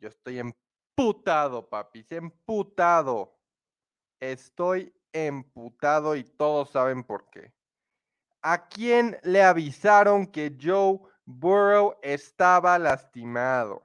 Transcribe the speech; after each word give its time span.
Yo 0.00 0.08
estoy 0.08 0.38
emputado, 0.38 1.68
papis, 1.68 2.10
emputado. 2.12 3.36
Estoy 4.20 4.92
emputado 5.12 6.14
y 6.16 6.24
todos 6.24 6.70
saben 6.70 7.02
por 7.02 7.28
qué. 7.30 7.52
¿A 8.42 8.68
quién 8.68 9.18
le 9.22 9.42
avisaron 9.42 10.26
que 10.26 10.56
Joe 10.60 11.00
Burrow 11.24 11.96
estaba 12.02 12.78
lastimado? 12.78 13.82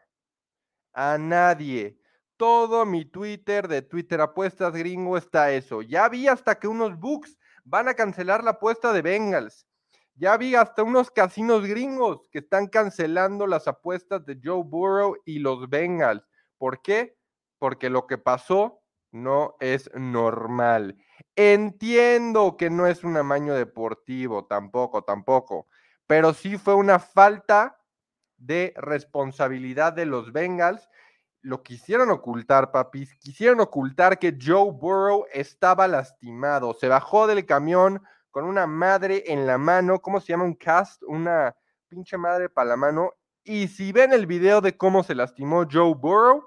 A 0.94 1.18
nadie. 1.18 1.99
Todo 2.38 2.85
mi 2.85 3.05
Twitter 3.05 3.68
de 3.68 3.82
Twitter 3.82 4.21
Apuestas 4.21 4.73
Gringo 4.73 5.18
está 5.18 5.52
eso. 5.52 5.82
Ya 5.82 6.07
vi 6.09 6.27
hasta 6.27 6.59
que 6.59 6.68
unos 6.68 6.99
books 6.99 7.38
van 7.63 7.88
a 7.88 7.93
cancelar 7.93 8.43
la 8.43 8.52
apuesta 8.52 8.93
de 8.93 9.02
Bengals. 9.02 9.66
Ya 10.16 10.38
vi 10.38 10.55
hasta 10.55 10.84
unos 10.84 11.09
casinos 11.09 11.66
gringos 11.66 12.27
que 12.31 12.40
están 12.40 12.67
cancelando 12.67 13.48
las 13.48 13.67
apuestas 13.67 14.26
de 14.26 14.40
Joe 14.44 14.63
Burrow 14.63 15.16
y 15.26 15.40
los 15.40 15.70
Bengals. 15.70 16.23
¿Por 16.58 16.81
qué? 16.81 17.17
Porque 17.58 17.90
lo 17.90 18.05
que 18.05 18.20
pasó 18.20 18.81
no 19.12 19.55
es 19.59 19.90
normal. 19.95 20.98
Entiendo 21.35 22.57
que 22.57 22.70
no 22.70 22.85
es 22.85 23.04
un 23.04 23.18
amaño 23.18 23.55
deportivo, 23.55 24.46
tampoco, 24.46 25.04
tampoco, 25.04 25.68
pero 26.05 26.34
sí 26.34 26.57
fue 26.57 26.76
una 26.76 26.99
falta 26.99 27.80
de 28.37 28.74
responsabilidad 28.76 29.93
de 29.93 30.05
los 30.05 30.32
Bengals. 30.32 30.90
Lo 31.41 31.63
quisieron 31.63 32.12
ocultar, 32.12 32.71
papis. 32.71 33.15
Quisieron 33.15 33.59
ocultar 33.62 34.20
que 34.20 34.37
Joe 34.40 34.71
Burrow 34.71 35.26
estaba 35.34 35.87
lastimado. 35.87 36.74
Se 36.74 36.87
bajó 36.87 37.26
del 37.26 37.46
camión 37.46 38.04
con 38.34 38.45
una 38.45 38.65
madre 38.65 39.26
en 39.27 39.45
la 39.45 39.59
mano, 39.59 40.01
¿cómo 40.01 40.20
se 40.20 40.34
llama 40.34 40.43
un 40.43 40.55
cast? 40.55 41.03
Una 41.03 41.55
pinche 41.87 42.17
madre 42.17 42.49
para 42.49 42.70
la 42.70 42.75
mano. 42.75 43.13
Y 43.43 43.67
si 43.67 43.91
ven 43.91 44.12
el 44.12 44.25
video 44.25 44.59
de 44.59 44.75
cómo 44.75 45.03
se 45.03 45.13
lastimó 45.13 45.67
Joe 45.71 45.93
Burrow, 45.93 46.43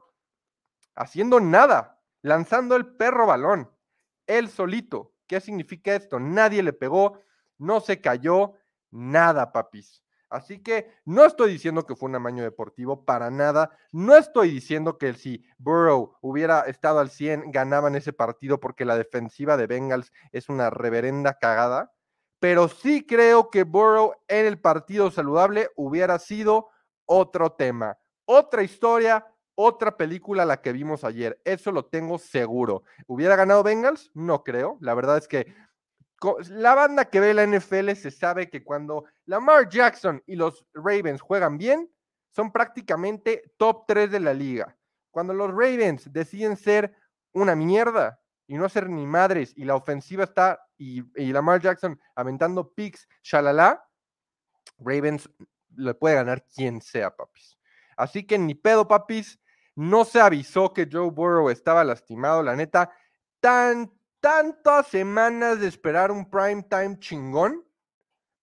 haciendo 0.97 1.39
nada, 1.39 2.03
lanzando 2.23 2.75
el 2.75 2.97
perro 2.97 3.29
balón, 3.29 3.71
él 4.27 4.49
solito. 4.49 5.15
¿Qué 5.29 5.41
significa 5.41 5.95
esto? 5.95 6.19
Nadie 6.19 6.65
le 6.65 6.73
pegó, 6.73 7.21
no 7.57 7.81
se 7.81 8.01
cayó, 8.01 8.55
nada, 8.91 9.53
papis. 9.53 10.03
Así 10.29 10.63
que 10.63 10.91
no 11.05 11.25
estoy 11.25 11.53
diciendo 11.53 11.87
que 11.87 11.95
fue 11.95 12.09
un 12.09 12.17
amaño 12.17 12.43
deportivo 12.43 13.05
para 13.05 13.31
nada. 13.31 13.71
No 13.93 14.17
estoy 14.17 14.51
diciendo 14.51 14.99
que 14.99 15.15
si 15.15 15.45
Burrow 15.59 16.17
hubiera 16.21 16.63
estado 16.63 16.99
al 16.99 17.11
100 17.11 17.53
ganaban 17.53 17.95
ese 17.95 18.13
partido 18.13 18.59
porque 18.59 18.85
la 18.85 18.97
defensiva 18.97 19.57
de 19.57 19.67
Bengals 19.67 20.13
es 20.33 20.49
una 20.49 20.71
reverenda 20.71 21.39
cagada. 21.39 21.93
Pero 22.41 22.69
sí 22.69 23.07
creo 23.07 23.51
que 23.51 23.63
Burrow 23.65 24.13
en 24.29 24.47
el 24.47 24.61
partido 24.61 25.11
saludable 25.11 25.71
hubiera 25.77 26.19
sido 26.19 26.69
otro 27.07 27.53
tema, 27.53 27.99
otra 28.25 28.63
historia, 28.63 29.27
otra 29.55 29.97
película 29.97 30.45
la 30.45 30.61
que 30.61 30.73
vimos 30.73 31.03
ayer. 31.03 31.41
Eso 31.45 31.73
lo 31.73 31.87
tengo 31.87 32.19
seguro. 32.19 32.83
¿Hubiera 33.07 33.37
ganado 33.37 33.63
Bengals? 33.63 34.11
No 34.13 34.45
creo. 34.45 34.77
La 34.81 34.93
verdad 34.95 35.17
es 35.17 35.29
que 35.29 35.55
la 36.51 36.75
banda 36.75 37.07
que 37.07 37.21
ve 37.21 37.35
la 37.35 37.47
NFL 37.47 37.93
se 37.93 38.11
sabe 38.11 38.49
que 38.49 38.65
cuando 38.65 39.05
Lamar 39.27 39.69
Jackson 39.69 40.23
y 40.27 40.37
los 40.37 40.65
Ravens 40.73 41.21
juegan 41.21 41.59
bien, 41.59 41.91
son 42.31 42.53
prácticamente 42.53 43.53
top 43.57 43.85
3 43.87 44.11
de 44.11 44.21
la 44.21 44.35
liga. 44.35 44.77
Cuando 45.11 45.33
los 45.33 45.51
Ravens 45.51 46.13
deciden 46.13 46.57
ser 46.57 46.95
una 47.33 47.55
mierda 47.55 48.21
y 48.47 48.57
no 48.57 48.69
ser 48.69 48.89
ni 48.89 49.07
madres 49.07 49.53
y 49.57 49.65
la 49.65 49.75
ofensiva 49.75 50.25
está 50.25 50.61
y, 50.79 51.03
Lamar 51.33 51.61
Jackson 51.61 51.99
aventando 52.15 52.73
picks, 52.73 53.09
shalala, 53.23 53.83
Ravens 54.79 55.29
le 55.75 55.95
puede 55.95 56.17
ganar 56.17 56.45
quien 56.45 56.81
sea, 56.81 57.15
papis. 57.15 57.59
Así 57.97 58.27
que 58.27 58.39
ni 58.39 58.55
pedo, 58.55 58.87
papis. 58.87 59.41
No 59.75 60.05
se 60.05 60.21
avisó 60.21 60.73
que 60.73 60.89
Joe 60.91 61.11
Burrow 61.11 61.51
estaba 61.51 61.85
lastimado, 61.85 62.43
la 62.43 62.57
neta. 62.57 62.91
Tan, 63.41 63.93
tantas 64.21 64.89
semanas 64.89 65.61
de 65.61 65.69
esperar 65.69 66.11
un 66.11 66.29
prime 66.29 66.63
time 66.63 66.99
chingón 66.99 67.65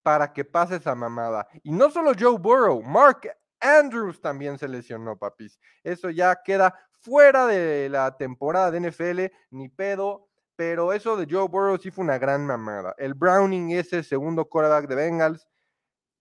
para 0.02 0.32
que 0.32 0.44
pase 0.44 0.76
esa 0.76 0.94
mamada. 0.94 1.48
Y 1.62 1.72
no 1.72 1.90
solo 1.90 2.12
Joe 2.18 2.38
Burrow, 2.38 2.82
Mark 2.82 3.22
Andrews 3.60 4.20
también 4.20 4.58
se 4.58 4.68
lesionó, 4.68 5.18
papis. 5.18 5.58
Eso 5.82 6.10
ya 6.10 6.42
queda 6.44 6.74
fuera 7.00 7.46
de 7.46 7.88
la 7.88 8.16
temporada 8.16 8.70
de 8.70 8.90
NFL, 8.90 9.34
ni 9.50 9.68
pedo. 9.68 10.28
Pero 10.56 10.92
eso 10.92 11.16
de 11.16 11.26
Joe 11.28 11.48
Burrow 11.48 11.78
sí 11.78 11.90
fue 11.90 12.04
una 12.04 12.18
gran 12.18 12.46
mamada. 12.46 12.94
El 12.98 13.14
Browning, 13.14 13.72
ese 13.72 14.04
segundo 14.04 14.44
quarterback 14.48 14.86
de 14.86 14.94
Bengals, 14.94 15.48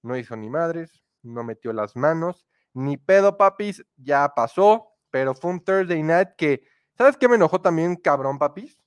no 0.02 0.18
hizo 0.18 0.36
ni 0.36 0.50
madres, 0.50 1.04
no 1.22 1.44
metió 1.44 1.72
las 1.72 1.96
manos, 1.96 2.48
ni 2.74 2.98
pedo, 2.98 3.38
papis, 3.38 3.86
ya 3.96 4.28
pasó. 4.36 4.88
Pero 5.12 5.36
fue 5.36 5.52
un 5.52 5.64
Thursday 5.64 6.02
night 6.02 6.30
que, 6.36 6.64
¿sabes 6.98 7.16
qué 7.18 7.28
me 7.30 7.36
enojó 7.36 7.62
también, 7.62 7.96
cabrón, 7.96 8.40
papis? 8.40 8.83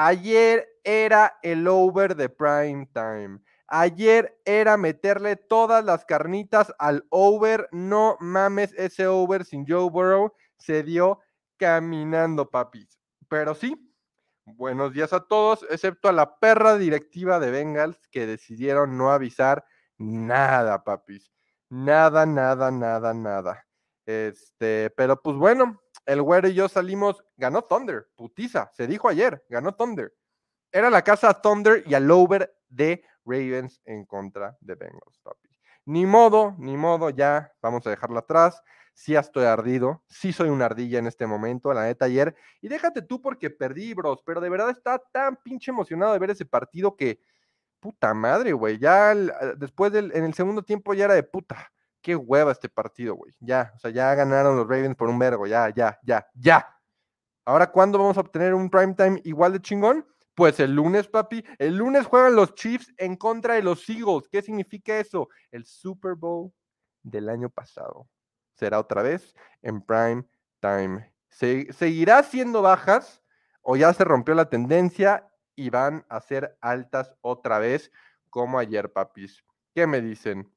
Ayer 0.00 0.64
era 0.84 1.40
el 1.42 1.66
over 1.66 2.14
de 2.14 2.28
prime 2.28 2.88
time. 2.94 3.40
Ayer 3.66 4.40
era 4.44 4.76
meterle 4.76 5.34
todas 5.34 5.84
las 5.84 6.04
carnitas 6.04 6.72
al 6.78 7.04
over. 7.10 7.68
No 7.72 8.16
mames, 8.20 8.72
ese 8.74 9.08
over 9.08 9.44
sin 9.44 9.66
Joe 9.66 9.90
Burrow 9.90 10.32
se 10.56 10.84
dio 10.84 11.18
caminando, 11.56 12.48
papis. 12.48 13.00
Pero 13.28 13.56
sí, 13.56 13.92
buenos 14.44 14.92
días 14.92 15.12
a 15.12 15.18
todos, 15.18 15.66
excepto 15.68 16.08
a 16.08 16.12
la 16.12 16.38
perra 16.38 16.78
directiva 16.78 17.40
de 17.40 17.50
Bengals 17.50 17.98
que 18.12 18.24
decidieron 18.24 18.96
no 18.96 19.10
avisar 19.10 19.64
nada, 19.96 20.84
papis. 20.84 21.32
Nada, 21.70 22.24
nada, 22.24 22.70
nada, 22.70 23.12
nada. 23.14 23.66
Este, 24.06 24.90
pero 24.96 25.20
pues 25.20 25.36
bueno, 25.36 25.82
el 26.08 26.22
güero 26.22 26.48
y 26.48 26.54
yo 26.54 26.70
salimos, 26.70 27.22
ganó 27.36 27.62
Thunder, 27.62 28.08
putiza, 28.16 28.70
se 28.72 28.86
dijo 28.86 29.10
ayer, 29.10 29.44
ganó 29.50 29.74
Thunder. 29.74 30.14
Era 30.72 30.88
la 30.88 31.02
casa 31.02 31.34
Thunder 31.34 31.84
y 31.86 31.92
al 31.92 32.10
over 32.10 32.56
de 32.70 33.04
Ravens 33.26 33.82
en 33.84 34.06
contra 34.06 34.56
de 34.62 34.74
Bengals. 34.74 35.20
Ni 35.84 36.06
modo, 36.06 36.54
ni 36.58 36.78
modo, 36.78 37.10
ya 37.10 37.52
vamos 37.60 37.86
a 37.86 37.90
dejarlo 37.90 38.18
atrás. 38.18 38.62
Sí 38.94 39.16
estoy 39.16 39.44
ardido, 39.44 40.02
sí 40.08 40.32
soy 40.32 40.48
una 40.48 40.64
ardilla 40.64 40.98
en 40.98 41.06
este 41.06 41.26
momento, 41.26 41.74
la 41.74 41.84
neta 41.84 42.06
ayer. 42.06 42.34
Y 42.62 42.68
déjate 42.68 43.02
tú 43.02 43.20
porque 43.20 43.50
perdí, 43.50 43.92
bros, 43.92 44.22
pero 44.24 44.40
de 44.40 44.48
verdad 44.48 44.70
está 44.70 44.98
tan 45.12 45.36
pinche 45.36 45.70
emocionado 45.70 46.14
de 46.14 46.18
ver 46.18 46.30
ese 46.30 46.46
partido 46.46 46.96
que, 46.96 47.20
puta 47.80 48.14
madre, 48.14 48.52
güey, 48.52 48.78
ya 48.78 49.14
después 49.56 49.92
del, 49.92 50.10
en 50.14 50.24
el 50.24 50.32
segundo 50.32 50.62
tiempo 50.62 50.94
ya 50.94 51.04
era 51.04 51.14
de 51.14 51.22
puta 51.22 51.70
qué 52.08 52.16
hueva 52.16 52.52
este 52.52 52.70
partido, 52.70 53.16
güey. 53.16 53.34
Ya, 53.38 53.70
o 53.76 53.78
sea, 53.78 53.90
ya 53.90 54.14
ganaron 54.14 54.56
los 54.56 54.66
Ravens 54.66 54.96
por 54.96 55.10
un 55.10 55.18
vergo, 55.18 55.46
ya, 55.46 55.68
ya, 55.68 55.98
ya, 56.02 56.26
ya. 56.32 56.66
Ahora, 57.44 57.70
¿cuándo 57.70 57.98
vamos 57.98 58.16
a 58.16 58.20
obtener 58.20 58.54
un 58.54 58.70
primetime 58.70 59.20
igual 59.24 59.52
de 59.52 59.60
chingón? 59.60 60.06
Pues 60.34 60.58
el 60.58 60.74
lunes, 60.74 61.06
papi. 61.06 61.44
El 61.58 61.76
lunes 61.76 62.06
juegan 62.06 62.34
los 62.34 62.54
Chiefs 62.54 62.94
en 62.96 63.14
contra 63.14 63.56
de 63.56 63.62
los 63.62 63.86
Eagles. 63.90 64.26
¿Qué 64.32 64.40
significa 64.40 64.98
eso? 64.98 65.28
El 65.50 65.66
Super 65.66 66.14
Bowl 66.14 66.50
del 67.02 67.28
año 67.28 67.50
pasado. 67.50 68.08
Será 68.54 68.80
otra 68.80 69.02
vez 69.02 69.34
en 69.60 69.82
prime 69.82 70.24
time. 70.60 71.12
¿Seguirá 71.28 72.22
siendo 72.22 72.62
bajas 72.62 73.22
o 73.60 73.76
ya 73.76 73.92
se 73.92 74.04
rompió 74.04 74.34
la 74.34 74.48
tendencia 74.48 75.30
y 75.54 75.68
van 75.68 76.06
a 76.08 76.22
ser 76.22 76.56
altas 76.62 77.14
otra 77.20 77.58
vez 77.58 77.92
como 78.30 78.58
ayer, 78.58 78.90
papis? 78.90 79.44
¿Qué 79.74 79.86
me 79.86 80.00
dicen? 80.00 80.50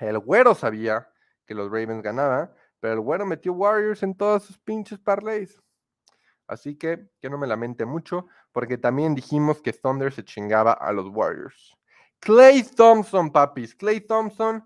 El 0.00 0.18
güero 0.18 0.54
sabía 0.54 1.08
que 1.46 1.54
los 1.54 1.70
Ravens 1.70 2.02
ganaban, 2.02 2.50
pero 2.80 2.94
el 2.94 3.00
güero 3.00 3.26
metió 3.26 3.52
Warriors 3.52 4.02
en 4.02 4.16
todos 4.16 4.44
sus 4.44 4.58
pinches 4.58 4.98
parlays. 4.98 5.60
Así 6.46 6.76
que 6.76 7.08
que 7.20 7.30
no 7.30 7.38
me 7.38 7.46
lamente 7.46 7.84
mucho, 7.84 8.26
porque 8.50 8.78
también 8.78 9.14
dijimos 9.14 9.60
que 9.60 9.72
Thunder 9.72 10.12
se 10.12 10.24
chingaba 10.24 10.72
a 10.72 10.92
los 10.92 11.08
Warriors. 11.08 11.76
Clay 12.18 12.62
Thompson, 12.62 13.30
papis. 13.30 13.74
Clay 13.74 14.00
Thompson, 14.00 14.64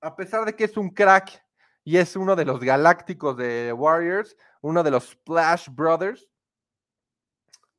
a 0.00 0.16
pesar 0.16 0.44
de 0.44 0.54
que 0.54 0.64
es 0.64 0.76
un 0.76 0.90
crack 0.90 1.44
y 1.82 1.98
es 1.98 2.16
uno 2.16 2.34
de 2.36 2.44
los 2.44 2.60
galácticos 2.60 3.36
de 3.36 3.72
Warriors, 3.72 4.36
uno 4.62 4.82
de 4.82 4.90
los 4.90 5.10
Splash 5.10 5.68
Brothers, 5.70 6.28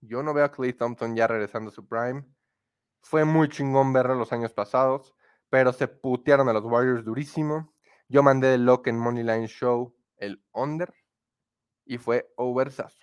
yo 0.01 0.21
no 0.21 0.33
veo 0.33 0.45
a 0.45 0.51
Clay 0.51 0.73
Thompson 0.73 1.15
ya 1.15 1.25
regresando 1.25 1.69
a 1.69 1.73
su 1.73 1.87
prime. 1.87 2.23
Fue 3.01 3.25
muy 3.25 3.49
chingón 3.49 3.91
verlo 3.91 4.13
los 4.15 4.31
años 4.31 4.53
pasados 4.53 5.15
pero 5.55 5.71
se 5.71 5.87
putearon 5.87 6.49
a 6.49 6.53
los 6.53 6.65
Warriors 6.65 7.05
durísimo. 7.05 7.73
Yo 8.09 8.21
mandé 8.21 8.55
el 8.55 8.65
lock 8.65 8.87
en 8.87 8.99
Moneyline 8.99 9.47
Show, 9.47 9.95
el 10.17 10.43
under. 10.51 10.93
y 11.85 11.97
fue 11.97 12.29
oversazo. 12.35 12.99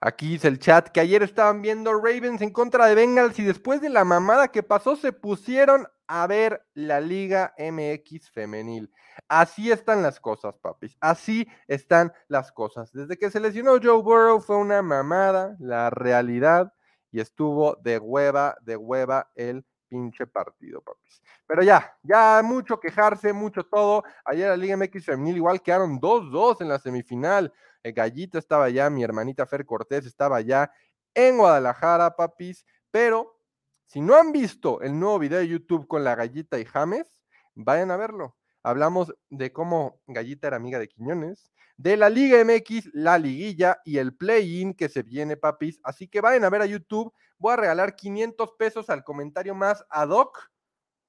Aquí 0.00 0.28
dice 0.28 0.46
el 0.46 0.60
chat 0.60 0.90
que 0.90 1.00
ayer 1.00 1.20
estaban 1.24 1.60
viendo 1.60 1.92
Ravens 1.94 2.42
en 2.42 2.52
contra 2.52 2.86
de 2.86 2.94
Bengals 2.94 3.40
y 3.40 3.42
después 3.42 3.80
de 3.80 3.88
la 3.88 4.04
mamada 4.04 4.52
que 4.52 4.62
pasó 4.62 4.94
se 4.94 5.12
pusieron 5.12 5.88
a 6.06 6.28
ver 6.28 6.64
la 6.74 7.00
Liga 7.00 7.54
MX 7.58 8.30
femenil. 8.30 8.92
Así 9.26 9.72
están 9.72 10.00
las 10.00 10.20
cosas, 10.20 10.54
papis. 10.58 10.96
Así 11.00 11.48
están 11.66 12.12
las 12.28 12.52
cosas. 12.52 12.92
Desde 12.92 13.18
que 13.18 13.32
se 13.32 13.40
lesionó 13.40 13.80
Joe 13.82 14.00
Burrow 14.00 14.40
fue 14.40 14.58
una 14.58 14.80
mamada, 14.80 15.56
la 15.58 15.90
realidad, 15.90 16.72
y 17.10 17.18
estuvo 17.18 17.74
de 17.82 17.98
hueva, 17.98 18.56
de 18.62 18.76
hueva 18.76 19.32
el 19.34 19.66
pinche 19.92 20.26
partido, 20.26 20.80
papis. 20.80 21.20
Pero 21.46 21.62
ya, 21.62 21.94
ya 22.02 22.40
mucho 22.42 22.80
quejarse, 22.80 23.34
mucho 23.34 23.62
todo. 23.64 24.02
Ayer 24.24 24.48
la 24.48 24.56
Liga 24.56 24.74
MX 24.74 25.04
femenil 25.04 25.36
igual 25.36 25.60
quedaron 25.60 26.00
2-2 26.00 26.62
en 26.62 26.68
la 26.68 26.78
semifinal. 26.78 27.52
El 27.82 27.92
Gallito 27.92 28.38
estaba 28.38 28.64
allá, 28.64 28.88
mi 28.88 29.04
hermanita 29.04 29.44
Fer 29.44 29.66
Cortés 29.66 30.06
estaba 30.06 30.38
allá 30.38 30.72
en 31.12 31.36
Guadalajara, 31.36 32.16
papis. 32.16 32.64
Pero 32.90 33.38
si 33.84 34.00
no 34.00 34.16
han 34.16 34.32
visto 34.32 34.80
el 34.80 34.98
nuevo 34.98 35.18
video 35.18 35.40
de 35.40 35.48
YouTube 35.48 35.86
con 35.86 36.04
la 36.04 36.14
Gallita 36.14 36.58
y 36.58 36.64
James, 36.64 37.20
vayan 37.54 37.90
a 37.90 37.98
verlo. 37.98 38.34
Hablamos 38.62 39.14
de 39.28 39.52
cómo 39.52 40.00
Gallita 40.06 40.46
era 40.46 40.56
amiga 40.56 40.78
de 40.78 40.88
Quiñones, 40.88 41.52
de 41.82 41.96
la 41.96 42.08
Liga 42.08 42.38
MX, 42.44 42.90
la 42.94 43.18
liguilla 43.18 43.80
y 43.84 43.98
el 43.98 44.14
play-in 44.14 44.72
que 44.72 44.88
se 44.88 45.02
viene, 45.02 45.36
papis. 45.36 45.80
Así 45.82 46.06
que 46.06 46.20
vayan 46.20 46.44
a 46.44 46.50
ver 46.50 46.62
a 46.62 46.66
YouTube. 46.66 47.12
Voy 47.38 47.54
a 47.54 47.56
regalar 47.56 47.96
500 47.96 48.52
pesos 48.52 48.88
al 48.88 49.02
comentario 49.02 49.52
más 49.56 49.84
ad 49.90 50.10
hoc 50.10 50.48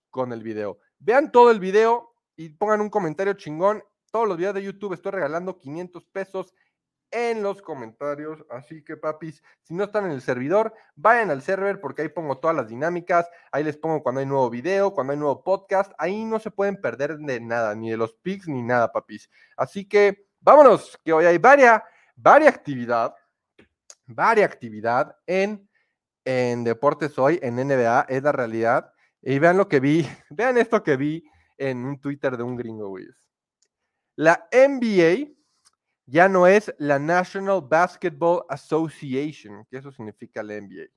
con 0.09 0.33
el 0.33 0.41
video. 0.41 0.79
Vean 0.97 1.31
todo 1.31 1.51
el 1.51 1.59
video 1.59 2.15
y 2.35 2.49
pongan 2.49 2.81
un 2.81 2.89
comentario 2.89 3.33
chingón. 3.33 3.83
Todos 4.09 4.27
los 4.27 4.35
videos 4.35 4.55
de 4.55 4.63
YouTube 4.63 4.93
estoy 4.93 5.11
regalando 5.11 5.59
500 5.59 6.07
pesos 6.07 6.55
en 7.11 7.43
los 7.43 7.61
comentarios. 7.61 8.43
Así 8.49 8.83
que, 8.83 8.97
papis, 8.97 9.43
si 9.61 9.75
no 9.75 9.83
están 9.83 10.05
en 10.05 10.11
el 10.11 10.21
servidor, 10.21 10.73
vayan 10.95 11.29
al 11.29 11.43
server 11.43 11.81
porque 11.81 12.01
ahí 12.01 12.09
pongo 12.09 12.39
todas 12.39 12.55
las 12.55 12.67
dinámicas. 12.67 13.29
Ahí 13.51 13.63
les 13.63 13.77
pongo 13.77 14.01
cuando 14.01 14.21
hay 14.21 14.25
nuevo 14.25 14.49
video, 14.49 14.91
cuando 14.91 15.13
hay 15.13 15.19
nuevo 15.19 15.43
podcast. 15.43 15.93
Ahí 15.99 16.25
no 16.25 16.39
se 16.39 16.49
pueden 16.49 16.81
perder 16.81 17.19
de 17.19 17.39
nada, 17.41 17.75
ni 17.75 17.91
de 17.91 17.97
los 17.97 18.15
pics, 18.15 18.47
ni 18.47 18.63
nada, 18.63 18.91
papis. 18.91 19.29
Así 19.55 19.87
que 19.87 20.32
vámonos, 20.43 20.99
que 21.03 21.13
hoy 21.13 21.25
hay 21.25 21.37
varias, 21.37 21.81
varias 22.15 22.53
actividad, 22.53 23.15
varias 24.05 24.51
actividad 24.51 25.15
en, 25.25 25.67
en 26.25 26.63
deportes 26.63 27.17
hoy, 27.17 27.39
en 27.41 27.55
NBA, 27.55 28.05
es 28.09 28.21
la 28.21 28.31
realidad. 28.31 28.93
Y 29.21 29.39
vean 29.39 29.57
lo 29.57 29.67
que 29.67 29.79
vi, 29.79 30.05
vean 30.29 30.57
esto 30.57 30.83
que 30.83 30.97
vi 30.97 31.23
en 31.57 31.85
un 31.85 31.99
Twitter 31.99 32.35
de 32.35 32.43
un 32.43 32.55
gringo, 32.55 32.89
güey. 32.89 33.07
La 34.15 34.47
NBA 34.51 35.31
ya 36.05 36.27
no 36.27 36.45
es 36.45 36.73
la 36.77 36.99
National 36.99 37.61
Basketball 37.61 38.43
Association, 38.49 39.65
que 39.69 39.77
eso 39.77 39.91
significa 39.91 40.43
la 40.43 40.59
NBA. 40.59 40.87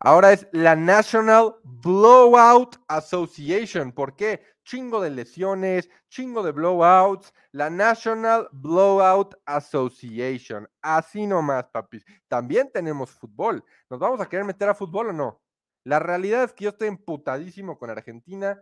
Ahora 0.00 0.32
es 0.32 0.46
la 0.52 0.76
National 0.76 1.54
Blowout 1.62 2.76
Association. 2.88 3.92
¿Por 3.92 4.16
qué? 4.16 4.42
Chingo 4.64 5.00
de 5.00 5.10
lesiones, 5.10 5.88
chingo 6.08 6.42
de 6.42 6.52
blowouts. 6.52 7.32
La 7.52 7.70
National 7.70 8.48
Blowout 8.52 9.34
Association. 9.46 10.68
Así 10.82 11.26
nomás, 11.26 11.66
papis. 11.72 12.04
También 12.28 12.70
tenemos 12.72 13.10
fútbol. 13.10 13.64
¿Nos 13.88 14.00
vamos 14.00 14.20
a 14.20 14.28
querer 14.28 14.44
meter 14.44 14.68
a 14.68 14.74
fútbol 14.74 15.08
o 15.08 15.12
no? 15.12 15.40
La 15.84 15.98
realidad 15.98 16.42
es 16.42 16.52
que 16.52 16.64
yo 16.64 16.70
estoy 16.70 16.88
emputadísimo 16.88 17.78
con 17.78 17.90
Argentina. 17.90 18.60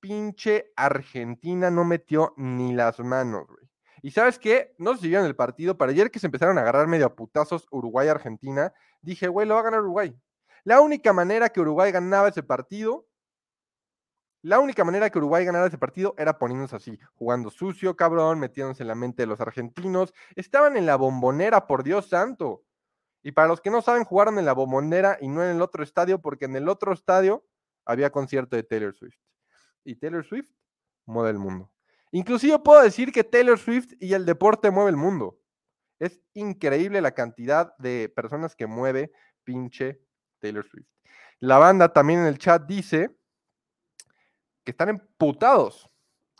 Pinche 0.00 0.72
Argentina 0.76 1.70
no 1.70 1.84
metió 1.84 2.34
ni 2.36 2.72
las 2.72 3.00
manos, 3.00 3.46
güey. 3.48 3.68
Y 4.02 4.12
sabes 4.12 4.38
qué? 4.38 4.74
No 4.78 4.96
se 4.96 5.08
vieron 5.08 5.26
el 5.26 5.34
partido, 5.34 5.76
para 5.76 5.90
ayer 5.90 6.10
que 6.10 6.20
se 6.20 6.26
empezaron 6.26 6.56
a 6.58 6.60
agarrar 6.60 6.86
medio 6.86 7.06
a 7.06 7.16
putazos 7.16 7.66
Uruguay-Argentina, 7.70 8.72
dije, 9.00 9.28
güey, 9.28 9.46
lo 9.46 9.54
va 9.54 9.60
a 9.60 9.64
ganar 9.64 9.80
Uruguay. 9.80 10.14
La 10.64 10.80
única 10.80 11.12
manera 11.12 11.48
que 11.48 11.60
Uruguay 11.60 11.92
ganaba 11.92 12.28
ese 12.28 12.42
partido, 12.42 13.08
la 14.42 14.60
única 14.60 14.84
manera 14.84 15.10
que 15.10 15.18
Uruguay 15.18 15.44
ganara 15.44 15.66
ese 15.66 15.78
partido 15.78 16.14
era 16.16 16.38
poniéndose 16.38 16.76
así, 16.76 16.98
jugando 17.16 17.50
sucio, 17.50 17.96
cabrón, 17.96 18.38
metiéndose 18.38 18.84
en 18.84 18.88
la 18.88 18.94
mente 18.94 19.22
de 19.22 19.26
los 19.26 19.40
argentinos. 19.40 20.14
Estaban 20.36 20.76
en 20.76 20.86
la 20.86 20.96
bombonera, 20.96 21.66
por 21.66 21.82
Dios 21.82 22.08
santo. 22.08 22.64
Y 23.22 23.32
para 23.32 23.48
los 23.48 23.60
que 23.60 23.70
no 23.70 23.82
saben, 23.82 24.04
jugaron 24.04 24.38
en 24.38 24.44
la 24.44 24.52
bombonera 24.52 25.18
y 25.20 25.28
no 25.28 25.42
en 25.42 25.56
el 25.56 25.60
otro 25.60 25.82
estadio, 25.82 26.22
porque 26.22 26.44
en 26.44 26.54
el 26.54 26.68
otro 26.68 26.92
estadio 26.92 27.44
había 27.84 28.10
concierto 28.10 28.54
de 28.54 28.62
Taylor 28.62 28.94
Swift. 28.94 29.18
Y 29.84 29.96
Taylor 29.96 30.24
Swift 30.24 30.50
mueve 31.04 31.30
el 31.30 31.38
mundo. 31.38 31.72
Inclusive 32.12 32.58
puedo 32.60 32.80
decir 32.80 33.12
que 33.12 33.24
Taylor 33.24 33.58
Swift 33.58 33.94
y 33.98 34.14
el 34.14 34.24
deporte 34.24 34.70
mueve 34.70 34.90
el 34.90 34.96
mundo. 34.96 35.40
Es 35.98 36.20
increíble 36.32 37.00
la 37.00 37.12
cantidad 37.12 37.76
de 37.78 38.08
personas 38.14 38.54
que 38.54 38.66
mueve 38.68 39.10
pinche 39.42 40.00
Taylor 40.38 40.64
Swift. 40.64 40.86
La 41.40 41.58
banda 41.58 41.92
también 41.92 42.20
en 42.20 42.26
el 42.26 42.38
chat 42.38 42.64
dice 42.66 43.16
que 44.64 44.72
están 44.72 44.88
emputados, 44.88 45.88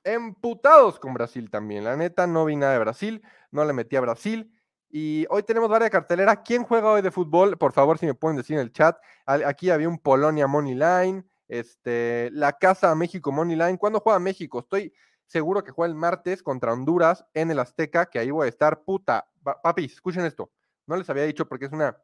emputados 0.05 0.99
con 0.99 1.15
Brasil 1.15 1.50
también. 1.50 1.85
La 1.85 1.97
neta, 1.97 2.27
no 2.27 2.45
vi 2.45 2.56
nada 2.56 2.73
de 2.73 2.79
Brasil, 2.79 3.23
no 3.50 3.65
le 3.65 3.73
metí 3.73 3.97
a 3.97 4.00
Brasil. 4.00 4.53
Y 4.91 5.27
hoy 5.29 5.43
tenemos 5.43 5.69
varias 5.69 5.91
carteleras. 5.91 6.41
¿Quién 6.45 6.65
juega 6.65 6.91
hoy 6.91 7.03
de 7.03 7.11
fútbol? 7.11 7.59
Por 7.59 7.73
favor, 7.73 7.99
si 7.99 8.06
me 8.06 8.15
pueden 8.15 8.37
decir 8.37 8.56
en 8.56 8.62
el 8.62 8.73
chat. 8.73 8.97
Aquí 9.27 9.71
había 9.71 9.89
un 9.89 9.99
Polonia 9.99 10.47
Money 10.47 10.75
Line, 10.75 11.25
este, 11.47 12.31
la 12.33 12.55
Casa 12.55 12.95
México 12.95 13.31
Money 13.31 13.56
Line. 13.56 13.79
¿Cuándo 13.79 14.00
juega 14.00 14.19
México? 14.19 14.61
Estoy 14.61 14.93
seguro 15.27 15.62
que 15.62 15.73
juega 15.73 15.91
el 15.91 15.95
martes 15.95 16.43
contra 16.43 16.73
Honduras 16.73 17.25
en 17.35 17.50
el 17.50 17.59
Azteca, 17.59 18.06
que 18.06 18.19
ahí 18.19 18.31
voy 18.31 18.47
a 18.47 18.49
estar. 18.49 18.83
Puta, 18.83 19.29
papi, 19.62 19.85
escuchen 19.85 20.25
esto. 20.25 20.50
No 20.87 20.97
les 20.97 21.09
había 21.11 21.25
dicho 21.25 21.47
porque 21.47 21.67
es 21.67 21.73
una. 21.73 21.99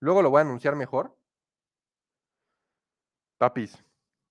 Luego 0.00 0.22
lo 0.22 0.30
voy 0.30 0.38
a 0.38 0.42
anunciar 0.42 0.76
mejor. 0.76 1.14
Papis, 3.44 3.76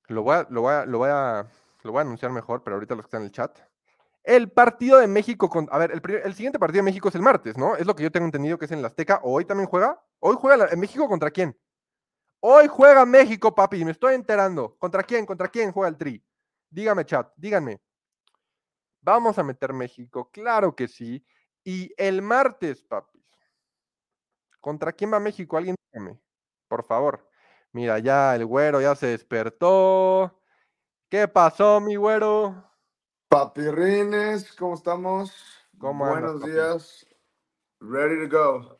lo 0.07 0.23
voy 0.23 0.37
a, 0.37 0.47
lo 0.49 0.61
voy 0.61 0.73
a, 0.73 0.85
lo 0.87 0.97
voy 0.97 1.09
a, 1.09 2.01
anunciar 2.01 2.31
mejor, 2.31 2.63
pero 2.63 2.77
ahorita 2.77 2.95
los 2.95 3.05
que 3.05 3.09
están 3.09 3.21
en 3.21 3.25
el 3.27 3.31
chat. 3.31 3.59
El 4.23 4.49
partido 4.49 4.97
de 4.97 5.05
México 5.05 5.51
con. 5.51 5.67
A 5.71 5.77
ver, 5.77 5.91
el, 5.91 6.01
el, 6.23 6.33
siguiente 6.33 6.57
partido 6.57 6.79
de 6.79 6.89
México 6.89 7.09
es 7.09 7.13
el 7.13 7.21
martes, 7.21 7.55
¿no? 7.55 7.75
Es 7.75 7.85
lo 7.85 7.95
que 7.95 8.01
yo 8.01 8.11
tengo 8.11 8.25
entendido 8.25 8.57
que 8.57 8.65
es 8.65 8.71
en 8.71 8.79
el 8.79 8.85
Azteca. 8.85 9.19
¿O 9.21 9.33
hoy 9.33 9.45
también 9.45 9.69
juega? 9.69 10.03
¿Hoy 10.17 10.35
juega 10.39 10.67
en 10.67 10.79
México 10.79 11.07
contra 11.07 11.29
quién? 11.29 11.55
Hoy 12.39 12.67
juega 12.67 13.05
México, 13.05 13.53
papi, 13.53 13.85
me 13.85 13.91
estoy 13.91 14.15
enterando. 14.15 14.75
¿Contra 14.79 15.03
quién? 15.03 15.27
¿Contra 15.27 15.47
quién 15.47 15.71
juega 15.71 15.89
el 15.89 15.97
Tri? 15.97 16.25
Dígame, 16.71 17.05
chat, 17.05 17.31
díganme. 17.35 17.79
Vamos 18.99 19.37
a 19.37 19.43
meter 19.43 19.73
México, 19.73 20.31
claro 20.31 20.75
que 20.75 20.87
sí. 20.87 21.23
Y 21.63 21.93
el 21.97 22.23
martes, 22.23 22.81
papis. 22.81 23.21
¿Contra 24.59 24.91
quién 24.91 25.13
va 25.13 25.19
México? 25.19 25.55
Alguien 25.55 25.75
dígame, 25.91 26.19
por 26.67 26.83
favor. 26.83 27.31
Mira, 27.73 27.97
ya 27.97 28.35
el 28.35 28.45
güero 28.45 28.79
ya 28.81 28.95
se 28.95 29.07
despertó. 29.07 30.39
¿Qué 31.09 31.27
pasó, 31.27 31.81
mi 31.81 31.95
güero? 31.95 32.71
Papirrines, 33.27 34.53
¿cómo 34.53 34.75
estamos? 34.75 35.33
¿Cómo 35.79 36.07
Buenos 36.07 36.35
andas, 36.35 36.49
días. 36.49 37.07
Ready 37.79 38.29
to 38.29 38.37
go. 38.37 38.79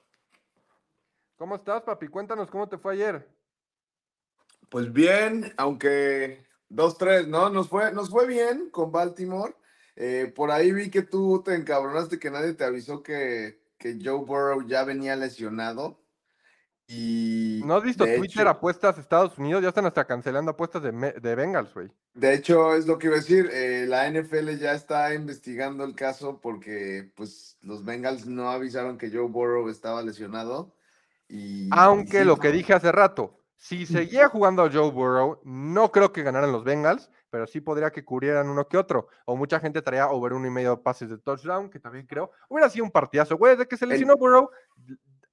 ¿Cómo 1.38 1.56
estás, 1.56 1.82
papi? 1.82 2.08
Cuéntanos 2.08 2.52
cómo 2.52 2.70
te 2.70 2.78
fue 2.78 2.94
ayer. 2.94 3.28
Pues 4.70 4.94
bien, 4.94 5.52
aunque 5.58 6.46
2-3, 6.70 7.26
¿no? 7.28 7.50
Nos 7.50 7.70
fue, 7.70 7.92
nos 7.94 8.12
fue 8.12 8.28
bien 8.28 8.70
con 8.70 8.92
Baltimore. 8.92 9.56
Eh, 9.96 10.32
por 10.36 10.52
ahí 10.52 10.72
vi 10.72 10.92
que 10.92 11.02
tú 11.02 11.42
te 11.44 11.56
encabronaste 11.56 12.20
que 12.20 12.30
nadie 12.30 12.54
te 12.54 12.64
avisó 12.64 13.02
que, 13.02 13.60
que 13.80 13.98
Joe 14.00 14.24
Burrow 14.24 14.68
ya 14.68 14.84
venía 14.84 15.16
lesionado. 15.16 16.03
Y 16.88 17.62
¿No 17.66 17.76
has 17.76 17.84
visto 17.84 18.04
Twitter 18.06 18.42
hecho- 18.42 18.50
apuestas 18.50 18.98
Estados 18.98 19.38
Unidos? 19.38 19.62
Ya 19.64 19.70
están 19.70 19.86
hasta 19.86 20.06
cancelando 20.06 20.52
apuestas 20.52 20.84
de, 20.84 20.92
de 20.92 21.36
Bengals, 21.36 21.74
güey. 21.74 21.90
De 22.14 22.34
hecho, 22.34 22.76
es 22.76 22.86
lo 22.86 22.98
que 23.00 23.08
iba 23.08 23.16
a 23.16 23.20
decir. 23.20 23.50
eh, 23.52 23.86
la 23.88 24.08
NFL 24.10 24.58
ya 24.60 24.74
está 24.74 25.14
investigando 25.14 25.84
el 25.86 25.96
caso 25.96 26.40
porque 26.42 27.10
pues 27.16 27.58
los 27.62 27.84
Bengals 27.86 28.26
no 28.26 28.50
avisaron 28.50 28.98
que 28.98 29.10
Joe 29.10 29.28
Burrow 29.30 29.70
estaba 29.70 30.02
lesionado. 30.02 30.76
Y, 31.30 31.70
Aunque 31.72 32.20
sí, 32.20 32.26
lo 32.26 32.38
que 32.38 32.52
dije 32.52 32.74
hace 32.74 32.92
rato, 32.92 33.40
si 33.56 33.86
seguía 33.86 34.28
jugando 34.28 34.70
Joe 34.72 34.92
Burrow, 34.92 35.40
no 35.46 35.92
creo 35.92 36.12
que 36.12 36.22
ganaran 36.22 36.52
los 36.52 36.66
Bengals, 36.66 37.10
pero 37.30 37.48
sí 37.48 37.62
podría 37.62 37.92
que 37.92 38.04
cubrieran 38.06 38.50
uno 38.50 38.68
que 38.68 38.78
otro. 38.78 39.08
O 39.26 39.36
mucha 39.38 39.60
gente 39.60 39.82
traía 39.82 40.10
over 40.10 40.34
uno 40.34 40.46
y 40.46 40.52
medio 40.52 40.84
pases 40.84 41.10
de 41.10 41.18
touchdown, 41.18 41.70
que 41.70 41.80
también 41.80 42.06
creo. 42.06 42.30
Hubiera 42.50 42.70
sido 42.70 42.84
un 42.86 42.92
partidazo, 42.92 43.38
güey. 43.38 43.54
Desde 43.54 43.68
que 43.68 43.78
se 43.78 43.88
lesionó 43.88 44.18
Burrow, 44.18 44.50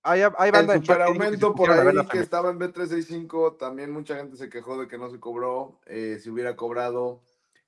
hay, 0.02 0.22
hay 0.38 0.50
banda 0.50 0.74
El 0.74 0.80
se 0.80 0.86
superaumento 0.86 1.54
por 1.54 1.70
ahí 1.70 2.06
que 2.06 2.18
estaba 2.20 2.50
en 2.50 2.58
B365, 2.58 3.56
también 3.58 3.90
mucha 3.90 4.16
gente 4.16 4.36
se 4.36 4.48
quejó 4.48 4.78
de 4.80 4.88
que 4.88 4.98
no 4.98 5.10
se 5.10 5.20
cobró, 5.20 5.80
eh, 5.86 6.18
si 6.20 6.30
hubiera 6.30 6.56
cobrado. 6.56 7.22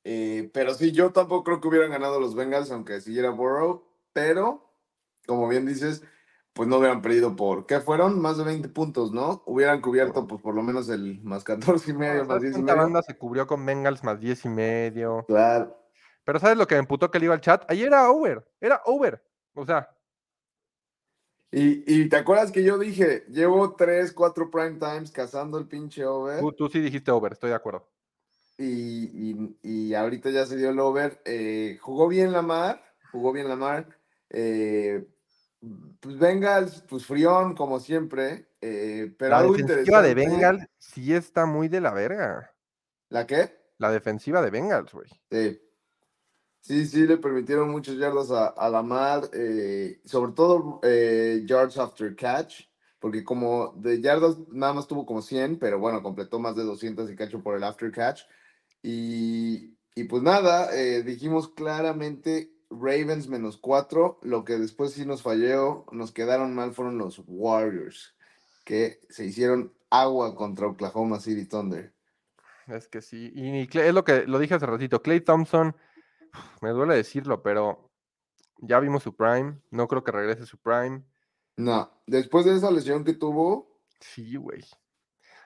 eh, 0.04 0.50
pero 0.52 0.74
sí, 0.74 0.92
yo 0.92 1.12
tampoco 1.12 1.44
creo 1.44 1.60
que 1.60 1.68
hubieran 1.68 1.90
ganado 1.90 2.18
los 2.20 2.34
Bengals, 2.34 2.70
aunque 2.70 3.00
siguiera 3.00 3.30
Burrow. 3.30 3.84
Pero, 4.12 4.70
como 5.26 5.48
bien 5.48 5.66
dices, 5.66 6.02
pues 6.52 6.68
no 6.68 6.78
hubieran 6.78 7.00
perdido 7.02 7.34
por, 7.36 7.66
¿qué 7.66 7.80
fueron? 7.80 8.20
Más 8.20 8.36
de 8.36 8.44
20 8.44 8.68
puntos, 8.68 9.12
¿no? 9.12 9.42
Hubieran 9.46 9.80
cubierto, 9.80 10.26
pues 10.26 10.40
por 10.42 10.54
lo 10.54 10.62
menos 10.62 10.88
el 10.90 11.22
más 11.22 11.44
14 11.44 11.90
y 11.92 11.94
medio, 11.94 12.24
más 12.26 12.40
¿sabes 12.40 12.42
10 12.42 12.58
y 12.58 12.62
medio. 12.62 12.76
banda 12.76 13.02
se 13.02 13.16
cubrió 13.16 13.46
con 13.46 13.64
Bengals 13.64 14.04
más 14.04 14.20
10 14.20 14.44
y 14.44 14.48
medio? 14.48 15.24
Claro. 15.26 15.76
Pero 16.24 16.38
¿sabes 16.38 16.56
lo 16.56 16.66
que 16.66 16.74
me 16.74 16.80
emputó 16.80 17.10
que 17.10 17.18
le 17.18 17.24
iba 17.26 17.34
al 17.34 17.40
chat? 17.40 17.64
Ayer 17.70 17.88
era 17.88 18.10
over, 18.10 18.46
era 18.60 18.80
over. 18.84 19.22
O 19.54 19.64
sea, 19.64 19.88
Y, 21.54 21.84
y 21.86 22.08
te 22.08 22.16
acuerdas 22.16 22.50
que 22.50 22.62
yo 22.64 22.78
dije, 22.78 23.24
llevo 23.28 23.74
tres, 23.76 24.12
cuatro 24.12 24.50
prime 24.50 24.78
times 24.78 25.10
cazando 25.12 25.58
el 25.58 25.66
pinche 25.68 26.04
over. 26.06 26.40
tú, 26.40 26.52
tú 26.52 26.68
sí 26.68 26.80
dijiste 26.80 27.10
over, 27.10 27.32
estoy 27.32 27.50
de 27.50 27.56
acuerdo. 27.56 27.86
y, 28.56 29.30
y- 29.32 29.56
y 29.62 29.94
ahorita 29.94 30.30
ya 30.30 30.46
se 30.46 30.56
dio 30.56 30.70
el 30.70 30.78
over. 30.80 31.20
eh, 31.26 31.78
jugó 31.80 32.08
bien 32.08 32.32
Lamar, 32.32 32.82
jugó 33.10 33.32
bien 33.32 33.48
Lamar. 33.48 33.86
eh, 34.30 35.06
pues 36.00 36.18
Bengals, 36.18 36.82
pues 36.88 37.04
frión, 37.06 37.54
como 37.54 37.78
siempre. 37.80 38.48
eh, 38.62 39.12
pero 39.18 39.32
La 39.32 39.38
algo 39.38 39.52
defensiva 39.54 40.00
de 40.02 40.14
Bengals 40.14 40.66
sí 40.78 41.12
está 41.14 41.44
muy 41.46 41.68
de 41.68 41.80
la 41.82 41.92
verga. 41.92 42.54
¿La 43.10 43.26
qué? 43.26 43.50
La 43.78 43.90
defensiva 43.90 44.40
de 44.40 44.50
Bengals, 44.50 44.92
güey. 44.92 45.08
Sí. 45.30 45.60
Sí, 46.62 46.86
sí, 46.86 47.06
le 47.08 47.16
permitieron 47.16 47.70
muchas 47.70 47.96
yardas 47.96 48.30
a, 48.30 48.46
a 48.46 48.70
Lamar, 48.70 49.28
eh, 49.32 50.00
sobre 50.04 50.30
todo 50.30 50.78
eh, 50.84 51.42
yards 51.44 51.76
after 51.76 52.14
catch, 52.14 52.62
porque 53.00 53.24
como 53.24 53.72
de 53.76 54.00
yardas 54.00 54.38
nada 54.48 54.72
más 54.72 54.86
tuvo 54.86 55.04
como 55.04 55.22
100, 55.22 55.58
pero 55.58 55.80
bueno, 55.80 56.04
completó 56.04 56.38
más 56.38 56.54
de 56.54 56.62
200 56.62 57.10
y 57.10 57.16
cacho 57.16 57.42
por 57.42 57.56
el 57.56 57.64
after 57.64 57.90
catch. 57.90 58.20
Y, 58.80 59.76
y 59.96 60.04
pues 60.04 60.22
nada, 60.22 60.72
eh, 60.72 61.02
dijimos 61.02 61.48
claramente 61.48 62.52
Ravens 62.70 63.26
menos 63.28 63.56
4, 63.56 64.20
lo 64.22 64.44
que 64.44 64.56
después 64.56 64.92
sí 64.92 65.04
nos 65.04 65.20
falló, 65.22 65.84
nos 65.90 66.12
quedaron 66.12 66.54
mal 66.54 66.72
fueron 66.74 66.96
los 66.96 67.20
Warriors, 67.26 68.14
que 68.64 69.00
se 69.10 69.26
hicieron 69.26 69.72
agua 69.90 70.36
contra 70.36 70.68
Oklahoma 70.68 71.18
City 71.18 71.44
Thunder. 71.44 71.92
Es 72.68 72.86
que 72.86 73.02
sí. 73.02 73.32
Y 73.34 73.66
Clay- 73.66 73.88
es 73.88 73.94
lo 73.94 74.04
que 74.04 74.28
lo 74.28 74.38
dije 74.38 74.54
hace 74.54 74.66
ratito. 74.66 75.02
Clay 75.02 75.20
Thompson, 75.20 75.74
me 76.60 76.70
duele 76.70 76.94
decirlo, 76.94 77.42
pero 77.42 77.90
ya 78.58 78.80
vimos 78.80 79.02
su 79.02 79.14
prime. 79.14 79.60
No 79.70 79.88
creo 79.88 80.04
que 80.04 80.12
regrese 80.12 80.46
su 80.46 80.58
prime. 80.58 81.02
No, 81.56 81.90
después 82.06 82.44
de 82.46 82.56
esa 82.56 82.70
lesión 82.70 83.04
que 83.04 83.14
tuvo, 83.14 83.72
Sí, 84.00 84.34
güey. 84.36 84.64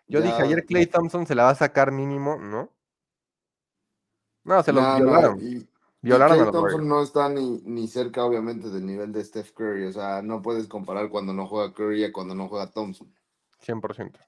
Yo 0.08 0.22
dije 0.22 0.40
ayer 0.40 0.64
Clay 0.64 0.86
Thompson 0.86 1.26
se 1.26 1.34
la 1.34 1.44
va 1.44 1.50
a 1.50 1.54
sacar 1.54 1.92
mínimo, 1.92 2.38
¿no? 2.38 2.72
No, 4.44 4.62
se 4.62 4.72
los 4.72 4.82
No, 4.82 4.98
no, 4.98 5.04
violaron. 5.04 5.38
y- 5.40 5.68
violaron 6.00 6.52
Thompson 6.52 6.88
no 6.88 7.02
está 7.02 7.28
ni, 7.28 7.60
ni 7.64 7.88
cerca, 7.88 8.24
obviamente, 8.24 8.70
del 8.70 8.86
nivel 8.86 9.12
de 9.12 9.24
Steph 9.24 9.52
Curry. 9.52 9.86
O 9.86 9.92
sea, 9.92 10.22
no 10.22 10.40
puedes 10.40 10.68
comparar 10.68 11.10
cuando 11.10 11.32
no 11.34 11.46
juega 11.46 11.74
Curry 11.74 12.04
a 12.04 12.12
cuando 12.12 12.34
no 12.34 12.48
juega 12.48 12.70
Thompson. 12.70 13.12
100%. 13.60 14.18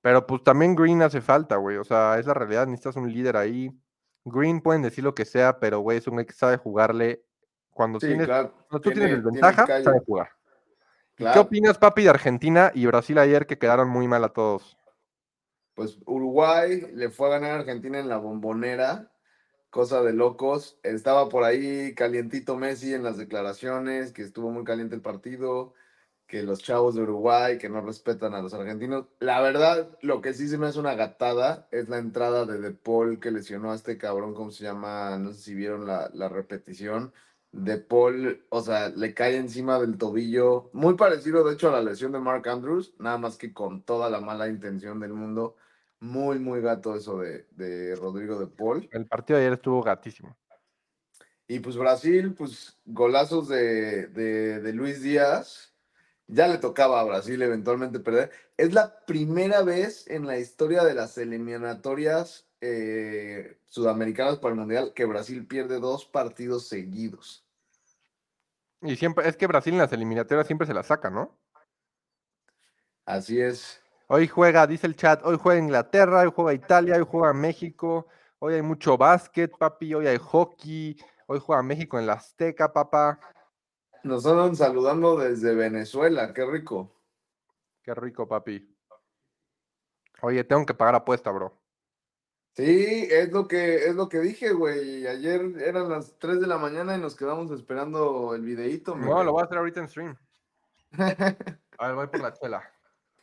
Pero 0.00 0.26
pues 0.26 0.42
también 0.42 0.74
Green 0.74 1.02
hace 1.02 1.20
falta, 1.20 1.56
güey. 1.56 1.76
O 1.76 1.84
sea, 1.84 2.18
es 2.18 2.26
la 2.26 2.34
realidad. 2.34 2.66
Necesitas 2.66 2.96
un 2.96 3.12
líder 3.12 3.36
ahí. 3.36 3.70
Green 4.24 4.60
pueden 4.60 4.82
decir 4.82 5.02
lo 5.04 5.14
que 5.14 5.24
sea, 5.24 5.58
pero 5.58 5.80
güey, 5.80 5.98
es 5.98 6.06
un 6.06 6.14
güey 6.14 6.26
que 6.26 6.32
sabe 6.32 6.56
jugarle. 6.56 7.22
Cuando 7.70 7.98
Sí, 7.98 8.08
tienes, 8.08 8.26
claro. 8.26 8.52
cuando 8.68 8.80
tú 8.80 8.90
tiene- 8.90 9.06
tienes 9.06 9.10
tiene 9.22 9.22
desventaja, 9.24 9.66
callo, 9.66 9.84
sabe 9.84 10.00
jugar. 10.06 10.28
¿Y 11.18 11.24
¿Qué 11.24 11.38
opinas, 11.38 11.78
papi, 11.78 12.04
de 12.04 12.10
Argentina 12.10 12.70
y 12.74 12.86
Brasil 12.86 13.18
ayer 13.18 13.46
que 13.46 13.58
quedaron 13.58 13.88
muy 13.88 14.06
mal 14.08 14.24
a 14.24 14.28
todos? 14.30 14.76
Pues 15.74 15.98
Uruguay 16.04 16.82
le 16.94 17.10
fue 17.10 17.28
a 17.28 17.30
ganar 17.30 17.52
a 17.52 17.54
Argentina 17.60 17.98
en 17.98 18.08
la 18.08 18.18
bombonera, 18.18 19.10
cosa 19.70 20.02
de 20.02 20.12
locos. 20.12 20.78
Estaba 20.82 21.28
por 21.30 21.44
ahí 21.44 21.94
calientito 21.94 22.56
Messi 22.56 22.92
en 22.92 23.02
las 23.02 23.16
declaraciones, 23.16 24.12
que 24.12 24.22
estuvo 24.22 24.50
muy 24.50 24.64
caliente 24.64 24.94
el 24.94 25.00
partido, 25.00 25.72
que 26.32 26.42
los 26.42 26.62
chavos 26.62 26.94
de 26.94 27.02
Uruguay, 27.02 27.58
que 27.58 27.68
no 27.68 27.82
respetan 27.82 28.32
a 28.32 28.40
los 28.40 28.54
argentinos. 28.54 29.04
La 29.20 29.42
verdad, 29.42 29.98
lo 30.00 30.22
que 30.22 30.32
sí 30.32 30.48
se 30.48 30.56
me 30.56 30.66
hace 30.66 30.80
una 30.80 30.94
gatada 30.94 31.68
es 31.70 31.90
la 31.90 31.98
entrada 31.98 32.46
de 32.46 32.58
De 32.58 32.70
Paul 32.70 33.20
que 33.20 33.30
lesionó 33.30 33.70
a 33.70 33.74
este 33.74 33.98
cabrón, 33.98 34.32
¿cómo 34.32 34.50
se 34.50 34.64
llama? 34.64 35.18
No 35.18 35.34
sé 35.34 35.42
si 35.42 35.54
vieron 35.54 35.86
la, 35.86 36.10
la 36.14 36.30
repetición. 36.30 37.12
De 37.50 37.76
Paul, 37.76 38.46
o 38.48 38.62
sea, 38.62 38.88
le 38.88 39.12
cae 39.12 39.36
encima 39.36 39.78
del 39.78 39.98
tobillo, 39.98 40.70
muy 40.72 40.94
parecido 40.94 41.44
de 41.44 41.52
hecho 41.52 41.68
a 41.68 41.72
la 41.72 41.82
lesión 41.82 42.12
de 42.12 42.18
Mark 42.18 42.48
Andrews, 42.48 42.94
nada 42.98 43.18
más 43.18 43.36
que 43.36 43.52
con 43.52 43.82
toda 43.82 44.08
la 44.08 44.22
mala 44.22 44.48
intención 44.48 45.00
del 45.00 45.12
mundo. 45.12 45.56
Muy, 46.00 46.38
muy 46.38 46.62
gato 46.62 46.96
eso 46.96 47.18
de, 47.18 47.46
de 47.50 47.94
Rodrigo 47.94 48.38
de 48.38 48.46
Paul. 48.46 48.88
El 48.90 49.06
partido 49.06 49.38
de 49.38 49.44
ayer 49.44 49.58
estuvo 49.58 49.82
gatísimo. 49.82 50.34
Y 51.46 51.60
pues 51.60 51.76
Brasil, 51.76 52.32
pues 52.32 52.80
golazos 52.86 53.48
de, 53.48 54.06
de, 54.06 54.60
de 54.60 54.72
Luis 54.72 55.02
Díaz. 55.02 55.71
Ya 56.32 56.48
le 56.48 56.56
tocaba 56.56 56.98
a 56.98 57.04
Brasil 57.04 57.42
eventualmente 57.42 58.00
perder. 58.00 58.30
Es 58.56 58.72
la 58.72 59.04
primera 59.04 59.60
vez 59.62 60.08
en 60.08 60.26
la 60.26 60.38
historia 60.38 60.82
de 60.82 60.94
las 60.94 61.18
eliminatorias 61.18 62.46
eh, 62.62 63.58
sudamericanas 63.68 64.38
para 64.38 64.54
el 64.54 64.60
Mundial 64.60 64.92
que 64.94 65.04
Brasil 65.04 65.46
pierde 65.46 65.78
dos 65.78 66.06
partidos 66.06 66.68
seguidos. 66.68 67.44
Y 68.80 68.96
siempre, 68.96 69.28
es 69.28 69.36
que 69.36 69.46
Brasil 69.46 69.74
en 69.74 69.80
las 69.80 69.92
eliminatorias 69.92 70.46
siempre 70.46 70.66
se 70.66 70.72
la 70.72 70.82
saca, 70.82 71.10
¿no? 71.10 71.36
Así 73.04 73.38
es. 73.38 73.82
Hoy 74.06 74.26
juega, 74.26 74.66
dice 74.66 74.86
el 74.86 74.96
chat, 74.96 75.20
hoy 75.24 75.36
juega 75.36 75.60
Inglaterra, 75.60 76.20
hoy 76.20 76.32
juega 76.34 76.54
Italia, 76.54 76.96
hoy 76.96 77.06
juega 77.06 77.34
México, 77.34 78.06
hoy 78.38 78.54
hay 78.54 78.62
mucho 78.62 78.96
básquet, 78.96 79.54
papi, 79.58 79.92
hoy 79.92 80.06
hay 80.06 80.16
hockey, 80.16 80.96
hoy 81.26 81.40
juega 81.40 81.62
México 81.62 81.98
en 81.98 82.06
la 82.06 82.14
Azteca, 82.14 82.72
papá. 82.72 83.20
Nos 84.04 84.26
andan 84.26 84.56
saludando 84.56 85.16
desde 85.16 85.54
Venezuela, 85.54 86.32
qué 86.34 86.44
rico. 86.44 86.92
Qué 87.82 87.94
rico, 87.94 88.26
papi. 88.26 88.68
Oye, 90.22 90.44
tengo 90.44 90.64
que 90.66 90.74
pagar 90.74 90.94
apuesta, 90.94 91.30
bro. 91.30 91.56
Sí, 92.54 93.08
es 93.10 93.32
lo 93.32 93.48
que, 93.48 93.86
es 93.86 93.94
lo 93.94 94.08
que 94.08 94.18
dije, 94.20 94.52
güey. 94.52 95.06
Ayer 95.06 95.40
eran 95.60 95.88
las 95.88 96.18
3 96.18 96.40
de 96.40 96.46
la 96.46 96.58
mañana 96.58 96.94
y 96.96 97.00
nos 97.00 97.16
quedamos 97.16 97.50
esperando 97.50 98.34
el 98.34 98.42
videíto. 98.42 98.94
No, 98.94 99.24
lo 99.24 99.32
voy 99.32 99.42
a 99.42 99.44
hacer 99.46 99.58
ahorita 99.58 99.80
en 99.80 99.88
stream. 99.88 100.18
A 101.78 101.86
ver, 101.86 101.94
voy 101.96 102.06
por 102.08 102.20
la 102.20 102.32
chela. 102.34 102.62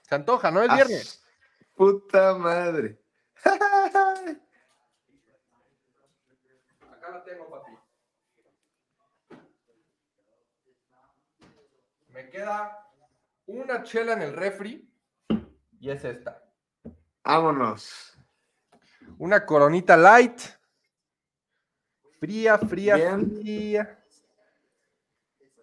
Se 0.01 0.15
antoja, 0.15 0.50
¿no? 0.50 0.63
Es 0.63 0.69
Ah, 0.71 0.75
viernes. 0.75 1.24
Puta 1.75 2.33
madre. 2.36 3.00
Acá 3.43 3.57
la 7.12 7.24
tengo, 7.24 7.50
papi. 7.50 7.71
Me 12.20 12.30
queda 12.30 12.86
una 13.46 13.82
chela 13.84 14.12
en 14.12 14.22
el 14.22 14.34
refri 14.34 14.94
y 15.80 15.90
es 15.90 16.04
esta. 16.04 16.44
Vámonos. 17.24 18.14
Una 19.18 19.46
coronita 19.46 19.96
light. 19.96 20.38
Fría, 22.20 22.58
fría, 22.58 22.96
Bien. 22.96 23.38
fría. 23.40 24.04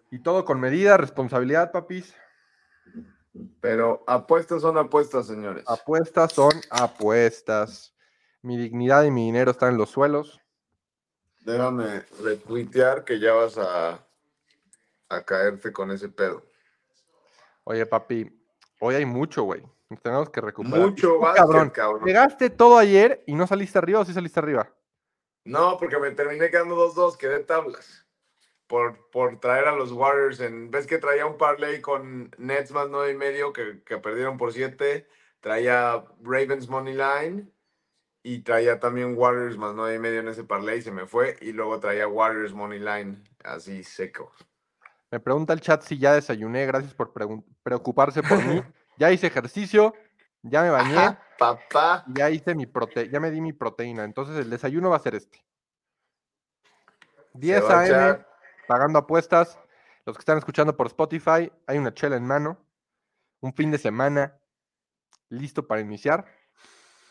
Y 0.09 0.17
todo 0.17 0.43
con 0.45 0.59
medida, 0.59 0.97
responsabilidad, 0.97 1.71
papis. 1.71 2.15
Pero 3.61 4.03
apuestas 4.07 4.63
son 4.63 4.79
apuestas, 4.79 5.27
señores. 5.27 5.63
Apuestas 5.67 6.33
son 6.33 6.53
apuestas. 6.71 7.95
Mi 8.41 8.57
dignidad 8.57 9.03
y 9.03 9.11
mi 9.11 9.25
dinero 9.25 9.51
están 9.51 9.73
en 9.73 9.77
los 9.77 9.91
suelos. 9.91 10.41
Déjame 11.41 12.03
retuitear 12.23 13.03
que 13.05 13.19
ya 13.19 13.33
vas 13.33 13.59
a, 13.59 14.06
a 15.09 15.23
caerte 15.23 15.71
con 15.71 15.91
ese 15.91 16.09
pedo. 16.09 16.43
Oye, 17.63 17.85
papi, 17.85 18.29
hoy 18.79 18.95
hay 18.95 19.05
mucho, 19.05 19.43
güey. 19.43 19.63
Tenemos 20.01 20.29
que 20.29 20.41
recuperar. 20.41 20.79
Mucho 20.79 21.19
básquet, 21.19 21.45
cabrón. 21.45 21.69
cabrón. 21.69 22.03
Pegaste 22.03 22.49
todo 22.49 22.77
ayer 22.77 23.23
y 23.25 23.35
no 23.35 23.47
saliste 23.47 23.77
arriba 23.77 24.01
o 24.01 24.05
sí 24.05 24.13
saliste 24.13 24.39
arriba. 24.39 24.69
No, 25.45 25.77
porque 25.77 25.97
me 25.97 26.11
terminé 26.11 26.49
quedando 26.49 26.75
2-2, 26.93 27.17
quedé 27.17 27.39
tablas. 27.39 28.05
Por, 28.67 29.09
por 29.11 29.39
traer 29.39 29.65
a 29.69 29.75
los 29.75 29.93
Warriors 29.93 30.41
en. 30.41 30.71
¿Ves 30.71 30.87
que 30.87 30.97
traía 30.97 31.25
un 31.25 31.37
parlay 31.37 31.79
con 31.79 32.31
Nets 32.37 32.71
más 32.71 32.89
9 32.89 33.11
y 33.11 33.15
medio 33.15 33.53
que, 33.53 33.81
que 33.85 33.97
perdieron 33.97 34.37
por 34.37 34.51
7? 34.51 35.07
Traía 35.39 36.03
Ravens 36.21 36.67
Money 36.67 36.95
Line 36.95 37.49
y 38.23 38.39
traía 38.39 38.77
también 38.77 39.17
Warriors 39.17 39.57
más 39.57 39.73
9 39.73 39.95
y 39.95 39.99
medio 39.99 40.19
en 40.19 40.27
ese 40.27 40.43
parlay, 40.43 40.81
se 40.81 40.91
me 40.91 41.07
fue. 41.07 41.37
Y 41.39 41.53
luego 41.53 41.79
traía 41.79 42.09
Warriors 42.09 42.53
Money 42.53 42.79
Line 42.79 43.23
así 43.41 43.85
seco. 43.85 44.33
Me 45.11 45.19
pregunta 45.19 45.53
el 45.53 45.61
chat 45.61 45.81
si 45.83 45.97
ya 45.97 46.13
desayuné. 46.13 46.65
Gracias 46.65 46.93
por 46.93 47.13
preocuparse 47.63 48.23
por 48.23 48.43
mí. 48.43 48.61
Ya 48.99 49.11
hice 49.11 49.27
ejercicio, 49.27 49.93
ya 50.41 50.63
me 50.63 50.71
bañé, 50.71 50.97
Ajá, 50.97 51.21
papá. 51.37 52.03
ya 52.07 52.31
hice 52.31 52.55
mi 52.55 52.65
prote 52.65 53.09
ya 53.09 53.19
me 53.19 53.29
di 53.29 53.41
mi 53.41 53.53
proteína. 53.53 54.03
Entonces 54.05 54.37
el 54.37 54.49
desayuno 54.49 54.89
va 54.89 54.95
a 54.95 55.01
ser 55.01 55.13
este. 55.13 55.45
10 57.33 57.63
va 57.63 57.81
a 57.81 58.11
AM, 58.13 58.25
pagando 58.67 58.97
apuestas. 58.97 59.59
Los 60.03 60.17
que 60.17 60.21
están 60.21 60.39
escuchando 60.39 60.75
por 60.75 60.87
Spotify, 60.87 61.51
hay 61.67 61.77
una 61.77 61.93
chela 61.93 62.15
en 62.15 62.25
mano. 62.25 62.57
Un 63.39 63.53
fin 63.53 63.69
de 63.69 63.77
semana 63.77 64.39
listo 65.29 65.67
para 65.67 65.81
iniciar. 65.81 66.25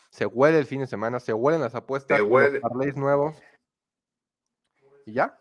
Se 0.09 0.25
huele 0.25 0.59
el 0.59 0.65
fin 0.65 0.81
de 0.81 0.87
semana, 0.87 1.19
se 1.19 1.31
huelen 1.31 1.61
las 1.61 1.75
apuestas, 1.75 2.19
huele. 2.21 2.59
parlays 2.59 2.97
nuevos. 2.97 3.41
¿Y 5.05 5.13
ya? 5.13 5.39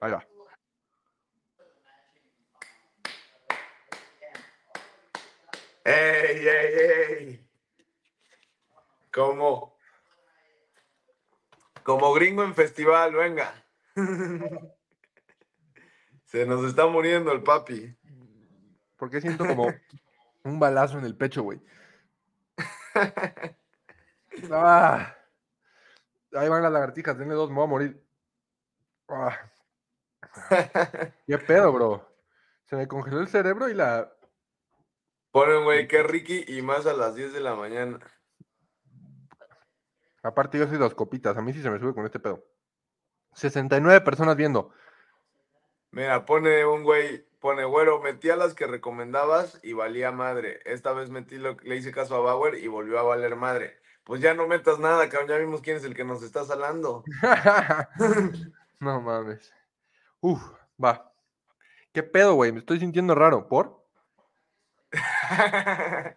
Ahí 0.00 0.12
va. 0.12 0.29
¡Ey, 5.84 6.46
ey, 6.46 6.74
ey! 6.78 7.48
Como, 9.12 9.76
como 11.82 12.12
gringo 12.12 12.44
en 12.44 12.54
festival, 12.54 13.14
venga. 13.14 13.52
Se 16.26 16.46
nos 16.46 16.64
está 16.64 16.86
muriendo 16.86 17.32
el 17.32 17.42
papi. 17.42 17.96
¿Por 18.96 19.10
qué 19.10 19.20
siento 19.20 19.46
como 19.46 19.66
un 20.44 20.60
balazo 20.60 20.98
en 20.98 21.04
el 21.04 21.16
pecho, 21.16 21.42
güey? 21.42 21.60
Ah. 24.50 25.14
Ahí 26.32 26.48
van 26.48 26.62
las 26.62 26.72
lagartijas, 26.72 27.18
denle 27.18 27.34
dos, 27.34 27.50
me 27.50 27.56
voy 27.56 27.64
a 27.64 27.66
morir. 27.66 28.06
Ah. 29.08 29.36
¿Qué 31.26 31.38
pedo, 31.38 31.72
bro? 31.72 32.08
Se 32.66 32.76
me 32.76 32.86
congeló 32.86 33.20
el 33.20 33.28
cerebro 33.28 33.68
y 33.68 33.74
la. 33.74 34.12
Ponen, 35.32 35.64
güey, 35.64 35.86
qué 35.86 36.02
Ricky 36.02 36.44
y 36.48 36.62
más 36.62 36.86
a 36.86 36.92
las 36.92 37.14
10 37.14 37.32
de 37.32 37.40
la 37.40 37.54
mañana. 37.54 38.00
Aparte, 40.22 40.58
yo 40.58 40.66
soy 40.66 40.78
dos 40.78 40.94
copitas. 40.94 41.36
A 41.36 41.42
mí 41.42 41.52
sí 41.52 41.62
se 41.62 41.70
me 41.70 41.78
sube 41.78 41.94
con 41.94 42.04
este 42.04 42.18
pedo. 42.18 42.44
69 43.34 44.00
personas 44.00 44.36
viendo. 44.36 44.72
Mira, 45.92 46.26
pone 46.26 46.64
un 46.64 46.84
güey, 46.84 47.26
pone, 47.40 47.64
güero, 47.64 48.00
metí 48.00 48.30
a 48.30 48.36
las 48.36 48.54
que 48.54 48.66
recomendabas 48.66 49.58
y 49.62 49.72
valía 49.72 50.12
madre. 50.12 50.60
Esta 50.64 50.92
vez 50.92 51.10
metí 51.10 51.36
lo, 51.38 51.56
le 51.62 51.76
hice 51.76 51.92
caso 51.92 52.16
a 52.16 52.20
Bauer 52.20 52.54
y 52.54 52.68
volvió 52.68 52.98
a 52.98 53.02
valer 53.02 53.36
madre. 53.36 53.78
Pues 54.04 54.20
ya 54.20 54.34
no 54.34 54.46
metas 54.46 54.78
nada, 54.78 55.08
cabrón, 55.08 55.28
ya 55.28 55.38
vimos 55.38 55.60
quién 55.60 55.76
es 55.76 55.84
el 55.84 55.94
que 55.94 56.04
nos 56.04 56.22
está 56.22 56.44
salando. 56.44 57.04
no 58.80 59.00
mames. 59.00 59.52
Uf, 60.20 60.42
va. 60.82 61.12
¿Qué 61.92 62.02
pedo, 62.02 62.34
güey? 62.34 62.52
Me 62.52 62.60
estoy 62.60 62.78
sintiendo 62.78 63.14
raro. 63.14 63.48
¿Por? 63.48 63.79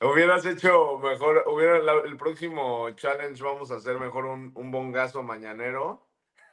Hubieras 0.00 0.46
hecho 0.46 0.98
mejor, 0.98 1.44
hubiera 1.48 1.78
la- 1.80 2.02
el 2.04 2.16
próximo 2.16 2.88
challenge 2.90 3.42
vamos 3.42 3.70
a 3.70 3.76
hacer 3.76 3.98
mejor 3.98 4.26
un, 4.26 4.52
un 4.54 4.70
bongazo 4.70 5.22
mañanero. 5.22 6.06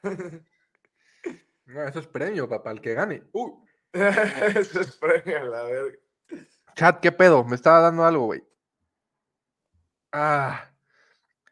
No, 1.68 1.82
eso 1.84 2.00
es 2.00 2.06
premio, 2.06 2.48
papá, 2.48 2.70
el 2.70 2.80
que 2.80 2.94
gane. 2.94 3.24
Uh. 3.34 3.66
Eso 3.94 4.82
es 4.82 4.96
premio 4.98 5.46
la 5.46 5.64
verga. 5.64 5.98
Chat, 6.76 7.00
¿qué 7.00 7.12
pedo? 7.12 7.44
Me 7.44 7.56
estaba 7.56 7.80
dando 7.80 8.06
algo, 8.06 8.26
güey. 8.26 8.44
Ah. 10.12 10.70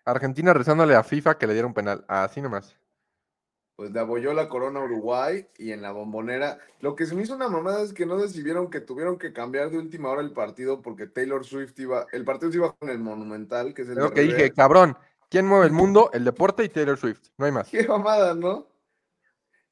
Argentina 0.06 0.54
rezándole 0.54 0.94
a 0.94 1.04
FIFA 1.04 1.40
que 1.40 1.48
le 1.48 1.54
dieron 1.54 1.74
penal. 1.74 2.06
Así 2.08 2.42
nomás. 2.42 2.78
Pues 3.76 3.92
le 3.92 4.00
abolló 4.00 4.34
la 4.34 4.50
corona 4.50 4.80
a 4.80 4.84
Uruguay 4.84 5.48
y 5.58 5.72
en 5.72 5.82
la 5.82 5.92
bombonera. 5.92 6.60
Lo 6.80 6.96
que 6.96 7.06
se 7.08 7.16
me 7.16 7.24
hizo 7.24 7.36
una 7.36 7.50
mamada 7.50 7.82
es 7.82 7.94
que 7.94 8.06
no 8.06 8.18
decidieron 8.18 8.70
que 8.70 8.82
tuvieron 8.82 9.18
que 9.18 9.34
cambiar 9.34 9.72
de 9.72 9.80
última 9.80 10.10
hora 10.10 10.22
el 10.22 10.32
partido 10.32 10.82
porque 10.82 11.08
Taylor 11.08 11.44
Swift 11.44 11.80
iba. 11.80 12.06
El 12.12 12.24
partido 12.24 12.52
se 12.52 12.60
iba 12.60 12.74
con 12.74 12.90
el 12.90 13.00
Monumental, 13.00 13.74
que 13.74 13.82
es 13.82 13.90
el. 13.90 13.96
Lo 13.96 14.14
que 14.14 14.22
dije, 14.22 14.52
cabrón. 14.52 14.96
¿Quién 15.30 15.48
mueve 15.48 15.66
el 15.66 15.72
mundo? 15.72 16.12
El 16.14 16.26
deporte 16.26 16.64
y 16.64 16.70
Taylor 16.70 16.96
Swift. 16.96 17.30
No 17.40 17.48
hay 17.48 17.52
más. 17.52 17.68
Qué 17.70 17.88
mamada, 17.88 18.36
¿no? 18.36 18.68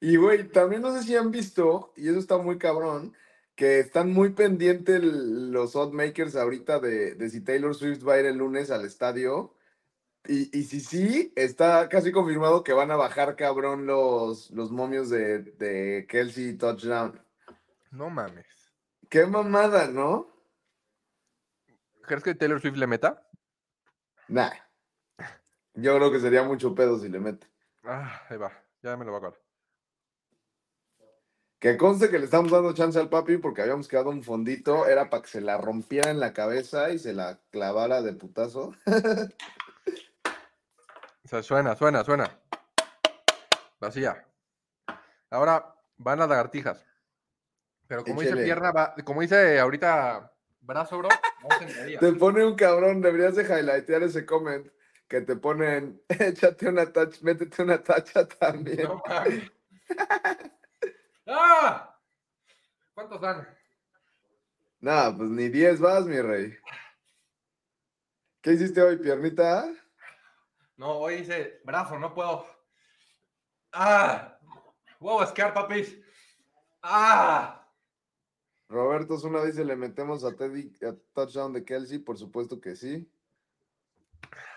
Y 0.00 0.16
güey, 0.16 0.48
también 0.48 0.82
no 0.82 0.92
sé 0.92 1.04
si 1.04 1.14
han 1.14 1.30
visto, 1.30 1.92
y 1.96 2.08
eso 2.08 2.18
está 2.18 2.36
muy 2.36 2.58
cabrón, 2.58 3.14
que 3.54 3.78
están 3.78 4.12
muy 4.12 4.30
pendientes 4.30 5.00
los 5.00 5.76
oddmakers 5.76 6.34
ahorita 6.34 6.80
de, 6.80 7.14
de 7.14 7.30
si 7.30 7.40
Taylor 7.40 7.76
Swift 7.76 8.04
va 8.04 8.14
a 8.14 8.18
ir 8.18 8.26
el 8.26 8.38
lunes 8.38 8.72
al 8.72 8.84
estadio. 8.84 9.54
Y, 10.26 10.56
y 10.56 10.64
si 10.64 10.80
sí, 10.80 11.32
está 11.34 11.88
casi 11.88 12.12
confirmado 12.12 12.62
que 12.62 12.72
van 12.72 12.90
a 12.90 12.96
bajar 12.96 13.34
cabrón 13.34 13.86
los, 13.86 14.50
los 14.52 14.70
momios 14.70 15.10
de, 15.10 15.42
de 15.42 16.06
Kelsey 16.08 16.56
Touchdown. 16.56 17.20
No 17.90 18.08
mames. 18.08 18.46
Qué 19.08 19.26
mamada, 19.26 19.88
¿no? 19.88 20.28
¿Crees 22.02 22.22
que 22.22 22.34
Taylor 22.34 22.60
Swift 22.60 22.76
le 22.76 22.86
meta? 22.86 23.28
Nah. 24.28 24.50
Yo 25.74 25.96
creo 25.96 26.12
que 26.12 26.20
sería 26.20 26.42
mucho 26.42 26.74
pedo 26.74 26.98
si 26.98 27.08
le 27.08 27.18
mete. 27.18 27.46
Ah, 27.84 28.22
ahí 28.28 28.36
va. 28.36 28.52
Ya 28.82 28.96
me 28.96 29.04
lo 29.04 29.12
va 29.12 29.18
a 29.18 29.20
acabar. 29.20 29.40
Que 31.58 31.76
conste 31.76 32.10
que 32.10 32.18
le 32.18 32.24
estamos 32.24 32.50
dando 32.50 32.72
chance 32.74 32.98
al 32.98 33.08
papi 33.08 33.36
porque 33.36 33.62
habíamos 33.62 33.86
quedado 33.86 34.10
un 34.10 34.24
fondito, 34.24 34.88
era 34.88 35.08
para 35.10 35.22
que 35.22 35.28
se 35.28 35.40
la 35.40 35.58
rompiera 35.58 36.10
en 36.10 36.18
la 36.18 36.32
cabeza 36.32 36.90
y 36.90 36.98
se 36.98 37.12
la 37.12 37.38
clavara 37.50 38.02
de 38.02 38.12
putazo. 38.14 38.74
Sea, 41.32 41.42
suena, 41.42 41.74
suena, 41.74 42.04
suena. 42.04 42.38
Vacía. 43.80 44.28
Ahora 45.30 45.74
van 45.96 46.18
las 46.18 46.28
lagartijas. 46.28 46.84
Pero 47.86 48.04
como 48.04 48.20
dice 48.20 48.36
pierna, 48.36 48.70
va, 48.70 48.94
como 49.02 49.22
dice 49.22 49.58
ahorita 49.58 50.30
brazo, 50.60 50.98
bro. 50.98 51.08
Te 51.98 52.12
pone 52.12 52.44
un 52.44 52.54
cabrón, 52.54 53.00
deberías 53.00 53.34
de 53.34 53.44
highlightear 53.44 54.02
ese 54.02 54.26
comment 54.26 54.70
que 55.08 55.22
te 55.22 55.36
ponen, 55.36 56.02
échate 56.10 56.68
una 56.68 56.92
tacha, 56.92 57.18
métete 57.22 57.62
una 57.62 57.82
tacha 57.82 58.28
también. 58.28 58.82
No. 58.82 59.02
¡Ah! 61.28 61.98
¿Cuántos 62.92 63.22
dan? 63.22 63.48
Nada, 64.80 65.16
pues 65.16 65.30
ni 65.30 65.48
10 65.48 65.80
vas, 65.80 66.04
mi 66.04 66.20
rey. 66.20 66.54
¿Qué 68.42 68.52
hiciste 68.52 68.82
hoy, 68.82 68.98
piernita? 68.98 69.72
No, 70.82 70.98
hoy 70.98 71.14
hice 71.14 71.60
brazo, 71.62 71.96
no 71.96 72.12
puedo. 72.12 72.44
¡Ah! 73.72 74.36
¡Wow, 74.98 75.22
esquiar, 75.22 75.54
papis! 75.54 75.96
¡Ah! 76.82 77.64
Roberto 78.68 79.16
Zuna 79.16 79.44
dice, 79.44 79.64
¿le 79.64 79.76
metemos 79.76 80.24
a 80.24 80.34
Teddy 80.34 80.72
a 80.84 80.96
touchdown 81.14 81.52
de 81.52 81.64
Kelsey? 81.64 82.00
Por 82.00 82.18
supuesto 82.18 82.60
que 82.60 82.74
sí. 82.74 83.08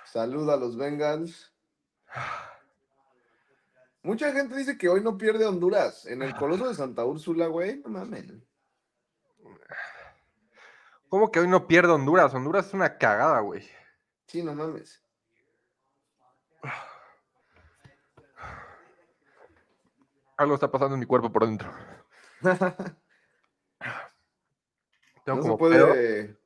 Saluda 0.03 0.55
a 0.55 0.57
los 0.57 0.75
Bengals. 0.75 1.53
Mucha 4.01 4.31
gente 4.33 4.55
dice 4.55 4.79
que 4.79 4.89
hoy 4.89 5.01
no 5.03 5.19
pierde 5.19 5.45
Honduras. 5.45 6.07
En 6.07 6.23
el 6.23 6.35
Coloso 6.35 6.67
de 6.67 6.73
Santa 6.73 7.05
Úrsula, 7.05 7.45
güey. 7.45 7.81
No 7.81 7.89
mames. 7.89 8.33
¿Cómo 11.07 11.31
que 11.31 11.41
hoy 11.41 11.47
no 11.47 11.67
pierde 11.67 11.93
Honduras? 11.93 12.33
Honduras 12.33 12.65
es 12.65 12.73
una 12.73 12.97
cagada, 12.97 13.41
güey. 13.41 13.63
Sí, 14.25 14.41
no 14.41 14.55
mames. 14.55 15.04
Algo 20.37 20.55
está 20.55 20.69
pasando 20.69 20.95
en 20.95 20.99
mi 20.99 21.05
cuerpo 21.05 21.31
por 21.31 21.45
dentro. 21.45 21.71
No 25.27 25.37
se 25.37 25.41
pedo. 25.41 25.57
puede, 25.57 26.37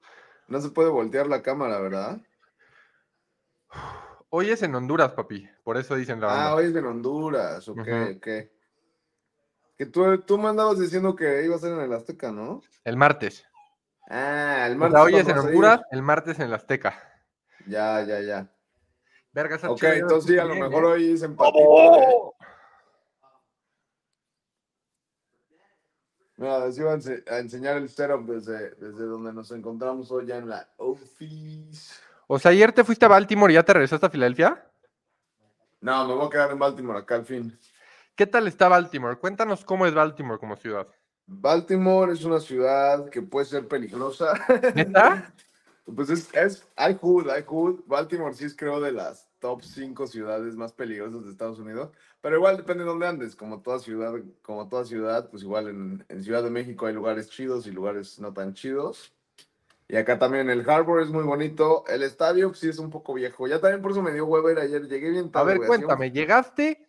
no 0.48 0.62
se 0.62 0.69
puede 0.69 0.89
voltear 0.89 1.28
la 1.28 1.41
cámara, 1.41 1.80
¿verdad? 1.82 2.22
Hoy 4.30 4.52
es 4.52 4.63
en 4.63 4.74
Honduras, 4.74 5.12
papi. 5.12 5.50
Por 5.65 5.76
eso 5.76 5.95
dicen 5.95 6.22
la 6.22 6.28
banda. 6.28 6.48
Ah, 6.48 6.56
hoy 6.56 6.67
es 6.67 6.76
en 6.76 6.86
Honduras. 6.86 7.67
Ok, 7.67 7.78
ok. 8.15 8.28
Que 9.78 9.86
tú, 9.91 10.17
tú 10.22 10.38
me 10.38 10.48
andabas 10.48 10.80
diciendo 10.80 11.13
que 11.13 11.43
iba 11.43 11.58
a 11.58 11.60
ser 11.60 11.74
en 11.74 11.82
el 11.82 11.91
Azteca, 11.91 12.32
¿no? 12.32 12.62
El 12.86 12.95
martes. 12.95 13.45
Ah, 14.10 14.65
el 14.67 14.76
O 14.76 14.78
martes. 14.78 14.93
sea, 14.98 15.04
hoy 15.04 15.15
es 15.15 15.28
en. 15.28 15.38
Honduras, 15.39 15.82
el 15.91 16.02
martes 16.02 16.39
en 16.39 16.45
el 16.45 16.54
Azteca. 16.54 16.98
Ya, 17.67 18.02
ya, 18.04 18.22
ya. 18.22 18.50
Verga, 19.32 19.56
esa 19.58 19.70
Ok, 19.70 19.84
entonces 19.84 20.32
sí, 20.32 20.38
a 20.39 20.46
lo 20.46 20.56
mejor 20.56 20.84
¿eh? 20.84 20.88
hoy 20.88 21.12
es 21.13 21.22
empatito, 21.22 21.96
¿eh? 21.96 22.15
Mira, 26.38 26.65
les 26.65 26.78
iba 26.78 26.92
a, 26.94 26.96
ense- 26.96 27.30
a 27.30 27.39
enseñar 27.39 27.78
el 27.78 27.89
setup 27.89 28.26
desde, 28.26 28.72
desde 28.76 29.06
donde 29.06 29.34
nos 29.34 29.52
encontramos 29.52 30.10
hoy 30.10 30.26
ya 30.26 30.38
en 30.38 30.48
la 30.50 30.70
office. 30.78 31.94
O 32.28 32.39
sea, 32.39 32.52
ayer 32.52 32.72
te 32.72 32.84
fuiste 32.84 33.06
a 33.06 33.10
Baltimore 33.10 33.52
y 33.52 33.56
ya 33.56 33.63
te 33.63 33.74
regresaste 33.74 34.06
a 34.06 34.10
Filadelfia. 34.10 34.65
No, 35.82 36.08
me 36.08 36.13
voy 36.13 36.28
a 36.28 36.30
quedar 36.30 36.52
en 36.52 36.60
Baltimore 36.60 37.00
acá 37.00 37.15
al 37.15 37.26
fin. 37.26 37.58
¿Qué 38.15 38.26
tal 38.26 38.48
está 38.48 38.68
Baltimore? 38.68 39.18
Cuéntanos 39.18 39.65
cómo 39.65 39.86
es 39.86 39.94
Baltimore 39.94 40.39
como 40.39 40.56
ciudad. 40.56 40.88
Baltimore 41.26 42.12
es 42.13 42.24
una 42.24 42.39
ciudad 42.39 43.10
que 43.10 43.22
puede 43.22 43.46
ser 43.46 43.68
peligrosa. 43.68 44.34
¿Neta? 44.74 45.34
Pues 45.95 46.10
es, 46.10 46.34
es, 46.34 46.67
hay 46.75 46.97
hood, 47.02 47.30
hay 47.30 47.43
hood. 47.43 47.82
Baltimore 47.86 48.34
sí 48.34 48.45
es 48.45 48.56
creo 48.56 48.80
de 48.80 48.91
las 48.91 49.28
top 49.39 49.62
5 49.63 50.08
ciudades 50.08 50.56
más 50.56 50.73
peligrosas 50.73 51.23
de 51.25 51.32
Estados 51.32 51.60
Unidos. 51.60 51.91
Pero 52.21 52.36
igual 52.36 52.58
depende 52.58 52.84
de 52.84 52.89
dónde 52.89 53.08
andes. 53.08 53.36
Como 53.36 53.62
toda 53.62 53.80
ciudad, 53.80 54.13
como 54.41 54.67
toda 54.67 54.86
ciudad, 54.86 55.30
pues 55.30 55.43
igual 55.43 55.67
en, 55.69 56.06
en 56.10 56.23
Ciudad 56.23 56.43
de 56.43 56.49
México 56.49 56.86
hay 56.86 56.93
lugares 56.93 57.30
chidos 57.30 57.65
y 57.67 57.71
lugares 57.71 58.19
no 58.19 58.34
tan 58.34 58.54
chidos. 58.54 59.13
Y 59.88 59.95
acá 59.95 60.19
también 60.19 60.49
el 60.49 60.69
Harbor 60.69 61.02
es 61.02 61.10
muy 61.10 61.23
bonito. 61.23 61.84
El 61.88 62.04
estadio 62.04 62.54
sí 62.54 62.69
es 62.69 62.78
un 62.78 62.91
poco 62.91 63.13
viejo. 63.15 63.47
Ya 63.47 63.60
también 63.60 63.82
por 63.82 63.91
eso 63.91 64.04
me 64.04 64.12
dio 64.13 64.25
hueva 64.25 64.52
ir 64.52 64.60
ayer. 64.60 64.88
Llegué 64.88 65.10
bien 65.10 65.30
A 65.30 65.32
tarde. 65.32 65.47
ver, 65.47 65.58
güey, 65.58 65.69
hacíamos 65.69 65.88
cuéntame, 65.88 66.12
llegaste 66.12 66.88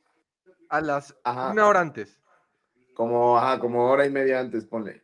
a 0.69 0.81
las 0.83 1.17
Ajá. 1.25 1.51
una 1.53 1.67
hora 1.67 1.81
antes. 1.81 2.21
Como, 2.95 3.39
ajá, 3.39 3.59
como 3.59 3.89
hora 3.91 4.05
y 4.05 4.11
media 4.11 4.41
antes, 4.41 4.67
ponle. 4.67 5.03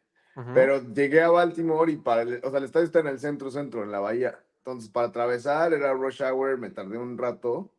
Pero 0.55 0.83
llegué 0.92 1.22
a 1.22 1.31
Baltimore 1.31 1.90
y 1.90 1.96
para 1.96 2.22
el, 2.22 2.40
o 2.44 2.51
sea, 2.51 2.59
el 2.59 2.64
estadio 2.66 2.85
está 2.87 3.01
en 3.01 3.07
el 3.07 3.18
centro, 3.18 3.51
centro, 3.51 3.83
en 3.83 3.90
la 3.90 4.01
bahía. 4.01 4.38
Entonces, 4.59 4.90
para 4.90 5.07
atravesar 5.09 5.72
era 5.72 5.92
rush 5.94 6.22
hour, 6.22 6.59
me 6.59 6.68
tardé 6.70 6.99
un 6.99 7.16
rato 7.16 7.72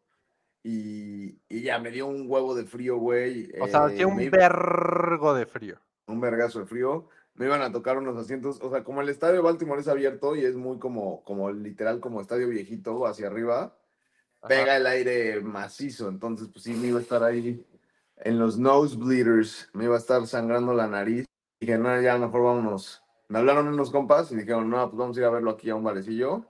y, 0.63 1.39
y 1.50 1.62
ya 1.62 1.80
me 1.80 1.91
dio 1.91 2.08
un 2.08 2.26
huevo 2.28 2.56
de 2.56 2.65
frío, 2.65 2.98
güey. 2.98 3.52
o 3.60 3.67
sea, 3.67 3.82
eh, 3.82 3.93
hacía 3.93 4.08
un 4.08 4.15
me- 4.17 4.30
vergo 4.30 5.34
de 5.34 5.46
frío. 5.46 5.78
un 6.08 6.20
vergazo 6.20 6.60
de 6.60 6.65
frío. 6.65 7.08
Me 7.36 7.46
iban 7.46 7.62
a 7.62 7.72
tocar 7.72 7.98
unos 8.00 8.17
asientos, 8.17 8.60
o 8.63 8.72
sea, 8.72 8.84
como 8.84 9.02
el 9.02 9.10
estadio 9.10 9.36
de 9.36 9.41
Baltimore 9.41 9.80
es 9.80 9.88
abierto 9.88 10.36
y 10.36 10.43
es 10.43 10.56
muy 10.56 10.80
como, 10.80 11.24
como 11.24 11.52
literal, 11.52 12.00
como 12.00 12.20
estadio 12.22 12.48
viejito 12.50 13.06
hacia 13.06 13.28
arriba, 13.28 13.78
Ajá. 14.41 14.48
pega 14.48 14.76
el 14.78 14.88
aire 14.88 15.41
macizo. 15.41 16.10
Entonces, 16.10 16.48
pues 16.52 16.63
sí, 16.63 16.74
me 16.74 16.88
iba 16.88 16.98
a 16.98 17.02
estar 17.04 17.24
ahí 17.24 17.63
en 18.22 18.39
los 18.39 18.58
nosebleeders 18.58 19.70
me 19.74 19.84
iba 19.84 19.93
a 19.93 20.00
estar 20.00 20.26
sangrando 20.26 20.74
la 20.74 20.88
nariz. 20.88 21.26
Dije, 21.60 21.78
no, 21.78 22.00
ya 22.02 22.17
mejor 22.17 22.43
vámonos. 22.43 23.04
Me 23.30 23.39
hablaron 23.39 23.67
unos 23.67 23.91
compas 23.91 24.32
y 24.32 24.36
dijeron, 24.36 24.70
no, 24.70 24.89
pues 24.89 24.98
vamos 24.98 25.17
a 25.17 25.20
ir 25.20 25.26
a 25.26 25.30
verlo 25.30 25.52
aquí 25.52 25.70
a 25.70 25.76
un 25.76 25.84
barecillo. 25.84 26.46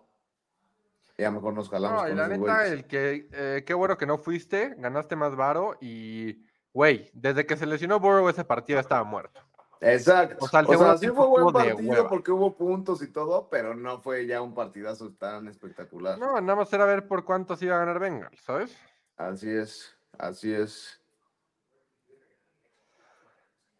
Y 1.17 1.23
ya 1.23 1.31
mejor 1.31 1.53
nos 1.53 1.69
jalamos. 1.69 2.03
No, 2.03 2.07
y 2.07 2.11
con 2.11 2.17
la 2.17 2.27
neta, 2.27 2.39
güeyes. 2.39 2.71
el 2.71 2.85
que, 2.85 3.29
eh, 3.31 3.63
qué 3.65 3.73
bueno 3.73 3.97
que 3.97 4.05
no 4.05 4.17
fuiste, 4.17 4.75
ganaste 4.77 5.15
más 5.15 5.35
varo 5.35 5.77
y, 5.81 6.45
güey, 6.73 7.09
desde 7.13 7.45
que 7.45 7.57
se 7.57 7.65
lesionó 7.65 7.99
Burrow 7.99 8.29
ese 8.29 8.43
partido 8.45 8.79
estaba 8.79 9.03
muerto. 9.03 9.41
Exacto. 9.81 10.45
O 10.45 10.47
sea, 10.47 10.61
O 10.61 10.77
sea, 10.77 10.97
sí 10.97 11.07
fue 11.07 11.27
buen 11.27 11.53
partido 11.53 12.07
porque 12.07 12.31
hubo 12.31 12.55
puntos 12.55 13.01
y 13.01 13.11
todo, 13.11 13.49
pero 13.49 13.75
no 13.75 13.99
fue 13.99 14.25
ya 14.25 14.41
un 14.41 14.53
partidazo 14.53 15.13
tan 15.13 15.47
espectacular. 15.47 16.17
No, 16.17 16.39
nada 16.41 16.55
más 16.55 16.73
era 16.73 16.85
ver 16.85 17.07
por 17.07 17.25
cuántos 17.25 17.61
iba 17.61 17.75
a 17.75 17.79
ganar 17.79 17.99
Bengals, 17.99 18.41
¿sabes? 18.41 18.75
Así 19.17 19.49
es, 19.49 19.95
así 20.17 20.53
es. 20.53 21.01